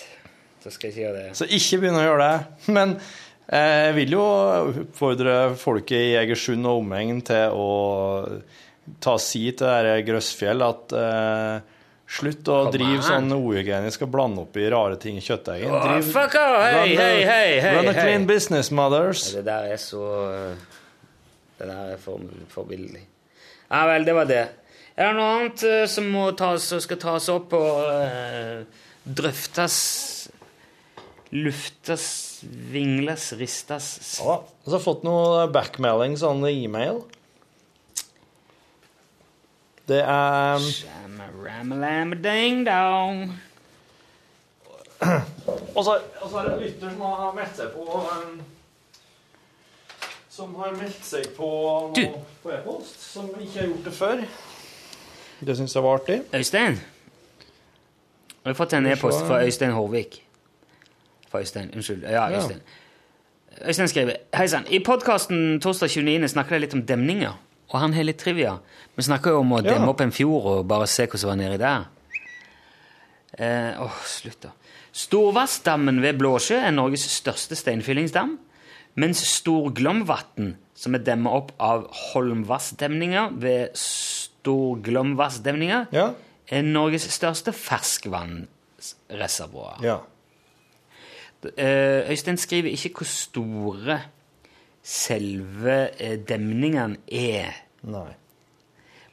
Da 0.63 0.71
skal 0.73 0.89
jeg 0.89 0.93
ikke 0.93 1.05
gjøre 1.05 1.21
det. 1.21 1.37
Så 1.37 1.47
ikke 1.49 1.79
begynne 1.81 2.01
å 2.01 2.05
gjøre 2.05 2.27
det. 2.29 2.73
Men 2.77 2.95
eh, 2.97 3.77
jeg 3.87 3.95
vil 3.99 4.17
jo 4.17 4.25
oppfordre 4.25 5.37
folket 5.61 6.11
i 6.11 6.17
Egersund 6.21 6.65
og 6.69 6.83
omegn 6.83 7.23
til 7.25 7.53
å 7.57 7.69
ta 9.01 9.15
si 9.21 9.47
til 9.57 9.65
dette 9.65 10.05
Grøssfjell 10.05 10.61
at 10.65 10.93
eh, 10.97 11.73
slutt 12.05 12.49
å 12.53 12.59
drive 12.73 13.01
sånn 13.05 13.33
uhygienisk 13.33 14.05
og 14.05 14.13
blande 14.13 14.45
opp 14.45 14.57
i 14.61 14.69
rare 14.69 14.97
ting 15.01 15.17
i 15.17 15.25
kjøttdeigen. 15.25 15.73
Oh, 15.73 15.97
fuck 16.05 16.37
off! 16.37 16.61
Hei, 16.61 16.93
hei, 16.93 17.25
hei, 17.25 17.77
Run 17.79 17.89
a 17.89 17.97
clean 17.97 18.29
business, 18.29 18.69
mothers. 18.69 19.31
Det 19.33 19.45
der 19.47 19.73
er 19.73 19.81
så 19.81 20.03
uh, 20.29 20.75
Det 21.55 21.67
der 21.69 21.93
er 21.95 21.99
for, 22.01 22.23
forbilledlig. 22.51 23.05
Ja 23.69 23.85
vel, 23.89 24.05
det 24.05 24.15
var 24.15 24.29
det. 24.29 24.43
Er 24.95 25.11
det 25.11 25.17
noe 25.17 25.31
annet 25.37 25.63
eh, 25.67 25.85
som 25.91 26.11
tas, 26.39 26.69
som 26.69 26.81
skal 26.83 26.99
tas 27.01 27.27
opp 27.33 27.55
og 27.57 27.81
eh, 27.91 28.63
drøftes, 29.03 29.77
luftes, 31.35 32.05
vingles, 32.71 33.33
ristes? 33.39 33.89
Ja, 34.23 34.37
og 34.39 34.63
så 34.63 34.75
har 34.75 34.79
jeg 34.79 34.87
fått 34.87 35.03
noe 35.07 35.45
backmelding, 35.51 36.15
sånn 36.19 36.45
e-mail. 36.47 37.03
Det 39.85 39.99
er 40.01 40.63
så 45.85 45.93
og 46.21 46.29
så 46.31 46.39
er 46.39 46.47
det 46.47 46.53
en 46.55 46.61
lytter 46.63 46.93
som 46.93 47.01
har 47.05 47.33
meldt 47.35 47.59
seg 47.59 47.73
på 47.75 47.83
um, 47.99 48.37
Som 50.35 50.55
har 50.59 50.73
meldt 50.75 51.05
seg 51.05 51.29
på 51.37 51.47
Du. 51.95 52.01
på 52.43 52.51
e-post, 52.51 52.97
som 53.13 53.29
ikke 53.39 53.59
har 53.61 53.67
gjort 53.69 53.85
det 53.85 53.93
før. 53.95 54.23
Det 55.45 55.55
syns 55.57 55.75
jeg 55.75 55.83
var 55.85 55.99
artig. 56.01 56.17
Øystein? 56.35 56.75
Jeg 58.43 58.51
har 58.51 58.57
fått 58.59 58.73
en 58.77 58.85
e-post 58.91 59.23
fra 59.27 59.39
Øystein 59.45 59.71
Hårvik. 59.71 60.17
Fra 61.31 61.39
Øystein, 61.39 61.71
unnskyld. 61.75 62.03
Ja, 62.03 62.27
Ja. 62.29 62.37
Øystein. 62.37 62.59
Øystein 63.65 63.87
skriver 63.87 64.15
Hei 64.35 64.47
sann. 64.47 64.65
I 64.69 64.79
podkasten 64.79 65.61
torsdag 65.61 65.89
29. 65.89 66.27
snakker 66.27 66.55
jeg 66.55 66.61
litt 66.61 66.73
om 66.73 66.83
demninger. 66.85 67.33
Og 67.69 67.79
han 67.79 67.93
har 67.93 68.03
litt 68.03 68.17
trivia. 68.19 68.57
Vi 68.95 69.03
snakker 69.03 69.31
jo 69.31 69.39
om 69.39 69.51
å 69.53 69.63
Ja. 69.63 69.73
demme 69.73 69.87
opp 69.89 70.01
en 70.01 70.11
fjord 70.11 70.45
og 70.45 70.67
bare 70.67 70.87
se 70.87 71.05
hva 71.07 71.17
som 71.17 71.29
var 71.29 71.35
nedi 71.37 71.57
der. 71.57 71.85
Eh, 73.39 73.81
åh, 73.81 73.91
slutt, 74.05 74.41
da. 74.41 74.49
Storvassdammen 74.93 76.01
ved 76.01 76.17
Blåsjø 76.19 76.55
er 76.67 76.71
Norges 76.71 77.01
største 77.21 77.55
steinfyllingsdam. 77.55 78.37
Mens 78.95 79.17
Storglomvatn, 79.27 80.53
som 80.75 80.93
er 80.95 80.99
demmet 81.03 81.33
opp 81.35 81.51
av 81.59 81.87
Holmvassdemninga 82.13 83.29
ved 83.41 83.69
Storglomvassdemninga, 83.75 85.85
Ja. 85.91 86.13
er 86.47 86.61
Norges 86.61 87.01
største 87.11 87.51
ferskvannsreservoar. 87.53 89.79
ja. 89.83 89.97
Eh, 91.57 92.09
Øystein 92.09 92.37
skriver 92.37 92.69
ikke 92.73 92.89
hvor 92.97 93.05
store 93.05 94.01
selve 94.81 95.89
eh, 96.01 96.17
demningene 96.27 96.97
er. 97.11 97.51
Nei. 97.83 98.13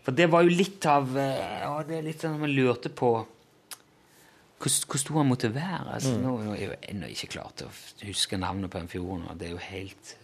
For 0.03 0.12
det 0.16 0.30
var 0.33 0.43
jo 0.43 0.49
litt 0.49 0.87
av 0.87 1.16
eh, 1.16 1.61
ja, 1.61 1.83
det 1.87 1.99
er 1.99 2.03
litt 2.07 2.20
sånn 2.24 2.39
man 2.41 2.51
lurte 2.57 2.89
på 2.89 3.11
hvor, 4.62 5.00
stor 5.02 5.18
han 5.20 5.28
måtte 5.30 5.50
være. 5.54 5.96
Altså, 5.96 6.14
nå, 6.20 6.36
nå 6.46 6.54
er 6.54 6.60
jeg 6.60 6.70
jo 6.70 6.78
ennå 6.92 7.10
ikke 7.12 7.30
klar 7.34 7.50
til 7.58 7.68
å 7.68 8.06
huske 8.06 8.38
navnet 8.40 8.70
på 8.72 8.78
den 8.82 8.90
fjorden. 8.92 9.26
Det 9.38 9.48
er 9.50 9.56
jo 9.56 9.62
helt 9.68 10.16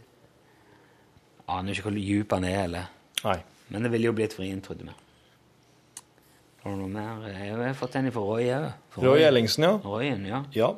Aner 1.48 1.72
ikke 1.72 1.86
hvor 1.88 1.94
dyp 1.96 2.32
han 2.36 2.44
er, 2.44 2.58
eller 2.66 2.90
Nei. 3.24 3.38
Men 3.72 3.84
det 3.84 3.90
ville 3.92 4.10
jo 4.10 4.16
blitt 4.16 4.34
vrient, 4.36 4.64
trodde 4.64 4.84
vi. 4.84 4.92
Har 6.62 6.74
du 6.74 6.82
noe 6.82 6.90
mer? 6.92 7.24
Jeg 7.32 7.54
har 7.56 7.76
fått 7.78 7.96
en 7.98 8.10
fra 8.12 8.24
Roy 8.24 8.50
òg. 8.52 8.68
Roy 9.00 9.24
Ellingsen, 9.24 9.64
ja. 9.64 9.72
Røyen, 9.84 10.26
ja. 10.28 10.42
Ja. 10.56 10.68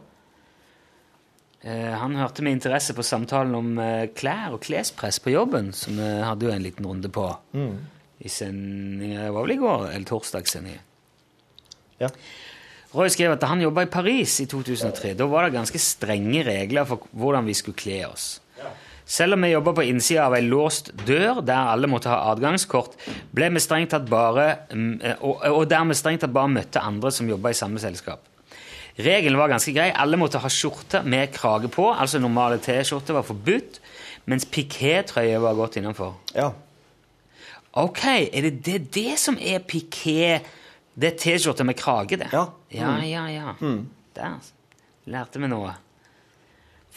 Eh, 1.60 1.92
han 2.00 2.14
hørte 2.16 2.44
med 2.46 2.56
interesse 2.56 2.94
på 2.96 3.04
samtalen 3.04 3.54
om 3.58 3.72
eh, 3.82 4.06
klær 4.16 4.54
og 4.56 4.62
klespress 4.64 5.18
på 5.20 5.34
jobben, 5.34 5.72
som 5.76 5.98
vi 5.98 6.06
hadde 6.24 6.46
jo 6.46 6.52
en 6.54 6.64
liten 6.64 6.86
runde 6.88 7.10
på 7.12 7.26
i 8.20 8.28
sendinga 8.32 9.26
Det 9.26 9.34
var 9.34 9.46
vel 9.46 9.54
i 9.56 9.60
går? 9.60 9.84
Eller 9.90 10.08
torsdagssendinga. 10.08 10.80
ja. 12.00 12.08
Roy 12.90 13.10
skrev 13.12 13.36
at 13.36 13.44
han 13.46 13.62
jobba 13.62 13.84
i 13.86 13.90
Paris 13.90 14.40
i 14.42 14.48
2003, 14.50 15.14
da 15.18 15.26
var 15.30 15.46
det 15.46 15.54
ganske 15.54 15.78
strenge 15.78 16.42
regler 16.46 16.88
for 16.88 17.06
hvordan 17.14 17.46
vi 17.46 17.54
skulle 17.54 17.78
kle 17.78 18.00
oss. 18.08 18.40
Selv 19.10 19.34
om 19.34 19.42
vi 19.42 19.50
jobba 19.50 19.72
på 19.74 19.84
innsida 19.90 20.28
av 20.28 20.36
ei 20.38 20.44
låst 20.46 20.92
dør 21.06 21.40
der 21.42 21.72
alle 21.72 21.88
måtte 21.90 22.10
ha 22.12 22.30
adgangskort, 22.30 22.94
ble 23.34 23.48
vi 23.56 23.62
strengt 23.62 23.90
tatt 23.94 24.06
bare, 24.10 24.44
mm, 24.70 24.92
eh, 25.02 25.22
og, 25.22 25.66
dermed 25.66 25.70
der 25.70 25.88
vi 25.90 25.98
strengt 25.98 26.22
tatt 26.22 26.34
bare 26.34 26.52
møtte 26.52 26.82
andre 26.82 27.10
som 27.14 27.30
jobba 27.30 27.50
i 27.50 27.58
samme 27.58 27.82
selskap. 27.82 28.22
Regelen 29.00 29.38
var 29.38 29.50
ganske 29.50 29.72
grei. 29.74 29.88
Alle 29.90 30.18
måtte 30.18 30.38
ha 30.42 30.50
skjorte 30.50 31.02
med 31.02 31.32
krage 31.34 31.70
på, 31.72 31.88
altså 31.90 32.18
normale 32.18 32.58
T-skjorter 32.62 33.16
var 33.16 33.26
forbudt, 33.26 33.80
mens 34.30 34.46
pikétrøye 34.46 35.38
var 35.42 35.58
godt 35.58 35.80
innenfor. 35.80 36.18
ja. 36.34 36.50
Ok, 37.72 38.02
er 38.34 38.42
det 38.42 38.64
det, 38.66 38.94
det 38.94 39.18
som 39.22 39.36
er 39.38 39.60
piké? 39.62 40.40
Det 41.00 41.14
er 41.14 41.20
T-skjorte 41.20 41.64
med 41.64 41.78
krage, 41.80 42.18
det? 42.20 42.28
Ja. 42.32 42.50
Ja, 42.74 42.96
ja, 43.04 43.22
ja. 43.32 43.54
Der 44.16 44.50
lærte 45.08 45.40
vi 45.40 45.48
noe. 45.48 45.72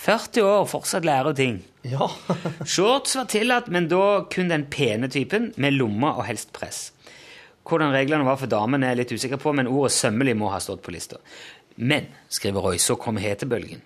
40 0.03 0.43
år, 0.43 0.65
fortsatt 0.67 1.05
lærer 1.07 1.35
ting. 1.37 1.61
Ja. 1.87 2.09
Shorts 2.73 3.15
var 3.15 3.29
tillatt, 3.31 3.69
men 3.71 3.87
da 3.91 4.25
kun 4.33 4.51
den 4.51 4.65
pene 4.73 5.07
typen, 5.11 5.51
med 5.55 5.77
lomme 5.77 6.11
og 6.17 6.27
helst 6.27 6.51
press. 6.55 6.89
Hvordan 7.63 7.93
reglene 7.95 8.27
var 8.27 8.41
for 8.41 8.51
damene 8.51 8.89
er 8.89 8.97
jeg 8.97 9.03
litt 9.03 9.15
usikker 9.15 9.39
på, 9.39 9.53
men 9.55 9.71
ordet 9.71 9.93
sømmelig 9.95 10.35
må 10.35 10.51
ha 10.51 10.59
stått 10.59 10.83
på 10.83 10.91
lista. 10.91 11.21
Men, 11.79 12.09
skriver 12.27 12.65
Roy, 12.65 12.81
så 12.81 12.97
kom 12.99 13.21
hetebølgen. 13.21 13.81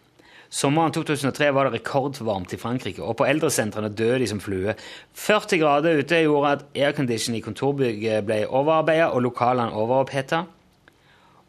Sommeren 0.49 0.93
2003 0.95 1.49
var 1.51 1.67
det 1.67 1.79
rekordvarmt 1.81 2.53
i 2.55 2.59
Frankrike, 2.59 3.03
og 3.03 3.17
på 3.19 3.25
eldresentrene 3.27 3.89
døde 3.91 4.21
de 4.21 4.29
som 4.31 4.39
flue. 4.39 4.75
40 5.17 5.59
grader 5.59 5.99
ute 5.99 6.21
gjorde 6.23 6.53
at 6.55 6.63
aircondition 6.75 7.35
i 7.35 7.43
kontorbygget 7.43 8.23
ble 8.27 8.39
overarbeida 8.47 9.09
og 9.11 9.25
lokalene 9.25 9.75
overoppheta. 9.75 10.45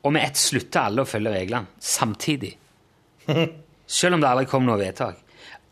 Og 0.02 0.14
med 0.14 0.26
ett 0.26 0.40
slutta 0.40 0.88
alle 0.88 1.04
å 1.04 1.08
følge 1.08 1.34
reglene, 1.34 1.70
samtidig. 1.78 2.56
Selv 3.98 4.18
om 4.18 4.22
det 4.22 4.30
aldri 4.30 4.50
kom 4.50 4.66
noe 4.66 4.80
vedtak. 4.80 5.22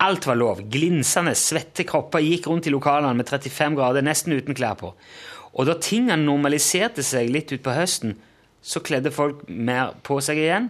Alt 0.06 0.26
var 0.28 0.38
lov. 0.38 0.62
Glinsende, 0.70 1.34
svette 1.38 1.86
kropper 1.88 2.22
gikk 2.22 2.46
rundt 2.50 2.68
i 2.68 2.72
lokalene 2.74 3.16
med 3.16 3.28
35 3.28 3.78
grader, 3.78 4.04
nesten 4.04 4.36
uten 4.36 4.56
klær 4.56 4.78
på. 4.78 4.92
Og 5.56 5.66
da 5.66 5.76
tingene 5.80 6.20
normaliserte 6.22 7.02
seg 7.06 7.32
litt 7.32 7.54
utpå 7.56 7.74
høsten, 7.74 8.14
så 8.60 8.82
kledde 8.84 9.14
folk 9.14 9.46
mer 9.48 9.94
på 10.04 10.18
seg 10.24 10.42
igjen. 10.42 10.68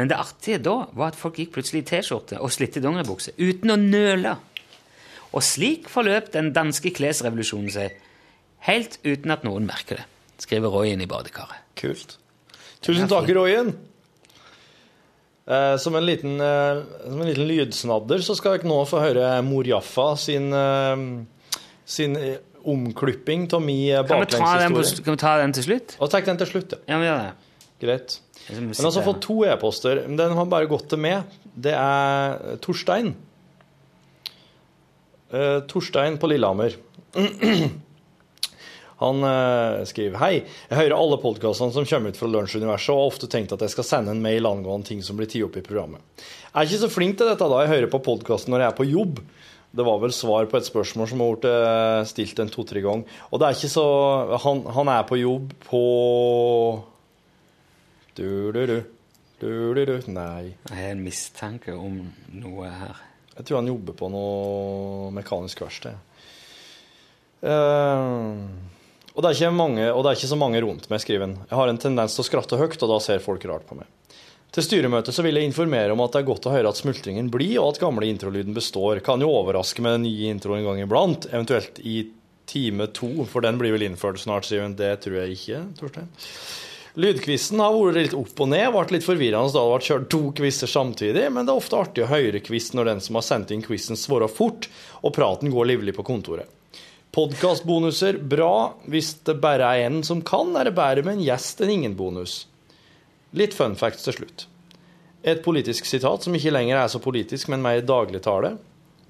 Men 0.00 0.08
det 0.08 0.16
artige 0.16 0.60
da 0.62 0.76
var 0.96 1.12
at 1.12 1.18
folk 1.20 1.36
gikk 1.40 1.52
plutselig 1.56 1.82
i 1.82 1.88
T-skjorte 1.90 2.38
og 2.40 2.52
slitte 2.54 2.80
dongeribukse 2.80 3.34
uten 3.36 3.74
å 3.74 3.76
nøle. 3.80 4.36
Og 5.32 5.44
slik 5.44 5.88
forløp 5.92 6.30
den 6.34 6.50
danske 6.56 6.92
klesrevolusjonen 6.96 7.72
seg, 7.72 7.96
helt 8.68 8.98
uten 9.04 9.32
at 9.34 9.44
noen 9.44 9.68
merker 9.68 10.00
det, 10.00 10.06
skriver 10.44 10.72
Royen 10.72 11.00
i 11.04 11.08
badekaret. 11.08 11.60
Kult. 11.78 12.16
Tusen 12.84 13.08
takk, 13.10 13.28
Royen. 13.36 13.72
Eh, 15.42 15.76
som, 15.82 15.96
en 15.98 16.06
liten, 16.06 16.36
eh, 16.40 16.82
som 17.04 17.20
en 17.20 17.28
liten 17.28 17.48
lydsnadder 17.48 18.22
så 18.22 18.36
skal 18.38 18.60
dere 18.60 18.70
nå 18.70 18.78
få 18.86 19.00
høre 19.02 19.30
Mor 19.42 19.66
Jaffa 19.66 20.12
sin, 20.20 20.52
eh, 20.54 21.02
sin 21.84 22.14
eh, 22.16 22.36
omklipping 22.62 23.48
av 23.52 23.64
min 23.64 24.06
Kan 24.06 24.20
vi, 24.22 24.26
ta 24.30 24.38
den 24.60 24.70
på, 24.72 24.78
baklengshistorie. 24.78 25.04
kan 25.04 25.16
vi 25.16 25.22
ta 25.24 25.32
den 25.40 25.56
til 25.56 25.66
slutt? 25.66 25.96
Og 25.98 26.12
tek 26.14 26.28
den 26.30 26.38
til 26.38 26.52
slutt, 26.52 26.76
ja. 26.76 26.82
Ja, 26.94 27.00
vi 27.02 27.08
gjør 27.10 27.24
det. 27.24 27.32
Greit. 27.82 28.20
Men 28.50 28.72
altså 28.72 29.00
her. 29.00 29.06
fått 29.06 29.22
to 29.24 29.38
e-poster. 29.46 30.02
Den 30.08 30.34
har 30.38 30.48
bare 30.50 30.70
gått 30.70 30.88
til 30.90 31.00
meg. 31.02 31.30
Det 31.54 31.74
er 31.76 32.58
Torstein. 32.64 33.14
Uh, 35.32 35.62
Torstein 35.70 36.18
på 36.20 36.30
Lillehammer. 36.32 36.76
Han 39.02 39.24
uh, 39.26 39.82
skriver 39.88 40.18
Hei, 40.20 40.34
jeg 40.68 40.78
hører 40.78 40.94
alle 40.94 41.18
podkastene 41.22 41.74
som 41.74 41.86
kommer 41.88 42.12
ut 42.12 42.18
fra 42.20 42.28
Lunsjuniverset, 42.30 42.92
og 42.92 43.00
har 43.00 43.14
ofte 43.14 43.30
tenkt 43.30 43.54
at 43.54 43.64
jeg 43.64 43.74
skal 43.74 43.88
sende 43.88 44.14
en 44.14 44.22
mail 44.22 44.46
angående 44.46 44.92
ting 44.92 45.00
som 45.02 45.18
blir 45.18 45.30
tatt 45.30 45.46
opp 45.48 45.58
i 45.58 45.64
programmet. 45.66 46.02
Jeg 46.52 46.54
er 46.54 46.68
ikke 46.68 46.82
så 46.84 46.92
flink 46.92 47.18
til 47.18 47.32
dette 47.32 47.48
da 47.50 47.64
jeg 47.64 47.72
hører 47.72 47.90
på 47.90 48.02
podkasten 48.06 48.54
når 48.54 48.66
jeg 48.66 48.70
er 48.70 48.78
på 48.78 48.88
jobb. 48.90 49.22
Det 49.72 49.84
var 49.88 50.00
vel 50.02 50.12
svar 50.12 50.46
på 50.50 50.58
et 50.58 50.68
spørsmål 50.68 51.08
som 51.08 51.22
har 51.24 51.30
blitt 51.32 51.46
eh, 51.48 52.02
stilt 52.10 52.40
en 52.42 52.50
to-tre 52.52 52.82
ganger. 52.84 53.20
Og 53.32 53.40
det 53.40 53.46
er 53.46 53.56
ikke 53.56 53.72
så 53.72 53.86
Han, 54.44 54.60
han 54.68 54.90
er 54.92 55.06
på 55.08 55.16
jobb 55.16 55.54
på 55.64 55.80
du-du-du, 58.18 58.82
du-du-du 59.40 60.10
Nei. 60.12 60.52
Jeg 60.68 60.76
har 60.76 60.92
en 60.92 61.04
mistanke 61.04 61.74
om 61.76 62.02
noe 62.36 62.68
her. 62.68 63.00
Jeg 63.32 63.48
tror 63.48 63.62
han 63.62 63.70
jobber 63.70 63.96
på 63.96 64.10
noe 64.12 65.12
mekanisk 65.16 65.62
verksted. 65.64 65.96
Uh, 67.42 68.46
og, 69.12 69.18
det 69.18 69.30
er 69.30 69.38
ikke 69.38 69.54
mange, 69.56 69.88
og 69.90 70.04
det 70.04 70.12
er 70.12 70.20
ikke 70.20 70.30
så 70.30 70.38
mange 70.38 70.60
rundt 70.62 70.86
meg, 70.92 71.02
skriver 71.02 71.26
han. 71.26 71.38
Jeg 71.48 71.58
har 71.58 71.72
en 71.72 71.80
tendens 71.80 72.14
til 72.16 72.22
å 72.24 72.28
skratte 72.28 72.60
høyt, 72.60 72.78
og 72.84 72.92
da 72.92 73.00
ser 73.02 73.24
folk 73.24 73.44
rart 73.48 73.66
på 73.68 73.78
meg. 73.80 73.88
Til 74.52 74.66
styremøtet 74.66 75.16
så 75.16 75.24
vil 75.24 75.38
jeg 75.40 75.48
informere 75.48 75.94
om 75.94 76.02
at 76.04 76.12
det 76.12 76.20
er 76.20 76.28
godt 76.28 76.46
å 76.46 76.52
høre 76.52 76.68
at 76.68 76.76
smultringen 76.76 77.30
blir, 77.32 77.56
og 77.62 77.72
at 77.72 77.80
gamle 77.80 78.08
introlyden 78.12 78.52
består. 78.56 79.00
Kan 79.04 79.24
jo 79.24 79.32
overraske 79.32 79.84
med 79.84 79.96
den 79.96 80.04
nye 80.10 80.34
introen 80.34 80.60
en 80.60 80.68
gang 80.68 80.82
iblant, 80.84 81.30
eventuelt 81.32 81.80
i 81.80 82.02
time 82.52 82.90
to, 82.92 83.24
for 83.30 83.44
den 83.44 83.56
blir 83.60 83.72
vel 83.72 83.86
innført 83.86 84.20
snart, 84.20 84.44
sier 84.44 84.66
hun. 84.66 84.76
Det 84.76 84.92
tror 85.00 85.22
jeg 85.22 85.38
ikke, 85.38 85.62
Torstein. 85.80 86.12
Lydquizen 86.92 87.60
har 87.62 87.72
vært 87.72 87.96
litt 87.96 88.14
opp 88.16 88.40
og 88.44 88.48
ned, 88.52 88.66
ble 88.74 88.82
litt 88.92 89.06
forvirrende 89.06 89.54
da 89.54 89.62
det 89.64 89.70
ble 89.70 89.86
kjørt 89.86 90.08
to 90.12 90.20
quizer 90.36 90.68
samtidig, 90.68 91.22
men 91.32 91.46
det 91.48 91.54
er 91.54 91.60
ofte 91.62 91.78
artig 91.78 92.04
å 92.04 92.10
høre 92.10 92.42
quiz 92.44 92.66
når 92.76 92.90
den 92.90 93.00
som 93.00 93.16
har 93.16 93.24
sendt 93.24 93.54
inn 93.54 93.64
quizen 93.64 93.96
svarer 93.96 94.28
fort, 94.28 94.68
og 95.00 95.14
praten 95.16 95.52
går 95.54 95.70
livlig 95.70 95.94
på 95.96 96.04
kontoret. 96.04 96.50
Podkastbonuser, 97.12 98.18
bra. 98.20 98.74
Hvis 98.92 99.14
det 99.24 99.38
bare 99.40 99.68
er 99.68 99.86
én 99.86 100.00
som 100.04 100.20
kan, 100.24 100.52
er 100.56 100.68
det 100.68 100.76
bedre 100.76 101.04
med 101.04 101.18
en 101.18 101.24
gjest 101.24 101.64
enn 101.64 101.72
ingen 101.72 101.96
bonus. 101.96 102.42
Litt 103.36 103.56
fun 103.56 103.76
facts 103.80 104.04
til 104.04 104.16
slutt. 104.18 104.46
Et 105.24 105.40
politisk 105.44 105.88
sitat 105.88 106.24
som 106.24 106.36
ikke 106.36 106.52
lenger 106.52 106.76
er 106.76 106.92
så 106.92 107.00
politisk, 107.00 107.48
men 107.52 107.64
mer 107.64 107.80
dagligtale, 107.88 108.56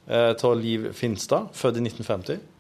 eh, 0.07 0.33
av 0.35 0.59
Liv 0.59 0.91
Finstad, 0.95 1.51
født 1.55 1.83
i 1.83 1.87
1950 1.89 2.52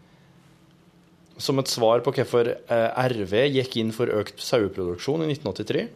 som 1.40 1.60
et 1.60 1.70
svar 1.70 2.02
på 2.04 2.12
hvorfor 2.14 2.52
eh, 2.52 3.02
RV 3.12 3.34
gikk 3.54 3.76
inn 3.80 3.92
for 3.94 4.10
økt 4.12 4.40
saueproduksjon 4.42 5.24
i 5.24 5.32
1983. 5.32 5.86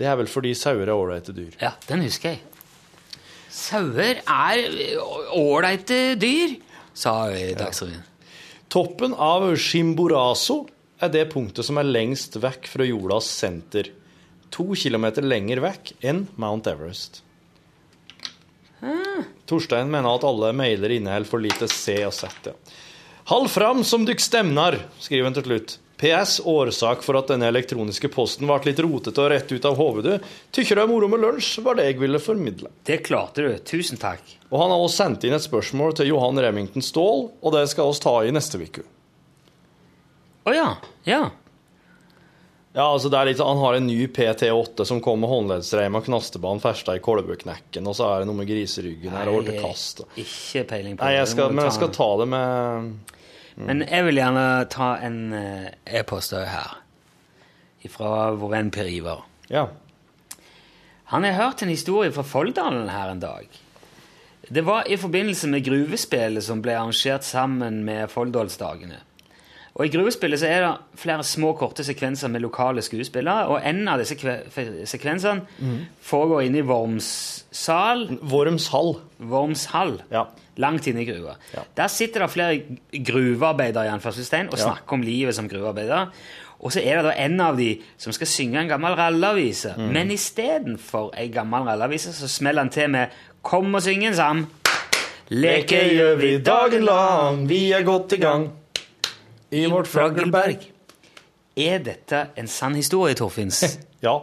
Det 0.00 0.08
er 0.08 0.16
vel 0.16 0.30
fordi 0.30 0.54
sauer 0.56 0.86
er 0.88 0.94
ålreite 0.96 1.34
dyr. 1.36 1.52
Ja, 1.60 1.74
den 1.88 2.04
husker 2.06 2.34
jeg. 2.34 2.42
Sauer 3.50 4.22
er 4.22 4.60
ålreite 5.36 6.14
dyr, 6.20 6.54
sa 6.94 7.14
Dagsrevyen. 7.30 8.00
Ja. 8.00 8.06
Toppen 8.70 9.16
av 9.18 9.48
Chimborazo 9.58 10.62
er 11.02 11.10
det 11.10 11.24
punktet 11.32 11.66
som 11.66 11.80
er 11.80 11.88
lengst 11.88 12.38
vekk 12.38 12.68
fra 12.70 12.86
jordas 12.86 13.26
senter. 13.26 13.90
To 14.54 14.70
kilometer 14.78 15.26
lenger 15.26 15.62
vekk 15.64 15.96
enn 16.06 16.28
Mount 16.40 16.70
Everest. 16.70 17.24
Torstein 19.50 19.90
mener 19.92 20.14
at 20.14 20.24
alle 20.24 20.52
mailer 20.56 20.94
inneholder 20.94 21.28
for 21.28 21.42
lite 21.42 21.68
C 21.68 21.98
og 22.06 22.14
Z. 22.14 22.30
Ja. 22.46 22.54
Hald 23.30 23.50
fram 23.50 23.84
som 23.86 24.02
dykk 24.02 24.20
stemnar, 24.24 24.74
skriver 24.98 25.28
han 25.28 25.36
til 25.36 25.44
slutt. 25.46 25.76
PS. 26.00 26.40
Årsak 26.48 27.04
for 27.06 27.14
at 27.20 27.28
denne 27.30 27.46
elektroniske 27.46 28.08
posten 28.10 28.48
ble 28.48 28.56
litt 28.64 28.80
rotete 28.82 29.20
og 29.22 29.28
rett 29.30 29.52
ut 29.52 29.66
av 29.68 29.76
hovedet. 29.78 30.16
Tykker 30.50 30.80
det 30.80 30.82
er 30.82 30.90
moro 30.90 31.06
med 31.12 31.22
lunsj, 31.22 31.60
var 31.62 31.76
det 31.78 31.84
jeg 31.90 32.00
ville 32.00 32.18
formidle. 32.18 32.72
Det 32.88 33.02
klarte 33.06 33.44
du. 33.44 33.52
Tusen 33.70 34.00
takk. 34.02 34.24
Og 34.48 34.56
han 34.58 34.72
har 34.74 34.82
også 34.82 35.04
sendt 35.04 35.26
inn 35.28 35.36
et 35.36 35.44
spørsmål 35.44 35.94
til 36.00 36.10
Johan 36.10 36.40
Remington 36.42 36.82
Ståhl, 36.82 37.28
og 37.38 37.54
det 37.54 37.68
skal 37.70 37.92
vi 37.92 38.00
ta 38.02 38.16
i 38.26 38.32
neste 38.34 38.58
uke. 38.64 38.82
Å 40.48 40.56
ja. 40.56 40.66
Ja. 41.06 41.20
Ja, 42.72 42.88
altså 42.88 43.10
det 43.10 43.18
er 43.20 43.30
litt, 43.30 43.44
Han 43.46 43.62
har 43.62 43.78
en 43.78 43.86
ny 43.86 44.08
PT8 44.10 44.88
som 44.90 44.98
kom 45.02 45.22
med 45.22 45.30
håndleddsreim 45.30 45.94
og 45.98 46.06
knastebanen 46.06 46.62
festa 46.62 46.98
i 46.98 47.02
kolbeknekken, 47.02 47.86
og 47.86 47.94
så 47.98 48.10
er 48.10 48.22
det 48.24 48.30
noe 48.30 48.42
med 48.42 48.50
griseryggen 48.50 49.14
her 49.14 49.30
og 49.30 49.46
Nei. 49.46 49.56
Ikke 50.22 50.66
peiling 50.74 50.98
på 50.98 51.06
Nei, 51.06 51.16
jeg 51.18 51.26
det. 51.28 51.32
skal, 51.36 51.54
men 51.54 51.66
jeg 51.66 51.78
skal 51.78 51.94
ta 51.94 52.10
det 52.24 52.28
med 52.34 53.16
Men 53.56 53.82
jeg 53.86 54.06
vil 54.06 54.20
gjerne 54.20 54.46
ta 54.70 54.92
en 55.02 55.18
eh, 55.36 55.70
e-post 56.00 56.34
her. 56.36 56.78
Fra 57.90 58.30
vår 58.36 58.52
venn 58.52 58.70
Per 58.74 58.88
Ivar. 58.90 59.24
Ja. 59.50 59.66
Han 61.10 61.24
har 61.26 61.38
hørt 61.38 61.62
en 61.62 61.72
historie 61.72 62.12
fra 62.14 62.22
Folldalen 62.22 62.88
her 62.92 63.10
en 63.10 63.22
dag. 63.22 63.48
Det 64.50 64.62
var 64.66 64.86
i 64.90 64.96
forbindelse 64.96 65.48
med 65.48 65.64
gruvespillet 65.64 66.44
som 66.44 66.62
ble 66.62 66.76
arrangert 66.76 67.26
sammen 67.26 67.82
med 67.86 68.10
Folldalsdagene. 68.10 69.00
Og 69.74 69.86
I 69.86 69.92
gruvespillet 69.94 70.40
så 70.42 70.48
er 70.50 70.64
det 70.64 71.00
flere 71.00 71.24
små, 71.24 71.52
korte 71.58 71.84
sekvenser 71.86 72.28
med 72.28 72.42
lokale 72.42 72.82
skuespillere, 72.82 73.46
og 73.48 73.62
en 73.64 73.86
av 73.88 74.02
disse 74.02 74.16
sekvensene 74.90 75.46
mm. 75.58 75.76
foregår 76.04 76.48
inne 76.48 76.60
i 76.60 76.66
Vormshall. 76.66 78.06
Vormshall. 78.20 78.96
Vormshall. 79.18 79.94
Ja. 80.10 80.26
Langt 80.60 80.86
inne 80.90 81.02
i 81.02 81.08
gruva. 81.08 81.36
Ja. 81.54 81.64
Der 81.76 81.88
sitter 81.92 82.24
det 82.26 82.30
flere 82.34 82.60
gruvearbeidere 83.06 83.86
i 83.88 83.92
anførselstegn, 83.94 84.50
og 84.52 84.58
Ja. 84.58 84.64
snakker 84.68 84.98
om 84.98 85.02
livet 85.06 85.34
som 85.34 85.48
gruvearbeider. 85.48 86.10
Og 86.60 86.72
så 86.74 86.82
er 86.84 87.00
det 87.00 87.04
da 87.04 87.12
en 87.24 87.40
av 87.40 87.56
de 87.56 87.70
som 87.98 88.12
skal 88.12 88.26
synge 88.28 88.60
en 88.60 88.68
gammel 88.68 88.92
rallavise. 88.98 89.72
Mm. 89.78 89.92
Men 89.94 90.10
istedenfor 90.12 91.14
ei 91.16 91.28
gammel 91.32 91.64
rallavise, 91.70 92.12
så 92.12 92.28
smeller 92.28 92.62
han 92.66 92.70
til 92.70 92.90
med 92.90 93.08
'Kom 93.42 93.74
og 93.74 93.82
syng 93.82 94.04
en 94.04 94.12
sam'. 94.14 94.46
Leke 95.30 95.78
gjør 95.94 96.16
vi 96.18 96.38
dagen 96.38 96.84
lang, 96.84 97.48
vi 97.48 97.72
er 97.72 97.82
godt 97.82 98.12
i 98.12 98.16
gang 98.16 98.50
i 99.52 99.64
vårt 99.66 99.86
Fraggelberg. 99.86 100.58
Er 101.56 101.78
dette 101.78 102.26
en 102.36 102.48
sann 102.48 102.74
historie, 102.74 103.14
Torfinns? 103.14 103.78
Ja, 104.02 104.18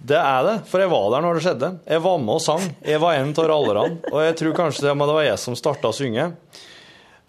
det 0.00 0.16
er 0.16 0.44
det, 0.46 0.56
for 0.70 0.80
jeg 0.80 0.90
var 0.92 1.06
der 1.12 1.24
når 1.24 1.36
det 1.36 1.44
skjedde. 1.44 1.70
Jeg 1.92 2.02
var 2.04 2.20
med 2.24 2.34
og 2.38 2.42
sang. 2.44 2.66
Jeg 2.88 3.00
var 3.02 3.18
en 3.18 3.32
av 3.36 3.48
rallerne, 3.52 3.98
og 4.10 4.20
jeg 4.24 4.36
tror 4.40 4.56
kanskje 4.56 4.86
det, 4.86 4.94
det 4.96 5.16
var 5.16 5.26
jeg 5.26 5.40
som 5.42 5.58
starta 5.58 5.90
å 5.90 5.96
synge. 5.96 6.30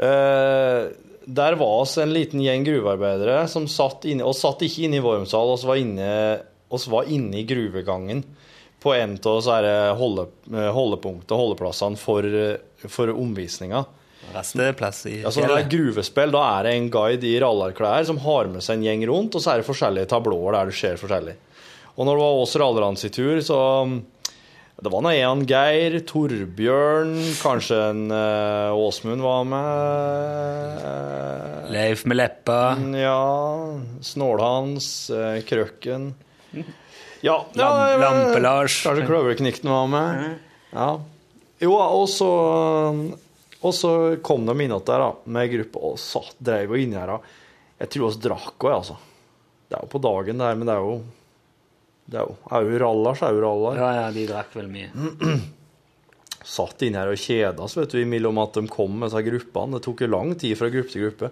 Uh, 0.01 0.88
der 1.28 1.57
var 1.59 1.82
oss 1.84 1.97
en 2.01 2.13
liten 2.15 2.41
gjeng 2.41 2.63
gruvearbeidere 2.65 3.43
som 3.51 3.67
satt 3.69 4.07
inne, 4.09 4.26
og 4.26 4.38
satt 4.38 4.63
ikke 4.65 4.88
inne 4.88 5.01
i 5.01 5.03
Vormsal, 5.03 5.51
oss 5.53 5.67
var 5.67 5.82
inne, 5.82 6.07
oss 6.72 6.88
var 6.89 7.11
inne 7.11 7.43
i 7.43 7.45
gruvegangen 7.47 8.24
på 8.82 8.93
en 8.93 9.13
av 9.13 9.36
oss 9.36 9.47
er 9.51 9.65
det 9.65 9.80
holde, 9.99 10.26
eh, 10.53 10.69
holdepunktene, 10.74 11.38
holdeplassene 11.38 11.99
for, 12.01 12.26
eh, 12.26 12.88
for 12.88 13.13
omvisninga. 13.13 13.86
Resteplass 14.34 15.05
i 15.05 15.24
Altså, 15.24 15.41
når 15.41 15.47
det 15.47 15.65
er 15.65 15.78
gruvespill, 15.78 16.32
da 16.32 16.59
er 16.59 16.63
det 16.63 16.74
en 16.74 16.89
guide 16.89 17.24
i 17.24 17.39
rallarklær 17.39 18.05
som 18.05 18.17
har 18.17 18.45
med 18.45 18.61
seg 18.61 18.78
en 18.78 18.84
gjeng 18.84 19.07
rundt, 19.07 19.36
og 19.36 19.41
så 19.41 19.53
er 19.53 19.57
det 19.57 19.67
forskjellige 19.67 20.07
tablåer 20.07 20.53
der 20.53 20.65
det 20.65 20.74
skjer 20.74 20.97
forskjellig. 20.97 21.36
Og 22.02 22.08
når 22.08 22.18
det 22.18 22.24
var 22.26 22.39
Åser 22.41 22.64
rallerne 22.64 22.97
sin 22.97 23.14
tur, 23.14 23.38
så 23.45 23.58
um, 23.86 23.99
Det 24.82 24.89
var 24.89 25.04
nå 25.06 25.12
en 25.14 25.43
Geir, 25.45 25.99
Torbjørn, 26.10 27.12
kanskje 27.43 27.78
en 27.91 27.99
uh, 28.10 28.74
Åsmund 28.74 29.22
var 29.22 29.43
med. 29.52 30.82
Leif 31.76 32.02
med 32.10 32.18
leppa. 32.18 32.58
Ja 32.97 33.20
Snålhans, 34.02 34.88
uh, 35.14 35.38
Krøkken 35.45 36.10
Ja, 37.22 37.38
ja 37.54 37.70
Lam- 37.70 38.02
Lampe-Lars. 38.02 38.80
Kanskje 38.88 39.06
Kløverknikten 39.06 39.70
var 39.70 39.86
med. 39.93 40.34
Ja. 40.74 40.89
Jo, 41.62 41.76
og 41.78 42.08
så 42.10 42.32
Og 43.62 43.74
så 43.78 43.93
kom 44.26 44.47
de 44.49 44.56
inn 44.58 44.66
igjen 44.72 44.86
der 44.89 45.06
da, 45.06 45.14
med 45.30 45.52
gruppe 45.54 45.86
og 45.91 45.99
satt, 46.02 46.34
dreiv 46.41 46.74
og 46.74 46.82
inni 46.82 46.97
her. 46.97 47.14
da. 47.14 47.20
Jeg 47.84 47.93
tror 47.93 48.10
vi 48.10 48.24
drakk 48.26 48.58
òg, 48.66 48.74
altså. 48.80 48.95
Det 49.70 49.78
er 49.78 49.86
jo 49.86 49.91
på 49.93 50.02
dagen 50.02 50.41
det 50.41 50.47
her, 50.49 50.58
men 50.58 50.66
det 50.68 50.74
er 50.74 50.82
jo 50.82 50.95
det 52.12 52.20
er 52.20 52.28
jo, 52.28 52.36
er 52.51 52.66
jo 52.68 52.76
er 52.76 53.36
jo 53.38 53.41
rallar. 53.45 53.80
Ja, 53.80 53.89
ja, 53.95 54.05
de 54.12 54.28
drakk 54.28 54.55
vel 54.57 54.68
mye. 54.72 54.91
Satt 56.51 56.84
inne 56.84 56.99
her 56.99 57.12
og 57.14 57.22
kjeda 57.22 57.64
oss, 57.64 57.78
vet 57.78 57.93
du, 57.93 58.01
imellom 58.01 58.41
at 58.41 58.57
de 58.57 58.66
kom 58.72 58.97
med 58.97 59.07
disse 59.07 59.24
gruppene. 59.30 59.78
Det 59.78 59.86
tok 59.86 60.03
jo 60.03 60.09
lang 60.12 60.34
tid 60.41 60.57
fra 60.59 60.72
gruppe 60.74 60.91
til 60.91 61.05
gruppe. 61.05 61.32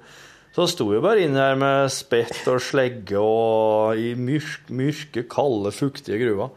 Så 0.56 0.66
sto 0.72 0.88
jo 0.94 1.02
bare 1.04 1.26
inne 1.26 1.44
her 1.44 1.60
med 1.60 1.92
spett 1.94 2.48
og 2.50 2.62
slegge 2.64 3.20
og 3.20 4.00
i 4.00 4.14
myrk, 4.18 4.72
myrke, 4.74 5.26
kalde, 5.30 5.74
fuktige 5.76 6.22
gruver. 6.24 6.56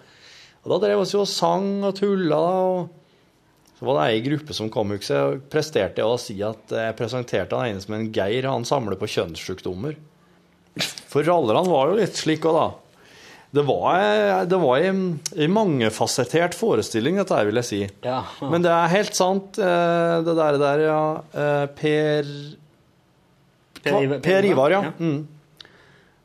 Og 0.62 0.70
da 0.70 0.78
drev 0.84 1.02
vi 1.02 1.10
jo 1.10 1.24
og 1.24 1.28
sang 1.28 1.82
og 1.82 1.96
tulla, 1.98 2.38
og 2.38 3.74
så 3.74 3.88
var 3.88 3.98
det 3.98 4.06
ei 4.12 4.22
gruppe 4.22 4.54
som 4.54 4.70
kom, 4.70 4.94
husker 4.94 5.18
jeg, 5.18 5.42
presterte 5.50 6.06
å 6.06 6.14
si 6.20 6.38
at 6.46 6.70
jeg 6.70 6.96
presenterte 6.98 7.58
han 7.58 7.74
ene 7.74 7.82
som 7.82 7.98
en 7.98 8.06
Geir, 8.14 8.46
han 8.46 8.68
samler 8.68 9.00
på 9.00 9.10
kjønnssykdommer. 9.10 9.98
For 11.10 11.26
rallerne 11.26 11.66
var 11.66 11.90
jo 11.90 11.98
litt 11.98 12.16
slik 12.16 12.46
òg, 12.46 12.60
da. 12.60 12.81
Det 13.52 13.62
var, 13.68 14.46
det 14.48 14.56
var 14.62 14.80
en, 14.80 15.00
mangefasettert 15.52 16.54
forestilling, 16.56 17.18
dette 17.20 17.36
her, 17.36 17.44
vil 17.50 17.58
jeg 17.60 17.68
si. 17.68 17.80
Ja. 18.06 18.22
Men 18.48 18.64
det 18.64 18.70
er 18.72 18.88
helt 18.94 19.18
sant, 19.18 19.58
eh, 19.60 20.14
det 20.24 20.34
der, 20.38 20.56
der 20.62 20.84
ja. 20.86 21.02
Eh, 21.36 21.66
Per 21.76 22.30
Per 23.82 23.98
Ivar- 24.06 24.20
Per 24.24 24.44
Ivar, 24.48 24.70
ja. 24.72 24.82
Ja. 24.88 24.92
Mm. 24.98 25.26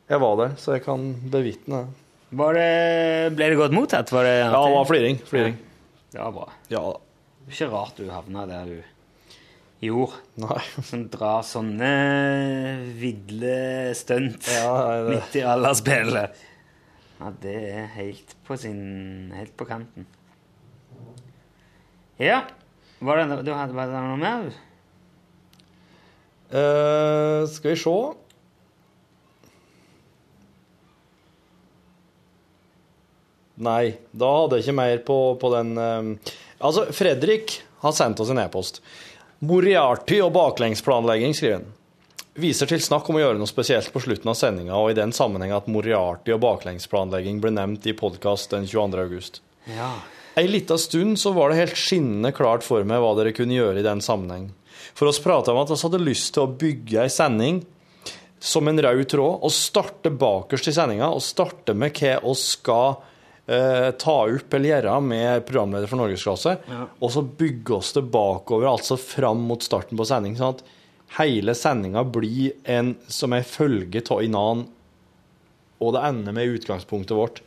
Jeg 0.08 0.20
var 0.24 0.36
der, 0.40 0.54
så 0.56 0.72
jeg 0.78 0.84
kan 0.86 1.02
bevitne 1.28 1.82
det. 1.84 2.04
Det, 2.30 3.34
ble 3.36 3.48
det 3.52 3.56
godt 3.60 3.72
mottatt? 3.76 4.10
Var 4.12 4.24
det, 4.24 4.34
Ja, 4.38 4.52
det 4.64 4.72
var 4.78 4.84
fliring. 4.88 5.18
fliring. 5.28 5.56
Det 6.12 6.20
var 6.22 6.32
bra. 6.32 6.48
Ja. 6.72 6.82
Ikke 7.48 7.68
rart 7.72 7.96
du 7.96 8.08
havna 8.12 8.46
der 8.48 8.64
du 8.72 9.84
gjorde. 9.84 10.16
Nei. 10.40 10.60
Som 10.84 11.06
drar 11.12 11.44
sånne 11.44 11.92
vidle 13.00 13.92
stunt 13.96 14.48
Ja, 14.52 14.72
midt 15.08 15.36
i 15.36 15.44
alderspillet. 15.44 16.44
Ja, 17.18 17.32
det 17.42 17.56
er 17.72 17.90
helt 17.96 18.36
på 18.46 18.56
sin 18.56 19.32
Helt 19.34 19.56
på 19.58 19.66
kanten. 19.66 20.06
Ja. 22.18 22.44
Var 22.98 23.20
det, 23.20 23.42
du 23.46 23.52
hadde, 23.54 23.74
var 23.74 23.90
det 23.90 24.02
noe 24.02 24.18
mer? 24.18 24.48
Uh, 26.48 27.44
skal 27.50 27.74
vi 27.74 27.76
se 27.76 27.94
Nei, 33.58 33.98
da 34.14 34.30
hadde 34.32 34.58
jeg 34.58 34.64
ikke 34.64 34.78
mer 34.78 35.00
på, 35.06 35.18
på 35.42 35.50
den 35.52 35.74
uh, 35.76 36.34
Altså, 36.62 36.88
Fredrik 36.94 37.58
har 37.82 37.94
sendt 37.94 38.18
oss 38.22 38.30
en 38.32 38.40
e-post. 38.42 38.80
Moriarty 39.46 40.18
og 40.24 40.32
baklengsplanlegging, 40.34 41.34
skriver 41.36 41.60
han. 41.60 41.68
Viser 42.38 42.68
til 42.70 42.78
snakk 42.78 43.08
om 43.10 43.16
å 43.18 43.22
gjøre 43.22 43.38
noe 43.40 43.50
spesielt 43.50 43.90
på 43.90 43.98
slutten 44.04 44.30
av 44.30 44.36
sendinga, 44.38 44.76
og 44.78 44.92
i 44.92 44.98
den 44.98 45.10
sammenheng 45.14 45.50
at 45.56 45.66
Moriarty 45.66 46.30
og 46.36 46.44
baklengsplanlegging 46.44 47.40
ble 47.42 47.50
nevnt 47.56 47.88
i 47.90 47.96
podkast 47.98 48.54
den 48.54 48.68
22. 48.68 49.00
august. 49.02 49.40
Ja. 49.66 49.88
Ei 50.38 50.46
lita 50.46 50.76
stund 50.78 51.18
så 51.18 51.32
var 51.34 51.50
det 51.50 51.58
helt 51.58 51.80
skinnende 51.80 52.30
klart 52.36 52.62
for 52.62 52.86
meg 52.86 53.02
hva 53.02 53.10
dere 53.18 53.34
kunne 53.34 53.58
gjøre 53.58 53.82
i 53.82 53.86
den 53.86 54.04
sammenheng. 54.04 54.52
For 54.94 55.10
oss 55.10 55.18
prata 55.18 55.50
om 55.50 55.58
at 55.64 55.72
vi 55.72 55.80
hadde 55.82 56.02
lyst 56.04 56.30
til 56.36 56.44
å 56.44 56.52
bygge 56.62 57.02
ei 57.02 57.10
sending 57.10 57.64
som 58.38 58.70
en 58.70 58.78
rød 58.86 59.02
tråd, 59.10 59.42
og 59.42 59.50
starte 59.50 60.14
bakerst 60.14 60.70
i 60.70 60.78
sendinga, 60.78 61.10
og 61.10 61.24
starte 61.26 61.74
med 61.74 61.98
hva 61.98 62.14
vi 62.22 62.38
skal 62.38 63.00
eh, 63.50 63.90
ta 63.98 64.18
opp 64.30 64.54
eller 64.54 64.76
gjøre 64.76 64.96
med 65.10 65.42
programleder 65.48 65.90
for 65.90 66.04
Norgesklasse, 66.04 66.54
og 67.02 67.10
så 67.10 67.26
bygge 67.26 67.80
oss 67.80 67.96
det 67.98 68.06
bakover, 68.06 68.70
altså 68.70 68.94
fram 68.94 69.42
mot 69.50 69.66
starten 69.66 69.98
på 69.98 70.06
sending, 70.06 70.38
sånn 70.38 70.54
at 70.54 70.68
hele 71.16 71.54
sendinga 71.56 72.04
blir 72.04 72.52
en 72.68 72.94
som 73.08 73.32
ei 73.32 73.44
følge 73.46 74.02
av 74.10 74.22
en 74.24 74.66
og 75.78 75.92
det 75.94 76.06
ender 76.08 76.34
med 76.34 76.56
utgangspunktet 76.58 77.14
vårt. 77.16 77.42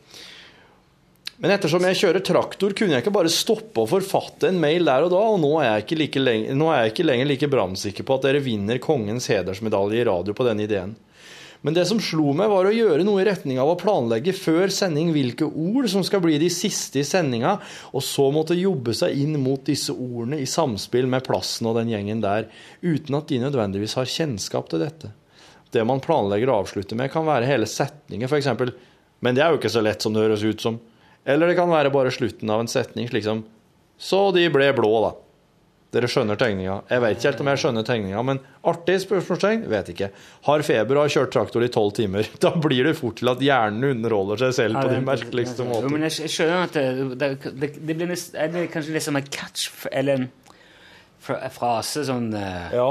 Men 1.42 1.50
ettersom 1.56 1.84
jeg 1.84 1.98
kjører 1.98 2.22
traktor, 2.24 2.72
kunne 2.76 2.94
jeg 2.94 3.02
ikke 3.02 3.14
bare 3.14 3.32
stoppe 3.32 3.82
og 3.82 3.90
forfatte 3.90 4.48
en 4.48 4.60
mail 4.62 4.86
der 4.86 5.04
og 5.04 5.10
da, 5.12 5.20
og 5.34 5.40
nå 5.42 5.50
er 5.58 5.66
jeg 5.66 5.84
ikke, 5.84 5.98
like 6.00 6.22
lenge, 6.22 6.54
nå 6.54 6.68
er 6.70 6.84
jeg 6.84 6.92
ikke 6.92 7.06
lenger 7.08 7.28
like 7.28 7.48
brannsikker 7.50 8.06
på 8.06 8.16
at 8.16 8.28
dere 8.28 8.42
vinner 8.44 8.80
kongens 8.82 9.26
hedersmedalje 9.32 10.00
i 10.00 10.06
radio 10.06 10.36
på 10.38 10.46
denne 10.46 10.68
ideen. 10.68 10.94
Men 11.62 11.76
det 11.76 11.84
som 11.86 12.00
slo 12.02 12.32
meg, 12.34 12.50
var 12.50 12.66
å 12.66 12.74
gjøre 12.74 13.04
noe 13.06 13.22
i 13.22 13.26
retning 13.26 13.60
av 13.62 13.70
å 13.70 13.78
planlegge 13.78 14.34
før 14.34 14.72
sending 14.74 15.12
hvilke 15.14 15.46
ord 15.46 15.86
som 15.90 16.02
skal 16.06 16.22
bli 16.24 16.34
de 16.42 16.48
siste 16.50 16.98
i 16.98 17.06
sendinga, 17.06 17.54
og 17.94 18.02
så 18.02 18.26
måtte 18.34 18.58
jobbe 18.58 18.94
seg 18.98 19.14
inn 19.22 19.38
mot 19.42 19.62
disse 19.66 19.94
ordene 19.94 20.40
i 20.42 20.48
samspill 20.50 21.06
med 21.10 21.22
plassen 21.26 21.70
og 21.70 21.78
den 21.78 21.92
gjengen 21.94 22.22
der, 22.24 22.48
uten 22.82 23.18
at 23.18 23.30
de 23.30 23.38
nødvendigvis 23.44 23.94
har 24.00 24.10
kjennskap 24.10 24.72
til 24.72 24.82
dette. 24.82 25.12
Det 25.72 25.86
man 25.88 26.02
planlegger 26.04 26.50
å 26.50 26.58
avslutte 26.64 26.98
med, 26.98 27.12
kan 27.14 27.28
være 27.30 27.48
hele 27.48 27.70
setninger, 27.70 28.26
f.eks. 28.26 28.50
Men 29.22 29.38
det 29.38 29.46
er 29.46 29.54
jo 29.54 29.62
ikke 29.62 29.72
så 29.72 29.84
lett 29.86 30.02
som 30.02 30.12
det 30.12 30.26
høres 30.26 30.42
ut 30.42 30.66
som. 30.66 30.82
Eller 31.22 31.48
det 31.48 31.56
kan 31.56 31.70
være 31.70 31.94
bare 31.94 32.10
slutten 32.12 32.50
av 32.50 32.64
en 32.64 32.70
setning, 32.70 33.06
slik 33.08 33.24
som 33.24 33.46
Så 34.02 34.32
de 34.34 34.48
ble 34.50 34.66
blå, 34.74 34.90
da. 35.04 35.12
Dere 35.92 36.08
skjønner 36.08 36.38
tegninga. 36.40 36.78
Jeg 36.88 37.02
vet 37.04 37.18
ikke 37.18 37.28
helt 37.28 37.40
om 37.42 37.48
jeg 37.50 37.60
skjønner 37.60 37.84
tegninga, 37.84 38.20
men 38.24 38.38
artig 38.70 38.94
spørsmålstegn? 39.02 39.66
Vet 39.68 39.90
ikke. 39.92 40.08
Har 40.46 40.64
feber 40.64 40.96
og 40.96 41.04
har 41.04 41.12
kjørt 41.12 41.34
traktor 41.34 41.64
i 41.66 41.68
tolv 41.72 41.92
timer. 41.98 42.30
Da 42.44 42.54
blir 42.56 42.88
det 42.88 42.94
fort 42.96 43.18
til 43.20 43.28
at 43.28 43.44
hjernen 43.44 43.84
underholder 43.90 44.40
seg 44.46 44.54
selv 44.56 44.80
på 44.80 44.86
de 44.88 45.02
merkeligste 45.04 45.66
måter. 45.68 45.92
men 45.92 46.08
jeg, 46.08 46.32
skjønner 46.32 46.64
at 46.64 46.78
det, 46.78 47.32
det, 47.52 47.72
det, 47.76 47.96
blir 47.98 48.08
nest, 48.08 48.32
det 48.32 48.64
kanskje 48.72 48.96
liksom 48.96 49.20
en 49.20 49.28
catch 49.36 49.68
eller 49.92 50.22
en 50.22 50.30
frase 51.22 52.06
sånn 52.08 52.32
Ja. 52.32 52.88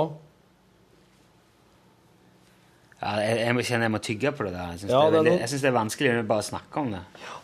ja, 3.02 3.18
jeg, 3.26 3.42
jeg 3.42 3.70
kjenner 3.72 3.90
jeg 3.90 3.96
må 3.98 4.06
tygge 4.12 4.38
på 4.38 4.46
det 4.46 4.54
der. 4.54 4.76
Jeg 4.76 4.84
syns 4.86 4.94
Ja, 4.94 5.06
det, 5.10 5.26
det 5.42 5.72
er 5.74 5.80
vanskelig 5.82 6.20
å 6.22 6.28
bare 6.30 6.52
snakke 6.54 6.86
om 6.86 6.94
det. 6.94 7.02
Jeg 7.18 7.41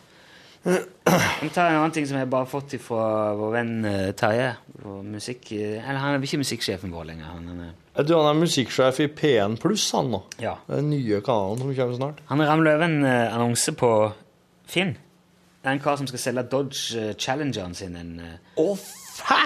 må 0.66 1.50
ta 1.54 1.68
en 1.70 1.78
annen 1.78 1.94
ting 1.96 2.08
som 2.10 2.18
jeg 2.20 2.30
bare 2.32 2.46
har 2.46 2.52
fått 2.52 2.74
fra 2.84 3.34
vår 3.38 3.52
venn 3.54 3.74
eh, 3.88 4.12
Terje. 4.18 4.50
vår 4.84 5.04
Musikk, 5.08 5.52
eh, 5.56 5.78
eller 5.80 6.02
han 6.02 6.18
er 6.18 6.26
ikke 6.28 6.42
musikksjefen 6.42 6.92
vår 6.94 7.10
lenger. 7.12 7.30
Han, 7.32 7.48
han, 7.52 7.62
er, 7.70 8.08
Du, 8.08 8.16
han 8.18 8.30
er 8.32 8.40
musikksjef 8.42 9.00
i 9.06 9.08
P1 9.08 9.60
Pluss, 9.64 9.86
han 9.96 10.12
nå. 10.12 10.24
ja. 10.44 10.58
Den 10.68 10.90
nye 10.92 11.22
kanalen 11.26 11.62
som 11.64 11.76
kommer 11.76 12.00
snart. 12.00 12.24
han 12.32 12.44
ramler 12.50 12.76
over 12.76 12.90
en 12.90 13.06
eh, 13.06 13.34
annonse 13.34 13.74
på 13.78 13.92
Finn. 14.68 14.96
Det 15.62 15.72
er 15.72 15.78
en 15.78 15.84
kar 15.84 15.98
som 16.00 16.08
skal 16.08 16.20
selge 16.22 16.44
Dodge 16.52 17.14
Challengeren 17.20 17.74
sin. 17.76 17.96
En 18.00 18.18
oh, 18.60 18.78
fæ! 19.18 19.46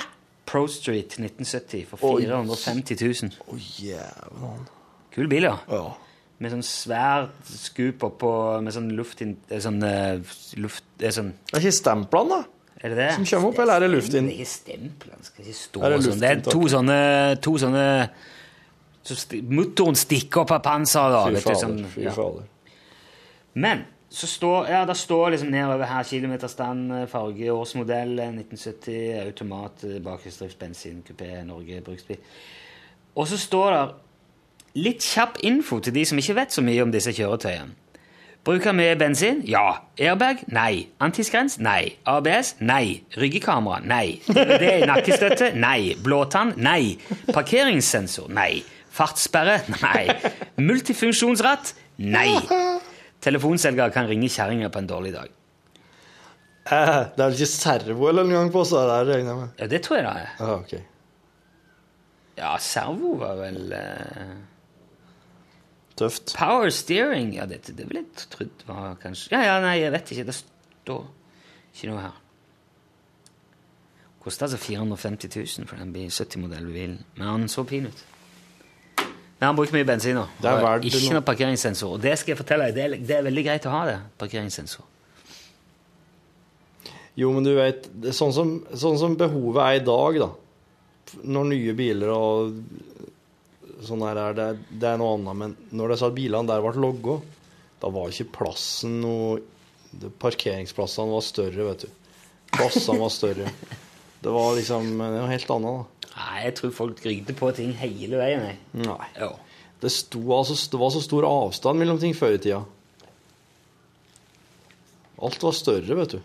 Pro 0.51 0.65
Street 0.67 1.13
1970 1.15 1.85
for 1.87 2.01
450 2.01 2.97
000. 2.99 3.35
Å, 3.47 3.57
jævlan. 3.79 4.65
Kul 5.15 5.29
bil, 5.31 5.45
ja. 5.47 5.53
Ja. 5.71 5.85
Med 6.41 6.53
sånn 6.55 6.63
svært 6.65 7.51
skup 7.53 8.01
oppå 8.07 8.31
med 8.65 8.73
sånn 8.73 8.89
luft... 8.97 9.21
eh, 9.21 9.59
Sånn, 9.61 9.77
eh, 9.85 10.17
luft 10.57 10.83
sånn, 10.97 11.33
Det 11.51 11.59
er 11.59 11.63
ikke 11.67 11.77
stemplene, 11.77 12.41
da? 12.41 12.57
Er 12.81 12.89
det 12.95 12.97
det? 12.97 13.09
Som 13.19 13.25
kommer 13.29 13.51
opp, 13.51 13.59
eller 13.61 13.77
er 13.77 13.85
det 13.85 13.89
luftin? 13.93 14.25
Det 14.25 14.33
er 14.33 14.41
ikke 14.41 14.53
stemplene. 14.55 15.25
Skal 15.27 15.45
ikke 15.45 15.57
stå 15.59 15.83
Er 15.85 15.93
det 15.93 15.99
sånn. 16.07 16.21
Det 16.23 16.29
er 16.31 16.41
to 16.47 16.61
sånne, 16.73 16.99
to 17.45 17.53
sånne 17.61 17.85
så 19.01 19.17
Motoren 19.49 19.97
stikker 19.97 20.43
opp 20.43 20.51
av 20.53 20.61
panseret. 20.65 21.37
Fy 21.37 21.41
fader. 21.41 21.61
sånn, 21.61 21.79
ja. 22.01 22.13
Men 23.53 23.85
så 24.11 24.27
står, 24.27 24.67
ja, 24.69 24.81
det 24.85 24.97
står 24.99 25.31
liksom 25.35 25.49
nedover 25.53 25.87
her 25.87 26.03
kilometerstand, 26.03 26.91
eh, 26.97 27.05
farge, 27.09 27.47
årsmodell, 27.53 28.17
eh, 28.19 28.33
1970, 28.35 29.21
automat, 29.25 29.85
bakhjulsdrift, 30.03 30.59
bensin, 30.59 31.01
kupé, 31.07 31.29
Norge, 31.47 31.81
bruksbil. 31.85 32.17
Og 33.15 33.27
så 33.27 33.37
står 33.39 33.71
det 33.71 33.83
litt 34.77 35.03
kjapp 35.03 35.39
info 35.47 35.79
til 35.83 35.95
de 35.95 36.05
som 36.07 36.19
ikke 36.21 36.37
vet 36.37 36.55
så 36.55 36.63
mye 36.65 36.83
om 36.83 36.91
disse 36.93 37.13
kjøretøyene. 37.15 37.77
Bruker 38.41 38.73
mye 38.73 38.95
bensin? 38.97 39.43
Ja. 39.45 39.83
Airbag? 40.01 40.39
Nei. 40.49 40.87
Antiskrens? 40.97 41.59
Nei. 41.61 41.91
ABS? 42.09 42.55
Nei. 42.65 43.03
Ryggekamera? 43.13 43.83
Nei. 43.85 44.15
DVD 44.25 44.79
i 44.79 44.87
nakkestøtte? 44.89 45.51
Nei. 45.61 45.93
Blåtann? 46.01 46.55
Nei. 46.57 46.95
Parkeringssensor? 47.29 48.31
Nei. 48.33 48.63
Fartssperre? 48.89 49.59
Nei. 49.83 50.07
Multifunksjonsratt? 50.57 51.75
Nei. 52.01 52.31
Telefonselger 53.21 53.93
kan 53.93 54.09
ringe 54.09 54.31
kjerringa 54.33 54.71
på 54.73 54.81
en 54.81 54.89
dårlig 54.89 55.13
dag. 55.19 55.29
Eh, 56.71 56.97
det 57.13 57.23
er 57.27 57.35
ikke 57.35 57.49
servo 57.49 58.09
eller 58.09 58.25
noen 58.25 58.37
gang 58.37 58.51
på 58.53 58.63
seg 58.69 58.89
det 58.89 59.15
regner 59.15 59.31
jeg 59.31 59.39
med. 59.39 59.53
Ja, 59.61 59.67
det 59.69 59.81
tror 59.85 59.97
jeg 59.99 60.05
det 60.07 60.15
er. 60.17 60.33
Ja, 60.39 60.55
okay. 60.57 60.81
Ja, 62.41 62.51
servo 62.63 63.13
var 63.21 63.37
vel 63.37 63.73
eh, 63.77 64.33
Tøft. 65.99 66.33
Power 66.37 66.69
steering? 66.73 67.33
Ja, 67.35 67.45
det, 67.49 67.63
det 67.67 67.87
ville 67.87 68.03
jeg 68.05 68.27
trodd 68.31 68.65
var 68.67 68.95
kanskje 69.01 69.33
Ja, 69.35 69.41
ja, 69.45 69.57
nei, 69.63 69.77
jeg 69.81 69.91
vet 69.93 70.13
ikke. 70.15 70.27
Det 70.29 70.37
står 70.37 71.03
ikke 71.73 71.91
noe 71.91 72.05
her. 72.05 72.21
Kosta 74.21 74.45
altså 74.45 74.57
450 74.61 75.33
000 75.59 75.67
for 75.67 75.81
den 75.81 76.09
70-modellbilen. 76.13 76.99
Men 77.17 77.27
han 77.27 77.47
så 77.49 77.65
fin 77.67 77.87
ut. 77.89 78.05
Men 79.41 79.47
han 79.47 79.57
bruker 79.57 79.73
mye 79.73 79.87
bensin 79.89 80.19
nå. 80.19 80.27
Ikke 80.37 81.15
noe. 81.15 81.23
parkeringssensor. 81.25 81.95
Og 81.97 82.01
det 82.03 82.13
skal 82.21 82.35
jeg 82.35 82.41
fortelle 82.43 82.69
deg, 82.69 82.75
det 82.77 82.83
er, 82.83 83.05
det 83.09 83.15
er 83.17 83.23
veldig 83.25 83.43
greit 83.47 83.65
å 83.65 83.73
ha 83.73 83.79
det. 83.89 83.97
Parkeringssensor. 84.21 84.85
Jo, 87.17 87.31
men 87.33 87.43
du 87.43 87.55
vet, 87.57 87.89
sånn 88.15 88.31
som, 88.35 88.53
sånn 88.77 88.99
som 89.01 89.17
behovet 89.19 89.63
er 89.65 89.79
i 89.79 89.85
dag, 89.87 90.19
da. 90.21 90.29
Når 91.25 91.49
nye 91.49 91.73
biler 91.75 92.13
og 92.13 92.53
sånn 93.87 94.03
her 94.05 94.19
er, 94.19 94.35
det, 94.37 94.47
det 94.81 94.89
er 94.89 94.99
noe 95.01 95.15
annet. 95.17 95.37
Men 95.37 95.55
når 95.77 95.95
disse 95.95 96.11
bilene 96.15 96.49
der 96.49 96.63
ble 96.63 96.73
logga, 96.81 97.17
da 97.81 97.89
var 97.93 98.11
ikke 98.11 98.31
plassen 98.41 98.99
noe 99.03 99.39
Parkeringsplassene 100.21 101.11
var 101.11 101.23
større, 101.25 101.65
vet 101.67 101.81
du. 101.83 101.89
Plassene 102.55 103.01
var 103.01 103.09
større. 103.11 103.49
Det 104.23 104.31
var 104.31 104.53
liksom 104.55 104.85
noe 105.01 105.25
helt 105.27 105.49
annet, 105.51 105.81
da. 105.81 106.11
Nei, 106.11 106.35
jeg 106.45 106.53
tror 106.59 106.73
folk 106.75 107.01
rygde 107.03 107.35
på 107.35 107.49
ting 107.57 107.73
hele 107.79 108.19
veien. 108.19 108.45
Jeg. 108.47 108.59
Nei. 108.85 109.09
Jo. 109.19 109.33
Det, 109.81 109.91
sto, 109.91 110.21
altså, 110.35 110.55
det 110.71 110.79
var 110.79 110.93
så 110.93 111.01
stor 111.03 111.27
avstand 111.27 111.81
mellom 111.81 111.99
ting 111.99 112.15
før 112.15 112.37
i 112.37 112.41
tida. 112.43 112.61
Alt 115.21 115.43
var 115.43 115.57
større, 115.57 115.97
vet 115.97 116.15
du. 116.15 116.21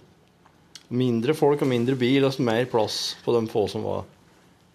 Mindre 0.97 1.35
folk 1.35 1.65
og 1.65 1.71
mindre 1.71 1.97
bil 1.99 2.27
og 2.29 2.39
mer 2.47 2.69
plass 2.71 3.17
på 3.25 3.35
de 3.35 3.43
få 3.51 3.67
som 3.73 3.83
var 3.87 4.05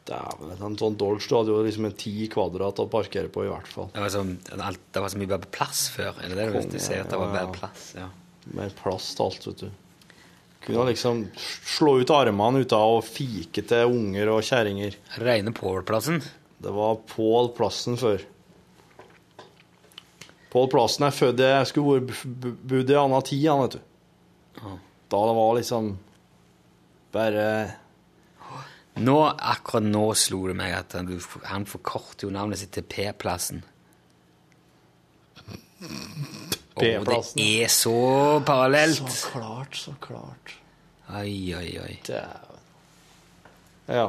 Dæven, 0.09 0.55
en 0.55 0.77
sånn 0.79 0.97
Dodge 0.97 1.27
du 1.29 1.35
hadde 1.37 1.53
jo 1.53 1.59
liksom 1.65 1.85
en 1.85 1.93
ti 1.97 2.25
kvadrat 2.31 2.79
å 2.81 2.87
parkere 2.89 3.29
på, 3.31 3.45
i 3.45 3.51
hvert 3.51 3.69
fall. 3.69 3.91
Det 3.93 4.01
var, 4.01 4.09
så, 4.09 4.23
det 4.25 5.03
var 5.03 5.13
så 5.13 5.21
mye 5.21 5.29
bedre 5.29 5.51
plass 5.53 5.83
før. 5.93 6.15
Er 6.17 6.31
det 6.31 6.39
det 6.39 6.47
du 6.49 6.57
Konge, 6.57 6.73
du 6.73 6.81
sier? 6.81 7.03
At 7.05 7.13
det 7.13 7.21
var 7.21 7.35
bedre 7.35 7.53
plass? 7.59 7.85
Ja. 7.99 8.07
Mer 8.57 8.73
plass 8.79 9.11
til 9.17 9.27
alt, 9.27 9.47
vet 9.51 9.61
du. 9.61 9.69
Kunne 10.61 10.87
liksom 10.91 11.23
slå 11.37 11.95
ut 12.01 12.13
armene 12.13 12.61
ute 12.61 12.77
av 12.77 12.99
og 12.99 13.05
fike 13.05 13.63
til 13.65 13.93
unger 13.95 14.29
og 14.33 14.43
kjerringer. 14.45 14.97
Reine 15.21 15.53
Pål-plassen. 15.57 16.21
Det 16.61 16.73
var 16.75 16.99
Pål 17.09 17.49
Plassen 17.57 17.97
før. 17.97 18.21
Pål 20.51 20.67
Plassen 20.69 21.07
er 21.07 21.15
født 21.15 21.41
Jeg 21.41 21.69
skulle 21.69 22.03
bodd 22.05 22.91
i 22.91 22.97
anna 22.99 23.21
tid, 23.25 23.47
han, 23.49 23.63
vet 23.65 23.77
du. 23.77 24.75
Da 25.11 25.21
det 25.27 25.37
var 25.37 25.55
liksom 25.57 25.93
bare 27.11 27.45
Nå, 28.99 29.17
akkurat 29.31 29.85
nå 29.87 30.03
slo 30.19 30.43
det 30.49 30.55
meg 30.59 30.73
at 30.75 30.97
han, 30.97 31.07
han 31.47 31.67
forkorter 31.69 32.27
jo 32.27 32.33
navnet 32.35 32.59
sitt 32.59 32.73
til 32.75 32.83
P-plassen. 32.83 33.63
P-plassen. 36.75 37.37
det 37.39 37.47
er 37.63 37.71
så 37.71 38.41
parallelt! 38.45 38.99
Så 38.99 39.31
klart, 39.31 39.77
så 39.77 39.95
klart. 40.03 40.57
Oi, 41.11 41.53
oi, 41.55 41.69
oi. 41.81 41.95
Dæven. 42.07 42.59
Ja. 43.91 44.07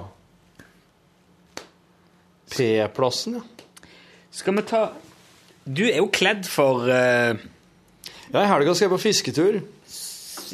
P-plassen, 2.52 3.38
ja. 3.38 3.88
Skal 4.32 4.56
vi 4.56 4.62
ta 4.64 4.82
Du 5.64 5.82
er 5.84 5.98
jo 5.98 6.08
kledd 6.12 6.46
for 6.48 6.86
uh... 6.88 7.38
Ja, 8.32 8.40
I 8.40 8.48
helga 8.48 8.72
skal 8.74 8.86
jeg 8.86 8.92
på 8.94 9.00
fisketur. 9.02 9.58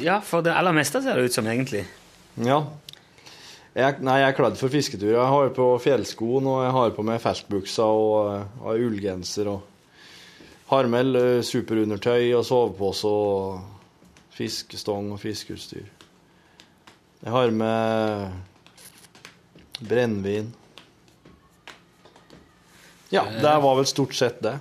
Ja, 0.03 0.19
for 0.23 0.43
det 0.43 0.51
aller 0.51 0.75
meste 0.75 1.01
ser 1.03 1.15
det 1.15 1.29
ut 1.29 1.35
som, 1.35 1.47
egentlig. 1.47 1.85
Ja. 2.43 2.59
Jeg, 3.79 3.99
nei, 4.03 4.19
jeg 4.21 4.33
er 4.33 4.37
kledd 4.37 4.57
for 4.59 4.73
fisketur. 4.73 5.13
Jeg 5.13 5.33
har 5.33 5.51
på 5.55 5.65
fjellskoen, 5.83 6.47
og 6.49 6.63
jeg 6.65 6.75
har 6.75 6.95
på 6.95 7.05
meg 7.07 7.21
feltbukser 7.23 7.99
og, 8.03 8.15
eh, 8.33 8.63
og 8.63 8.85
ullgenser. 8.89 9.49
Og 9.53 9.59
har 10.69 10.89
med 10.91 11.15
eh, 11.17 11.41
superundertøy 11.45 12.33
og 12.37 12.43
sovepose 12.47 13.07
og 13.09 14.35
fiskestong 14.35 15.13
og 15.15 15.21
fiskeutstyr. 15.21 15.87
Jeg 17.19 17.33
har 17.33 17.51
med 17.51 18.31
brennevin. 19.79 20.53
Ja, 23.11 23.25
det 23.25 23.55
var 23.63 23.79
vel 23.79 23.87
stort 23.89 24.13
sett 24.15 24.43
det. 24.45 24.59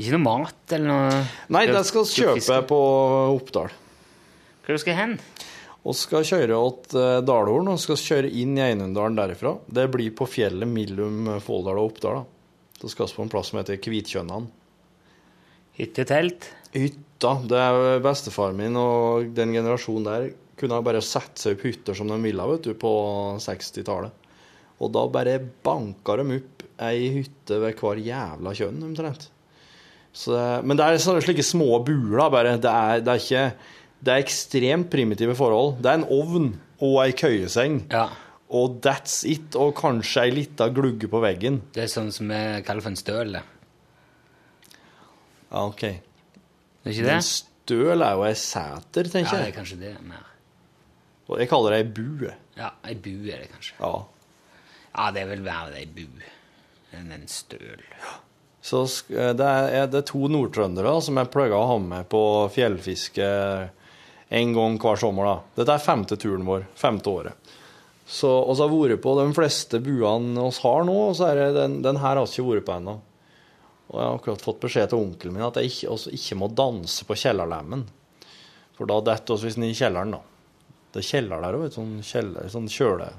Ikke 0.00 0.16
noe 0.16 0.24
mat 0.24 0.72
eller 0.74 0.88
noe 0.88 1.22
Nei, 1.52 1.66
det 1.68 1.84
skal 1.86 2.08
kjøpe 2.08 2.58
på 2.68 2.80
Oppdal. 3.36 3.70
Hvor 4.66 4.78
skal 4.80 4.94
du 4.94 4.98
hen? 4.98 5.14
Og 5.82 5.96
skal 5.98 6.26
kjøre 6.26 6.58
til 6.86 7.24
Dalhorn 7.26 7.72
og 7.72 7.80
skal 7.82 7.98
kjøre 7.98 8.30
inn 8.30 8.54
i 8.54 8.62
Einundalen 8.68 9.18
derifra. 9.18 9.56
Det 9.66 9.88
blir 9.90 10.12
på 10.14 10.28
fjellet 10.30 10.68
mellom 10.70 11.40
Folldal 11.42 11.80
og 11.80 11.90
Oppdal. 11.90 12.22
da. 12.22 12.90
Skal 12.90 13.06
vi 13.06 13.16
på 13.16 13.24
en 13.26 13.32
plass 13.32 13.50
som 13.50 13.58
heter 13.58 13.80
Kvitkjønnan. 13.82 14.46
Hyttetelt? 15.78 16.46
Hytta. 16.74 17.34
Det 17.48 17.58
er 17.58 18.02
bestefaren 18.04 18.58
min 18.58 18.78
og 18.78 19.28
den 19.34 19.54
generasjonen 19.54 20.06
der 20.06 20.30
kunne 20.58 20.80
bare 20.84 21.02
sette 21.02 21.40
seg 21.40 21.56
opp 21.56 21.66
hytter 21.66 21.96
som 21.98 22.10
de 22.10 22.18
ville 22.22 22.48
vet 22.52 22.66
du, 22.66 22.72
på 22.78 22.92
60-tallet. 23.42 24.14
Og 24.82 24.90
da 24.94 25.04
bare 25.10 25.38
banka 25.64 26.18
de 26.18 26.38
opp 26.38 26.66
ei 26.82 27.10
hytte 27.18 27.58
ved 27.62 27.78
hver 27.78 28.00
jævla 28.02 28.54
kjønn, 28.58 28.82
omtrent. 28.86 29.28
Så 30.12 30.36
men 30.66 30.76
det 30.76 30.86
er 30.86 31.22
slike 31.24 31.44
små 31.46 31.78
buler, 31.86 32.26
bare. 32.30 32.58
Det 32.60 32.70
er, 32.70 33.04
det 33.04 33.14
er 33.14 33.22
ikke 33.22 33.46
Det 34.02 34.10
er 34.12 34.24
ekstremt 34.24 34.90
primitive 34.90 35.34
forhold. 35.38 35.76
Det 35.82 35.90
er 35.92 36.00
en 36.00 36.08
ovn 36.10 36.48
og 36.82 36.96
ei 37.04 37.12
køyeseng. 37.14 37.84
Ja. 37.92 38.08
Og 38.52 38.80
that's 38.84 39.20
it. 39.28 39.54
Og 39.56 39.74
kanskje 39.78 40.26
ei 40.26 40.34
lita 40.34 40.66
glugge 40.74 41.08
på 41.10 41.20
veggen. 41.22 41.60
Det 41.72 41.84
er 41.86 41.92
sånn 41.92 42.10
som 42.14 42.30
vi 42.32 42.40
kaller 42.66 42.84
for 42.84 42.92
en 42.92 42.98
støl. 43.00 43.36
det. 43.38 43.44
Ja, 45.52 45.66
OK. 45.68 45.80
Det 45.80 46.90
er 46.90 46.96
ikke 46.96 47.06
det? 47.06 47.14
En 47.14 47.28
støl 47.28 48.02
er 48.02 48.18
jo 48.18 48.26
ei 48.26 48.34
sæter, 48.38 49.08
tenker 49.12 49.36
jeg. 49.36 49.38
Ja, 49.38 49.46
det 49.46 49.52
er 49.52 49.58
kanskje 49.60 49.80
det 49.84 49.94
mer. 50.08 50.28
Og 51.30 51.38
jeg 51.40 51.48
kaller 51.52 51.76
det 51.76 51.80
ei 51.84 51.88
bue. 51.96 52.34
Ja, 52.58 52.72
ei 52.88 52.96
bue 52.98 53.30
er 53.32 53.44
det 53.44 53.52
kanskje. 53.52 53.78
Ja. 53.78 53.92
Ja, 54.92 55.10
det 55.14 55.24
vil 55.30 55.44
være 55.46 55.78
ei 55.80 55.86
bue 55.88 56.32
enn 56.92 57.12
en 57.14 57.28
støl. 57.30 57.80
Så 58.62 58.82
eh, 59.14 59.30
det 59.38 59.46
er, 59.46 59.86
det 59.90 60.02
er 60.02 60.08
to 60.10 60.26
nordtrøndere 60.28 60.92
som 61.02 61.16
jeg 61.18 61.30
pleier 61.32 61.54
å 61.56 61.62
ha 61.70 61.78
med 61.80 62.10
på 62.12 62.20
fjellfiske 62.52 63.28
en 64.32 64.52
gang 64.56 64.78
hver 64.80 64.96
sommer. 64.96 65.28
da. 65.28 65.36
Dette 65.60 65.76
er 65.76 65.84
femte 65.84 66.16
turen 66.16 66.46
vår, 66.48 66.66
femte 66.78 67.10
året. 67.10 67.56
Så 68.08 68.28
oss 68.28 68.60
har 68.60 68.70
vært 68.72 69.02
på 69.04 69.14
de 69.18 69.26
fleste 69.36 69.80
buene 69.84 70.40
oss 70.42 70.60
har 70.64 70.84
nå, 70.88 70.94
og 71.10 71.16
så 71.16 71.30
er 71.30 71.38
det 71.38 71.48
den, 71.56 71.80
den 71.84 72.00
her 72.00 72.16
har 72.16 72.26
vi 72.26 72.32
ikke 72.32 72.48
vært 72.48 72.68
på 72.68 72.76
ennå. 72.78 72.94
Og 73.92 73.98
jeg 73.98 74.08
har 74.08 74.16
akkurat 74.16 74.44
fått 74.44 74.62
beskjed 74.62 74.88
til 74.88 75.02
onkelen 75.04 75.36
min 75.36 75.44
at 75.44 75.58
jeg 75.60 75.68
ikke, 75.68 75.90
også 75.92 76.14
ikke 76.16 76.38
må 76.40 76.48
danse 76.56 77.04
på 77.08 77.16
kjellerlemmen. 77.24 77.84
For 78.78 78.88
da 78.88 79.02
detter 79.04 79.42
vi 79.42 79.52
ned 79.60 79.74
i 79.74 79.76
kjelleren, 79.76 80.16
da. 80.16 80.22
Det 80.92 81.00
er 81.02 81.08
kjeller 81.08 81.44
der 81.44 81.58
òg, 81.60 81.68
sånn, 81.76 82.00
sånn 82.02 82.72
kjøle... 82.72 83.12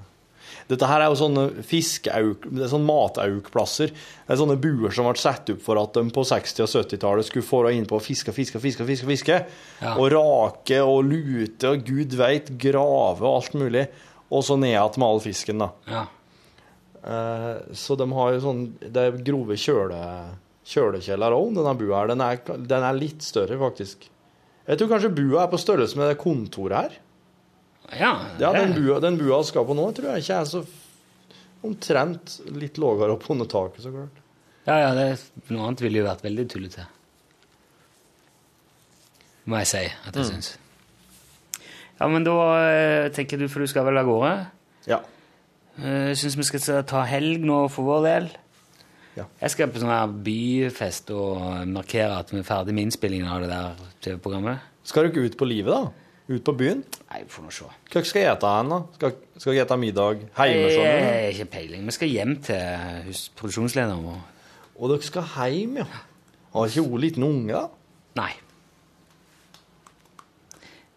Dette 0.70 0.88
her 0.88 1.04
er 1.04 1.12
jo 1.12 1.20
sånne 1.20 1.46
fiskeauk, 1.68 2.48
det 2.50 2.66
er 2.66 2.72
sånne 2.72 2.88
mataukplasser. 2.88 3.92
Det 3.94 4.34
er 4.34 4.40
sånne 4.40 4.58
buer 4.64 4.94
som 4.96 5.10
ble 5.10 5.20
satt 5.20 5.52
opp 5.54 5.62
for 5.66 5.82
at 5.82 5.98
de 5.98 6.06
på 6.16 6.26
60- 6.30 6.64
og 6.66 6.72
70-tallet 6.72 7.28
skulle 7.28 7.48
få 7.48 7.62
inn 7.74 7.88
på 7.90 8.00
å 8.00 8.04
fiske, 8.04 8.34
fiske, 8.36 8.62
fiske, 8.64 8.88
fiske, 8.88 9.10
fiske. 9.10 9.40
Ja. 9.84 9.96
Og 9.98 10.10
rake 10.16 10.80
og 10.86 11.04
lute 11.10 11.74
og 11.74 11.86
gud 11.88 12.16
veit, 12.20 12.54
grave 12.62 13.24
og 13.26 13.32
alt 13.42 13.58
mulig. 13.60 13.88
Og 14.34 14.46
så 14.46 14.58
ned 14.58 14.74
igjen 14.74 15.00
med 15.02 15.10
all 15.10 15.24
fisken, 15.24 15.66
da. 15.66 15.70
Ja. 15.92 16.06
Eh, 17.04 17.76
så 17.76 17.98
de 18.00 18.06
har 18.16 18.30
jo 18.32 18.40
sånn 18.40 18.60
Det 18.80 19.02
er 19.02 19.18
grove 19.28 19.58
kjøle, 19.60 20.00
kjølekjeller 20.72 21.36
òg, 21.36 21.50
denne 21.58 21.76
bua 21.80 22.02
her. 22.02 22.14
Den 22.14 22.24
er, 22.24 22.40
den 22.74 22.88
er 22.88 22.98
litt 22.98 23.26
større, 23.26 23.60
faktisk. 23.60 24.08
Jeg 24.64 24.80
tror 24.80 24.94
kanskje 24.94 25.16
bua 25.18 25.44
er 25.44 25.52
på 25.52 25.60
størrelse 25.60 26.00
med 26.00 26.14
det 26.14 26.22
kontoret 26.22 26.78
her. 26.78 27.02
Ja, 27.92 28.14
Ja, 28.40 28.52
det- 28.54 28.62
den 28.62 28.74
bua, 28.84 29.00
den 29.00 29.18
bua 29.18 29.44
skal 29.44 29.66
på 29.66 29.76
nå, 29.76 29.92
tror 29.94 30.14
jeg 30.16 30.24
ikke 30.24 30.40
er 30.42 30.46
så 30.46 30.66
omtrent 31.64 32.40
litt 32.52 32.78
lavere 32.78 33.12
opp 33.14 33.30
under 33.30 33.46
taket, 33.46 33.82
så 33.84 33.92
klart. 33.92 34.18
ja, 34.68 34.78
ja 34.80 34.94
det, 34.96 35.22
noe 35.50 35.68
annet 35.68 35.80
ville 35.82 36.00
jo 36.00 36.06
vært 36.08 36.22
veldig 36.24 36.48
tullete. 36.50 36.86
Må 39.46 39.58
jeg 39.60 39.68
si 39.68 39.84
at 40.08 40.16
jeg 40.16 40.26
syns. 40.30 40.54
Ja, 42.00 42.08
men 42.08 42.24
da 42.24 42.36
eh, 42.64 43.10
tenker 43.16 43.38
du, 43.40 43.48
for 43.52 43.60
du 43.64 43.68
skal 43.68 43.86
vel 43.86 44.00
av 44.00 44.08
gårde? 44.08 44.32
Ja. 44.90 45.02
Eh, 45.80 46.10
Jeg 46.14 46.18
syns 46.22 46.38
vi 46.40 46.44
skal 46.48 46.84
ta 46.88 47.04
helg 47.08 47.44
nå 47.44 47.70
for 47.72 47.84
vår 47.88 48.04
del. 48.08 48.30
Ja. 49.16 49.26
Jeg 49.44 49.52
skal 49.54 49.68
på 49.70 49.80
sånn 49.84 49.92
her 49.94 50.08
byfest 50.26 51.12
og 51.14 51.68
markere 51.70 52.16
at 52.24 52.32
vi 52.34 52.40
er 52.40 52.48
ferdig 52.48 52.74
med 52.74 52.88
innspillingen 52.88 53.28
av 53.30 53.44
det 53.44 53.50
der 53.52 53.76
TV-programmet. 54.02 54.60
Skal 54.84 55.04
du 55.06 55.12
ikke 55.12 55.26
ut 55.30 55.38
på 55.38 55.46
livet, 55.48 55.70
da? 55.76 55.92
Ut 56.34 56.44
på 56.48 56.54
byen? 56.58 56.80
Nei, 57.12 57.20
vi 57.26 57.30
får 57.30 57.44
nå 57.46 57.52
se. 57.54 57.66
Hva 57.94 58.02
skal 58.08 58.24
jeg 58.24 58.30
spise 58.34 58.54
hen, 58.62 58.70
da? 58.74 58.78
Skal, 58.98 59.12
skal 59.38 59.54
jeg 59.54 59.60
spise 59.62 59.78
middag 59.82 60.22
hjemme? 60.34 60.48
Jeg 60.50 60.72
skjønner 60.74 61.04
har 61.10 61.28
ikke 61.34 61.50
peiling. 61.58 61.84
Vi 61.90 61.96
skal 61.98 62.10
hjem 62.14 62.32
til 62.48 62.88
hus- 63.10 63.28
produksjonslederen 63.38 64.06
vår. 64.08 64.22
Og 64.80 64.90
dere 64.94 65.06
skal 65.06 65.28
hjem, 65.38 65.76
ja? 65.84 65.86
Har 66.56 66.70
ikke 66.72 66.86
hun 66.88 67.04
liten 67.04 67.26
unge, 67.28 67.54
da? 67.54 67.68
Nei. 68.22 68.32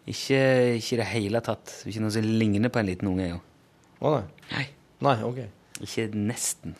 Ikke 0.07 0.39
i 0.79 0.97
det 1.01 1.07
hele 1.11 1.41
tatt. 1.43 1.73
Ikke 1.89 2.01
noe 2.03 2.13
som 2.15 2.23
ligner 2.23 2.71
på 2.71 2.79
en 2.79 2.87
liten 2.87 3.09
unge. 3.11 3.27
Jo. 3.33 3.39
Å 4.07 4.13
nei. 4.15 4.23
Nei. 4.53 4.65
Nei, 5.07 5.15
OK. 5.27 5.41
Ikke 5.83 6.07
nesten. 6.15 6.73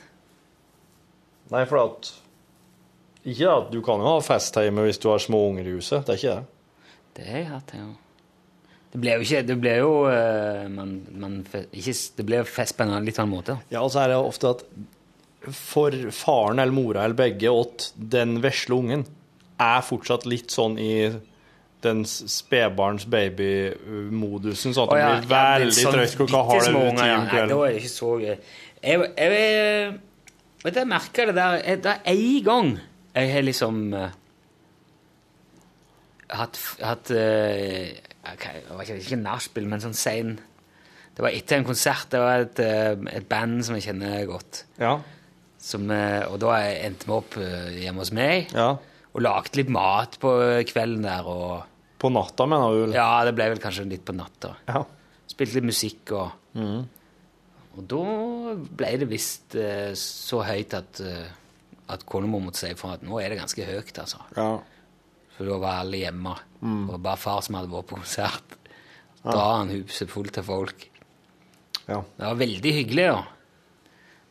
Nei, 1.51 1.65
for 1.69 1.83
at 1.83 2.13
Ikke 3.27 3.49
at 3.51 3.69
du 3.73 3.81
kan 3.83 3.99
jo 3.99 4.07
ha 4.13 4.19
fest 4.23 4.55
hjemme 4.55 4.85
hvis 4.87 5.01
du 5.03 5.09
har 5.11 5.19
små 5.19 5.41
unger 5.49 5.67
i 5.67 5.75
huset. 5.75 6.05
Det 6.07 6.15
er 6.15 6.21
ikke 6.21 6.35
det. 6.37 6.45
Det 7.17 7.25
har 7.27 7.41
jeg 7.41 7.49
hatt, 7.51 7.73
ja. 7.75 7.87
Det 8.97 9.03
ble 9.03 9.13
jo 9.19 9.25
ikke 9.27 9.41
Det 9.45 9.55
ble 9.61 9.73
jo 9.77 9.89
eh, 10.09 10.63
man, 10.73 10.93
man, 11.21 11.33
ikke, 11.53 11.93
Det 12.17 12.25
ble 12.25 12.39
fest 12.49 12.73
på 12.77 12.87
en 12.87 13.05
litt 13.05 13.19
annen 13.21 13.35
måte. 13.35 13.57
Ja, 13.69 13.83
og 13.85 13.91
så 13.93 14.01
er 14.03 14.13
det 14.15 14.17
ofte 14.17 14.55
at 14.55 14.63
for 15.53 15.93
faren 16.11 16.59
eller 16.59 16.73
mora 16.75 17.05
eller 17.05 17.15
begge 17.15 17.51
åt 17.53 17.91
den 17.95 18.39
vesle 18.43 18.75
ungen 18.81 19.05
er 19.61 19.85
fortsatt 19.85 20.25
litt 20.27 20.51
sånn 20.51 20.75
i 20.81 20.91
den 21.85 22.01
spedbarns 22.09 23.05
baby-modusen, 23.07 24.73
sånn 24.75 24.89
at 24.89 24.91
det 24.91 24.99
ja, 24.99 25.09
blir 25.21 25.31
ja, 25.37 25.43
veldig 25.61 25.77
sånn 25.77 25.95
trøtt 25.95 26.15
klokka 26.19 26.41
halv 26.49 26.67
ti 26.67 27.07
ja. 27.07 27.17
Nei, 27.21 27.45
Da 27.53 27.57
er 27.61 27.75
det 27.75 27.81
ikke 27.83 27.93
så 27.93 28.11
gøy. 28.17 28.33
Jeg, 28.33 29.07
jeg, 29.07 29.37
jeg, 29.37 29.93
vet 30.65 30.79
jeg 30.81 30.89
merker 30.89 31.29
det 31.31 31.35
der 31.37 31.59
jeg- 31.61 31.83
Det 31.85 31.93
er 31.93 32.13
én 32.17 32.43
gang 32.49 32.73
jeg 33.17 33.31
har 33.33 33.45
liksom 33.47 33.79
uh, 33.93 34.09
hatt, 36.37 36.59
hatt 36.83 37.11
eh, 37.15 37.95
ok, 38.33 38.45
Det 38.67 38.75
var 38.77 38.89
ikke, 38.97 39.19
nachspiel, 39.21 39.67
men 39.69 39.83
sånn 39.83 39.95
sein 39.97 40.35
Det 41.17 41.23
var 41.25 41.33
etter 41.33 41.57
en 41.57 41.65
konsert. 41.65 42.09
Det 42.13 42.19
var 42.21 42.43
et, 42.45 42.59
eh, 42.61 42.93
et 43.17 43.25
band 43.29 43.63
som 43.65 43.77
jeg 43.77 43.87
kjenner 43.87 44.25
godt. 44.29 44.65
Ja, 44.79 44.99
Som, 45.57 45.89
eh, 45.91 46.21
og 46.29 46.37
da 46.43 46.59
endte 46.61 47.07
vi 47.07 47.15
opp 47.15 47.37
eh, 47.41 47.71
hjemme 47.81 48.03
hos 48.03 48.11
meg 48.13 48.53
ja. 48.53 48.75
og 48.77 49.23
lagde 49.25 49.57
litt 49.57 49.71
mat 49.73 50.19
på 50.21 50.29
kvelden 50.69 51.07
der. 51.07 51.25
og 51.25 51.65
På 51.97 52.11
natta, 52.13 52.45
mener 52.45 52.85
du? 52.85 52.93
Ja, 52.93 53.23
det 53.25 53.33
ble 53.35 53.49
vel 53.55 53.63
kanskje 53.63 53.87
litt 53.89 54.05
på 54.05 54.13
natta. 54.13 54.53
Ja. 54.69 54.83
Spilte 55.27 55.57
litt 55.57 55.71
musikk 55.71 56.13
og 56.13 56.31
Og 57.77 57.83
da 57.85 58.55
ble 58.77 58.93
det 58.97 59.09
visst 59.09 59.53
så 60.01 60.39
høyt 60.45 60.73
at, 60.73 61.01
at 61.93 62.05
konemor 62.09 62.41
måtte 62.41 62.63
si 62.63 62.71
ifra 62.73 62.95
at 62.95 63.03
nå 63.05 63.19
er 63.21 63.29
det 63.29 63.37
ganske 63.37 63.65
høyt, 63.67 63.97
altså. 64.01 64.21
ja. 64.37 64.47
For 65.37 65.45
da 65.45 65.57
var 65.61 65.81
alle 65.83 66.01
hjemme. 66.01 66.35
Og 66.65 66.99
bare 66.99 67.21
far 67.21 67.43
som 67.45 67.57
hadde 67.57 67.71
vært 67.71 67.89
på 67.91 67.99
konsert. 67.99 68.55
Da 69.23 69.35
ja. 69.35 69.49
han 69.59 69.73
huset 69.73 70.11
fullt 70.11 70.39
av 70.41 70.47
folk. 70.47 70.87
ja. 71.87 72.01
Det 72.17 72.25
var 72.25 72.39
veldig 72.39 72.73
hyggelig, 72.73 73.09
da. 73.11 73.25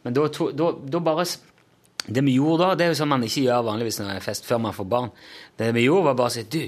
Men 0.06 0.14
da, 0.14 0.26
to, 0.30 0.52
da, 0.54 0.70
da 0.70 1.00
bare 1.02 1.24
Det 2.06 2.22
vi 2.22 2.36
gjorde 2.36 2.62
da, 2.62 2.74
det 2.78 2.84
er 2.84 2.92
jo 2.92 2.98
sånn 3.00 3.10
man 3.10 3.24
ikke 3.26 3.42
gjør 3.48 3.64
vanligvis 3.66 3.96
når 3.98 4.10
det 4.12 4.18
er 4.20 4.26
fest 4.26 4.44
før 4.46 4.60
man 4.62 4.76
får 4.76 4.86
barn. 4.90 5.08
Det 5.58 5.72
vi 5.74 5.86
gjorde, 5.86 6.04
var 6.10 6.18
bare 6.20 6.30
å 6.30 6.34
si 6.36 6.44
du, 6.46 6.60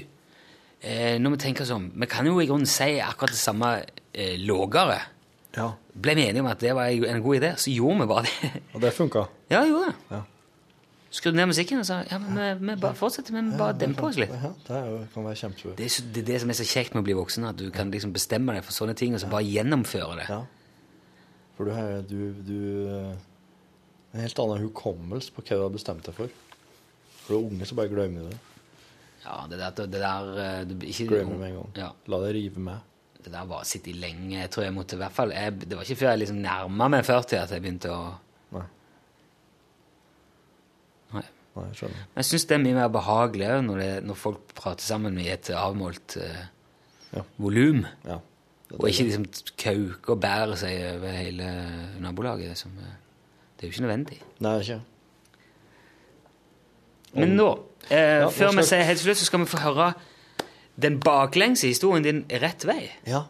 eh, 0.81 1.15
når 1.21 1.35
vi 1.35 1.39
tenker 1.45 1.69
sånn, 1.69 1.85
vi 1.95 2.09
kan 2.11 2.27
jo 2.27 2.41
i 2.43 2.47
grunnen 2.49 2.67
si 2.67 2.97
akkurat 2.99 3.31
det 3.31 3.39
samme 3.39 3.69
eh, 4.11 4.35
lågere. 4.43 4.97
Ja. 5.55 5.69
Ble 5.95 6.17
vi 6.19 6.25
enige 6.27 6.43
om 6.43 6.51
at 6.51 6.59
det 6.59 6.75
var 6.75 6.91
en 6.91 7.23
god 7.23 7.39
idé, 7.39 7.53
så 7.63 7.71
gjorde 7.71 8.01
vi 8.03 8.09
bare 8.11 8.27
det. 8.27 8.51
Og 8.73 8.83
det 8.83 8.91
funka. 8.97 9.23
ja, 9.49 9.63
det 9.63 9.71
gjorde 9.71 9.93
det. 9.93 10.17
Ja. 10.17 10.21
Skrudde 11.09 11.39
ned 11.39 11.49
musikken 11.49 11.79
og 11.81 11.87
sa 11.89 12.03
ja, 12.05 12.19
men 12.21 12.59
vi, 12.59 12.75
bare 12.77 12.93
fortsetter, 12.97 13.33
men 13.33 13.49
bare 13.57 13.73
demper 13.81 14.11
oss 14.11 14.17
litt. 14.21 14.29
Ja, 14.29 14.51
det 14.67 14.81
jo, 14.85 14.97
kan 15.15 15.25
være 15.25 15.39
kjempesurt. 15.41 15.77
Det 15.79 15.87
er, 15.87 15.93
så, 15.95 16.03
det 16.05 16.21
er 16.21 16.27
det 16.27 16.41
som 16.43 16.51
er 16.53 16.57
så 16.59 16.67
kjekt 16.69 16.93
med 16.93 17.01
å 17.01 17.07
bli 17.07 17.15
voksen, 17.17 17.47
at 17.49 17.57
du 17.57 17.65
kan 17.73 17.89
liksom 17.93 18.13
bestemme 18.13 18.53
deg 18.53 18.67
for 18.67 18.77
sånne 18.77 18.93
ting, 18.99 19.15
og 19.17 19.23
så 19.23 19.29
bare 19.31 19.47
gjennomføre 19.47 20.19
det. 20.19 20.27
Ja. 20.29 20.43
For 21.57 21.65
du 21.65 21.73
har 21.73 22.05
du, 22.05 22.19
du, 22.45 22.59
eh, 22.93 23.17
en 24.13 24.21
helt 24.21 24.43
annen 24.45 24.61
hukommelse 24.67 25.33
på 25.33 25.41
hva 25.47 25.57
du 25.57 25.65
har 25.65 25.73
bestemt 25.73 26.05
deg 26.05 26.15
for. 26.19 26.37
For 27.23 27.33
du 27.33 27.39
er 27.39 27.49
unge, 27.49 27.65
så 27.65 27.79
bare 27.81 27.91
glemmer 27.91 28.29
du 28.29 28.35
det. 28.35 28.39
Ja, 29.25 29.41
det 29.49 29.59
der, 29.59 29.73
det 29.81 29.99
der 30.05 30.31
eh, 30.45 30.61
du, 30.69 30.77
ikke, 30.85 31.09
Glemmer 31.09 31.33
det 31.33 31.41
med 31.41 31.49
en 31.49 31.59
gang. 31.59 31.75
Ja, 31.81 31.89
La 32.13 32.21
det 32.27 32.31
rive 32.37 32.61
med. 32.69 32.85
det 33.25 33.33
der 33.33 33.49
var 33.49 33.65
å 33.65 33.67
sitte 33.67 33.89
i 33.91 33.97
lenge. 33.97 34.37
Jeg 34.43 34.53
tror 34.53 34.69
jeg 34.69 34.77
måtte 34.77 34.95
i 34.95 35.01
hvert 35.01 35.17
fall 35.17 35.33
jeg, 35.35 35.57
Det 35.65 35.75
var 35.75 35.89
ikke 35.89 35.99
før 36.05 36.13
jeg 36.13 36.21
liksom 36.21 36.39
nærma 36.45 36.87
meg 36.93 37.03
40 37.09 37.41
at 37.41 37.57
jeg 37.57 37.65
begynte 37.65 37.91
å 37.91 38.03
Nei. 41.59 41.73
Skjønner. 41.77 42.01
Men 42.13 42.23
jeg 42.23 42.29
syns 42.31 42.45
det 42.49 42.55
er 42.57 42.63
mye 42.63 42.77
mer 42.79 42.89
behagelig 42.93 43.49
når, 43.67 43.77
det- 43.83 44.03
når 44.09 44.15
folk 44.15 44.53
prater 44.55 44.83
sammen 44.85 45.17
i 45.19 45.27
et 45.33 45.49
avmålt 45.55 46.17
uh, 46.17 46.45
Ja. 47.15 47.23
volum. 47.37 47.85
Ja. 48.05 48.19
Og 48.77 48.85
ikke 48.89 49.07
liksom 49.07 49.25
kauke 49.57 50.11
og 50.13 50.19
bære 50.21 50.55
seg 50.61 50.75
over 50.95 51.09
hele 51.17 51.45
nabolaget. 51.99 52.57
Som, 52.57 52.75
eh, 52.77 52.91
det 53.57 53.65
er 53.65 53.71
jo 53.71 53.73
ikke 53.73 53.85
nødvendig. 53.87 54.19
Nei, 54.45 54.59
ikke. 54.61 54.81
Men 57.17 57.33
nå, 57.39 57.47
eh, 57.89 58.19
ja, 58.21 58.27
før 58.29 58.53
vi 58.59 58.65
sier 58.67 58.85
helt 58.85 59.01
slutt, 59.01 59.17
så 59.17 59.25
skal 59.25 59.41
vi 59.41 59.49
få 59.49 59.61
høre 59.63 59.87
den 60.79 60.99
baklengse 61.01 61.67
historien 61.71 62.05
din 62.05 62.21
rett 62.43 62.65
vei. 62.69 62.91
Ja. 63.09 63.23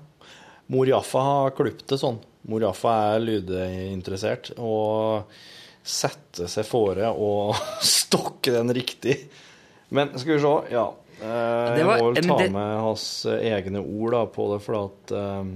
Mor 0.69 0.85
Jaffa 0.89 1.21
har 1.23 1.55
klippet 1.57 1.87
det 1.87 2.01
sånn. 2.01 2.19
Mor 2.49 2.59
Jaffa 2.61 2.91
er 3.15 3.23
lydinteressert 3.23 4.51
og 4.57 5.31
setter 5.83 6.47
seg 6.51 6.65
fore 6.67 7.09
å 7.11 7.29
stokke 7.81 8.51
den 8.55 8.73
riktig. 8.75 9.17
Men 9.95 10.11
skal 10.19 10.35
vi 10.37 10.41
se, 10.43 10.53
ja. 10.75 10.85
Eh, 11.19 11.25
var- 11.25 11.77
jeg 11.77 11.85
må 11.89 12.13
vel 12.13 12.23
ta 12.29 12.37
det- 12.43 12.51
med 12.53 12.77
hans 12.85 13.05
eh, 13.25 13.41
egne 13.57 13.81
ord 13.83 14.13
da, 14.15 14.25
på 14.31 14.45
det, 14.53 14.61
for 14.63 14.77
at 14.85 15.11
um, 15.17 15.53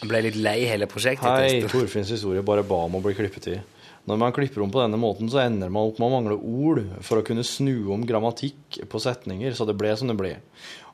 Jeg 0.00 0.08
ble 0.10 0.20
litt 0.28 0.36
lei 0.40 0.58
hele 0.68 0.86
prosjektet. 0.90 1.26
Hei. 1.28 1.62
Torfinns 1.68 2.10
historie 2.14 2.42
bare 2.46 2.62
ba 2.66 2.84
om 2.86 2.96
å 2.96 3.02
bli 3.04 3.14
klippet 3.18 3.48
i. 3.52 3.58
Når 4.04 4.18
man 4.20 4.32
klipper 4.36 4.60
om 4.60 4.68
på 4.72 4.82
denne 4.82 4.98
måten, 5.00 5.30
så 5.32 5.40
ender 5.40 5.70
man 5.72 5.88
opp 5.88 5.98
med 5.98 6.10
å 6.10 6.12
mangle 6.12 6.34
ord 6.36 6.80
for 7.06 7.20
å 7.20 7.24
kunne 7.24 7.40
snu 7.44 7.86
om 7.94 8.02
grammatikk 8.04 8.82
på 8.92 9.00
setninger, 9.00 9.54
så 9.56 9.64
det 9.64 9.78
ble 9.80 9.94
som 9.96 10.10
det 10.12 10.16
ble. 10.18 10.34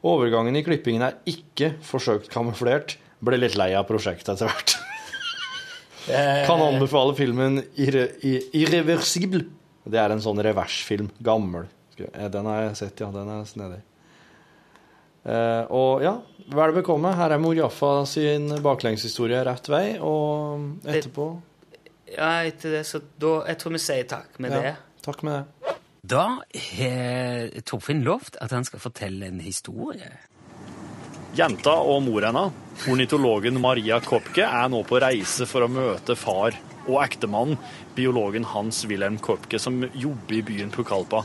Overgangen 0.07 0.55
i 0.57 0.63
klippingen 0.63 1.03
er 1.03 1.17
ikke 1.27 1.73
forsøkt 1.83 2.31
kamuflert. 2.31 2.95
Ble 3.21 3.37
litt 3.43 3.57
lei 3.59 3.73
av 3.75 3.89
prosjektet 3.91 4.37
etter 4.37 4.47
hvert. 4.47 4.77
Kan 6.07 6.63
anbefale 6.65 7.15
filmen 7.19 7.61
Irre, 7.77 8.07
I- 8.25 8.47
Irreversible. 8.63 9.45
Det 9.91 9.99
er 10.01 10.13
en 10.15 10.23
sånn 10.23 10.41
reversfilm. 10.45 11.11
Gammel. 11.25 11.69
Eh, 12.01 12.29
Den 12.33 12.47
har 12.49 12.63
jeg 12.69 12.77
sett, 12.81 13.01
ja. 13.01 13.11
Den 13.13 13.29
er 13.29 13.45
snedig. 13.49 13.81
Uh, 15.21 15.67
og 15.77 16.01
ja, 16.01 16.15
vel 16.49 16.73
bekomme. 16.73 17.13
Her 17.19 17.35
er 17.35 17.41
Mor 17.43 17.53
Jaffa 17.55 18.07
sin 18.09 18.49
baklengshistorie 18.65 19.43
rett 19.45 19.69
vei, 19.69 19.99
og 20.01 20.79
etterpå 20.89 21.27
Ja, 22.15 22.31
etter 22.49 22.79
det, 22.79 22.87
så 22.89 23.03
da, 23.21 23.35
jeg 23.51 23.59
tror 23.61 23.75
vi 23.77 23.83
sier 23.85 24.09
takk 24.09 24.41
med 24.41 24.57
ja, 24.57 24.63
det. 24.65 24.73
Takk 25.05 25.21
med 25.29 25.37
det. 25.37 25.75
Da 26.11 26.25
har 26.41 27.61
Torfinn 27.69 28.01
lovt 28.07 28.39
at 28.41 28.51
han 28.57 28.65
skal 28.65 28.81
fortelle 28.81 29.29
en 29.29 29.43
historie. 29.45 30.09
Jenta 31.31 31.77
og 31.87 32.01
mor 32.03 32.25
hennes, 32.27 32.55
ornitologen 32.91 33.61
Maria 33.63 34.01
Kopke, 34.03 34.43
er 34.43 34.71
nå 34.73 34.81
på 34.83 34.99
reise 34.99 35.47
for 35.47 35.63
å 35.63 35.71
møte 35.71 36.17
far 36.19 36.57
og 36.89 36.97
ektemann, 37.05 37.55
biologen 37.95 38.49
Hans 38.51 38.83
Wilhelm 38.91 39.21
Kopke, 39.23 39.61
som 39.63 39.79
jobber 39.95 40.41
i 40.41 40.43
byen 40.49 40.75
Pukalpa. 40.75 41.23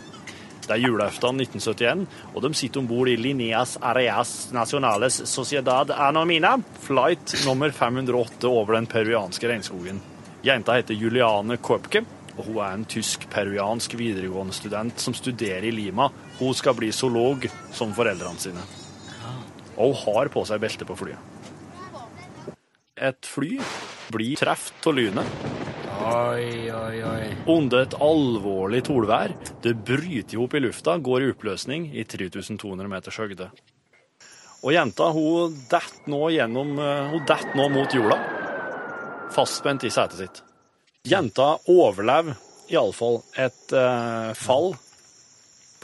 Det 0.65 0.75
er 0.75 0.83
julaften 0.83 1.41
1971, 1.41 2.05
og 2.35 2.45
de 2.45 2.53
sitter 2.53 2.83
om 2.83 2.91
bord 2.91 3.09
i 3.09 3.17
Lineas 3.17 3.79
Areas 3.81 4.35
Nacionales 4.53 5.23
Sociedad 5.29 5.89
Anomina, 5.89 6.53
flight 6.85 7.33
nummer 7.47 7.73
508 7.73 8.45
over 8.49 8.77
den 8.77 8.89
peruanske 8.89 9.49
regnskogen. 9.49 10.05
Jenta 10.45 10.77
heter 10.77 10.93
Juliane 10.93 11.57
Kopke, 11.57 12.05
og 12.35 12.45
hun 12.45 12.61
er 12.61 12.77
en 12.77 12.89
tysk-peruansk 12.93 13.97
videregående 13.97 14.53
student 14.53 15.01
som 15.01 15.17
studerer 15.17 15.65
i 15.65 15.73
Lima. 15.73 16.11
Hun 16.37 16.53
skal 16.53 16.77
bli 16.77 16.93
zoolog 16.93 17.49
som 17.73 17.97
foreldrene 17.97 18.49
sine. 18.49 18.73
Og 19.75 19.91
hun 19.91 20.15
har 20.15 20.31
på 20.33 20.45
seg 20.47 20.61
belte 20.63 20.87
på 20.87 20.97
flyet. 20.99 21.19
Et 22.95 23.27
fly 23.27 23.57
blir 24.13 24.39
truffet 24.39 24.87
av 24.87 24.95
lynet 24.95 25.45
Oi, 26.05 26.69
oi, 26.69 26.97
oi. 27.03 27.27
under 27.49 27.81
et 27.81 27.95
alvorlig 28.03 28.83
tolvær. 28.85 29.33
Det 29.63 29.73
bryter 29.87 30.37
ihop 30.37 30.53
i 30.53 30.61
lufta, 30.61 30.97
går 31.01 31.23
i 31.25 31.29
oppløsning 31.33 31.87
i 31.97 32.05
3200 32.05 32.91
meters 32.91 33.17
høgde. 33.19 33.49
Og 34.61 34.73
jenta 34.75 35.09
hun 35.15 35.55
detter 35.69 36.09
nå 36.11 36.21
gjennom 36.33 36.75
eh, 36.81 37.11
Hun 37.13 37.25
detter 37.27 37.57
nå 37.57 37.67
mot 37.73 37.93
jorda, 37.93 38.19
fastspent 39.33 39.85
i 39.85 39.91
setet 39.93 40.21
sitt. 40.21 40.43
Jenta 41.05 41.55
overlever 41.69 42.37
iallfall 42.71 43.21
et 43.37 43.73
eh, 43.77 44.31
fall 44.37 44.73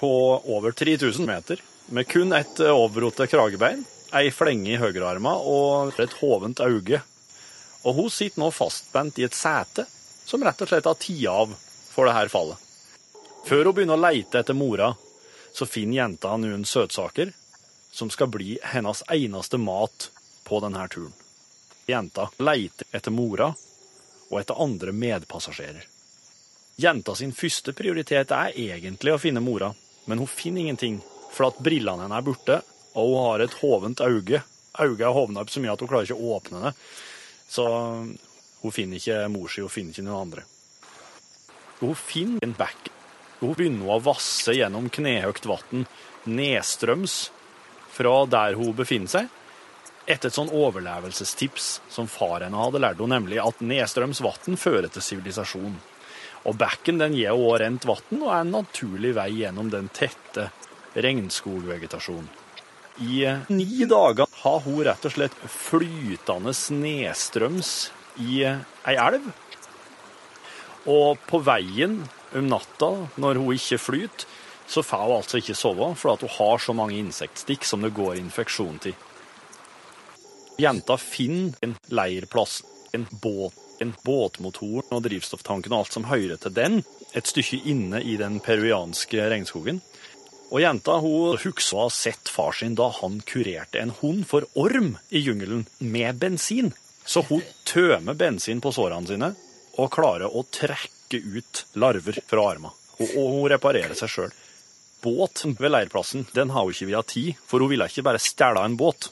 på 0.01 0.11
over 0.49 0.73
3000 0.73 1.27
meter, 1.29 1.61
med 1.91 2.07
kun 2.07 2.33
et 2.33 2.59
eh, 2.59 2.71
overrotet 2.71 3.29
kragebein, 3.31 3.83
ei 4.15 4.31
flenge 4.31 4.73
i 4.73 4.79
høyrearma 4.79 5.35
og 5.47 5.99
et 5.99 6.17
hovent 6.21 6.59
øye. 6.63 7.01
Og 7.83 7.97
hun 7.97 8.09
sitter 8.13 8.43
nå 8.43 8.51
fastbent 8.53 9.19
i 9.19 9.25
et 9.27 9.35
sete 9.35 9.85
som 10.25 10.43
rett 10.45 10.61
og 10.61 10.69
slett 10.69 10.87
har 10.87 10.95
tatt 10.95 11.27
av 11.27 11.55
for 11.91 12.07
det 12.07 12.15
her 12.15 12.31
fallet. 12.31 12.57
Før 13.45 13.65
hun 13.65 13.75
begynner 13.75 13.97
å 13.97 14.05
leite 14.05 14.39
etter 14.39 14.55
mora, 14.55 14.93
så 15.51 15.67
finner 15.67 16.03
jenta 16.03 16.35
noen 16.37 16.63
søtsaker 16.65 17.33
som 17.91 18.09
skal 18.13 18.29
bli 18.31 18.59
hennes 18.63 19.03
eneste 19.11 19.57
mat 19.59 20.11
på 20.47 20.59
denne 20.63 20.87
turen. 20.87 21.11
Jenta 21.89 22.29
leiter 22.39 22.87
etter 22.95 23.11
mora 23.11 23.49
og 24.29 24.37
etter 24.39 24.61
andre 24.63 24.93
medpassasjerer. 24.95 25.87
Jenta 26.79 27.15
sin 27.15 27.33
første 27.35 27.73
prioritet 27.75 28.31
er 28.31 28.55
egentlig 28.55 29.11
å 29.11 29.19
finne 29.19 29.43
mora, 29.43 29.73
men 30.05 30.21
hun 30.21 30.29
finner 30.29 30.61
ingenting, 30.61 31.01
for 31.32 31.49
at 31.49 31.59
brillene 31.63 32.05
hennes 32.05 32.19
er 32.19 32.27
borte, 32.27 32.61
og 32.95 33.07
hun 33.07 33.25
har 33.25 33.43
et 33.45 33.57
hovent 33.61 34.03
øye. 34.03 34.43
Øyet 34.82 35.03
er 35.03 35.15
hovna 35.15 35.43
opp 35.43 35.51
så 35.51 35.63
mye 35.63 35.73
at 35.73 35.84
hun 35.84 35.89
klarer 35.91 36.07
ikke 36.07 36.19
å 36.19 36.38
åpne 36.38 36.63
det. 36.65 36.71
Så 37.51 37.65
hun 38.61 38.73
finner 38.75 38.99
ikke 38.99 39.27
mor 39.32 39.51
si, 39.51 39.63
hun 39.63 39.71
finner 39.71 39.95
ikke 39.95 40.07
noen 40.07 40.25
andre. 40.27 40.45
Hun 41.82 41.95
finner 41.97 42.45
en 42.45 42.55
bekk. 42.55 42.91
Hun 43.41 43.55
begynner 43.57 43.95
å 43.95 44.01
vasse 44.05 44.53
gjennom 44.53 44.89
knehøyt 44.93 45.47
vann 45.49 45.88
nedstrøms 46.29 47.32
fra 47.91 48.13
der 48.29 48.55
hun 48.59 48.75
befinner 48.77 49.09
seg, 49.11 49.32
etter 50.05 50.29
et 50.29 50.36
sånn 50.36 50.51
overlevelsestips 50.53 51.71
som 51.91 52.09
far 52.09 52.45
henne 52.45 52.57
hadde 52.57 52.82
lært 52.82 53.01
henne, 53.01 53.17
nemlig 53.17 53.41
at 53.41 53.63
nedstrøms 53.65 54.21
vann 54.23 54.59
fører 54.59 54.89
til 54.93 55.03
sivilisasjon. 55.05 55.75
Og 56.49 56.57
bekken 56.57 57.01
den 57.01 57.17
gir 57.17 57.36
også 57.36 57.59
rent 57.61 57.86
vann 57.89 58.21
og 58.21 58.29
er 58.29 58.43
en 58.43 58.55
naturlig 58.55 59.13
vei 59.17 59.29
gjennom 59.41 59.69
den 59.73 59.89
tette 59.93 60.49
regnskogvegetasjonen. 60.93 62.29
I 62.99 63.23
eh, 63.25 63.39
ni 63.49 63.85
dager 63.85 64.27
har 64.43 64.59
hun 64.65 64.83
rett 64.85 65.05
og 65.07 65.13
slett 65.15 65.37
flytende 65.47 66.53
nedstrøms 66.75 67.71
i 68.19 68.43
eh, 68.45 68.63
ei 68.87 68.97
elv. 68.99 69.31
Og 70.91 71.21
på 71.29 71.39
veien 71.45 72.01
om 72.35 72.47
natta, 72.49 72.91
når 73.21 73.39
hun 73.39 73.55
ikke 73.55 73.79
flyter, 73.81 74.27
så 74.71 74.83
får 74.83 75.07
hun 75.07 75.17
altså 75.17 75.39
ikke 75.41 75.57
sove, 75.57 75.87
for 75.99 76.21
hun 76.21 76.35
har 76.37 76.61
så 76.63 76.75
mange 76.75 76.99
insektstikk 76.99 77.65
som 77.67 77.83
det 77.83 77.93
går 77.95 78.19
infeksjon 78.21 78.79
til. 78.83 78.95
Jenta 80.61 80.97
finner 80.99 81.57
en 81.65 81.75
leirplass, 81.89 82.61
en 82.95 83.07
båt, 83.23 83.55
en 83.81 83.93
båtmotoren 84.05 84.93
og 84.93 85.03
drivstofftanken 85.07 85.73
og 85.73 85.83
alt 85.83 85.95
som 85.95 86.05
hører 86.05 86.37
til 86.39 86.53
den, 86.53 86.83
et 87.17 87.27
stykke 87.27 87.63
inne 87.67 88.01
i 88.05 88.17
den 88.19 88.39
peruanske 88.43 89.25
regnskogen. 89.31 89.81
Og 90.52 90.60
jenta 90.60 90.97
hun 90.99 91.38
husker 91.39 91.78
å 91.78 91.86
ha 91.86 91.91
sett 91.95 92.30
far 92.30 92.52
sin 92.58 92.76
da 92.76 92.89
han 92.99 93.22
kurerte 93.28 93.80
en 93.80 93.93
hund 94.02 94.26
for 94.28 94.47
orm 94.60 94.97
i 95.10 95.24
jungelen 95.24 95.64
med 95.80 96.20
bensin. 96.20 96.74
Så 97.08 97.24
hun 97.30 97.43
tømmer 97.68 98.18
bensin 98.20 98.60
på 98.62 98.74
sårene 98.76 99.08
sine 99.08 99.32
og 99.80 99.93
klarer 99.95 100.28
å 100.28 100.43
trekke 100.52 101.22
ut 101.24 101.66
larver 101.80 102.20
fra 102.28 102.49
armene. 102.52 102.76
Og, 102.99 103.16
og 103.16 103.32
hun 103.38 103.49
reparerer 103.54 103.95
seg 103.97 104.12
sjøl. 104.12 104.36
Båt 105.02 105.45
ved 105.58 105.72
leirplassen 105.72 106.28
den 106.36 106.52
har 106.54 106.68
hun 106.68 106.76
ikke 106.76 106.91
via 106.91 107.02
tid, 107.08 107.39
for 107.47 107.64
hun 107.64 107.72
ville 107.72 107.88
ikke 107.89 108.06
bare 108.06 108.22
stjele 108.22 108.62
en 108.68 108.78
båt. 108.78 109.10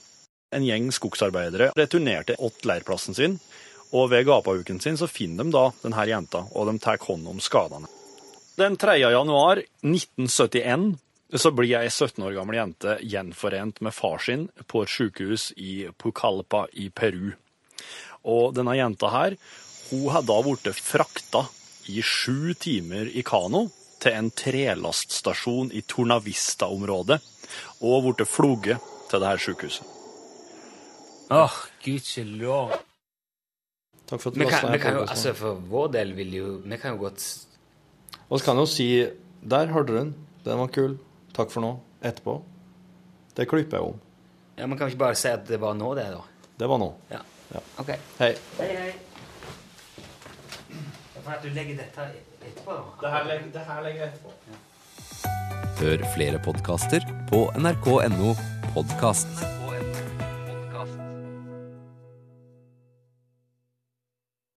En 0.53 0.65
gjeng 0.65 0.91
skogsarbeidere 0.93 1.71
returnerte 1.77 2.35
åt 2.37 2.67
leirplassen 2.67 3.17
sin, 3.17 3.39
og 3.95 4.11
ved 4.11 4.27
gapahuken 4.27 4.81
sin 4.83 4.99
så 4.99 5.07
finner 5.09 5.47
de 5.47 5.55
da 5.55 5.69
denne 5.81 6.05
jenta, 6.09 6.43
og 6.53 6.69
de 6.69 6.75
tar 6.83 7.01
hånd 7.01 7.25
om 7.31 7.41
skadene. 7.41 7.89
Den 8.59 8.75
3. 8.77 8.99
januar 9.01 9.63
1971 9.81 10.99
så 11.37 11.51
blir 11.53 11.77
ei 11.77 11.89
17 11.89 12.23
år 12.25 12.33
gammel 12.39 12.57
jente 12.57 12.95
gjenforent 13.05 13.81
med 13.85 13.93
far 13.93 14.17
sin 14.23 14.47
på 14.65 14.81
et 14.83 14.89
sykehus 14.89 15.51
i 15.57 15.73
Pucallpa 15.93 16.65
i 16.73 16.89
Peru. 16.89 17.35
Og 18.25 18.55
denne 18.57 18.73
jenta 18.77 19.11
her, 19.13 19.35
hun 19.91 20.09
har 20.13 20.25
da 20.25 20.39
blitt 20.45 20.71
frakta 20.73 21.45
i 21.89 22.01
sju 22.05 22.55
timer 22.57 23.09
i 23.13 23.21
kano 23.25 23.67
til 24.01 24.15
en 24.15 24.29
trelaststasjon 24.31 25.71
i 25.75 25.83
Tornavista-området, 25.85 27.19
og 27.81 28.05
blitt 28.05 28.29
floget 28.29 28.89
til 29.09 29.21
det 29.21 29.31
her 29.31 29.41
sykehuset. 29.43 29.95
Åh, 31.29 31.57
gudskjelov. 31.83 32.73
Takk 34.09 34.23
for 34.23 34.31
at 34.31 34.37
du 34.37 34.43
var 34.47 34.79
kan, 34.81 34.95
jo, 34.97 35.03
altså 35.05 35.35
For 35.37 35.59
vår 35.69 35.91
del 35.93 36.15
vil 36.17 36.31
jo 36.33 36.45
Vi 36.65 36.77
kan 36.81 36.95
jo 36.95 37.03
godt 37.03 37.21
Vi 38.31 38.39
kan 38.41 38.57
jo 38.57 38.63
si 38.65 38.87
Der 39.45 39.69
hørte 39.69 39.91
du 39.91 39.99
den. 39.99 40.15
Den 40.47 40.57
var 40.57 40.71
kul. 40.73 40.97
Takk 41.39 41.51
for 41.55 41.63
nå. 41.63 41.71
Etterpå. 42.03 42.33
Det 43.35 43.45
klipper 43.47 43.77
jeg 43.77 43.93
om. 43.93 43.99
Ja, 44.57 44.67
Man 44.67 44.77
kan 44.77 44.89
ikke 44.91 44.99
bare 45.05 45.15
si 45.15 45.29
at 45.31 45.45
det 45.47 45.59
var 45.61 45.77
nå, 45.77 45.93
det, 45.95 46.09
da. 46.11 46.49
Det 46.59 46.67
var 46.67 46.81
nå. 46.81 46.89
Ja. 47.13 47.21
Ja. 47.53 47.61
OK. 47.79 47.93
Hei. 48.19 48.33
Hei, 48.57 48.67
hei. 48.75 48.89
For 51.23 51.31
at 51.37 51.45
du 51.45 51.53
legger 51.55 51.79
dette 51.79 52.09
etterpå, 52.43 52.75
da. 52.75 52.83
Det 53.05 53.63
her 53.69 53.85
legger 53.85 54.03
jeg 54.03 54.11
etterpå. 54.11 54.35
Hør 55.79 56.03
flere 56.17 56.43
podkaster 56.43 57.07
på 57.31 57.45
nrk.no 57.55 58.35
podkast. 58.73 59.68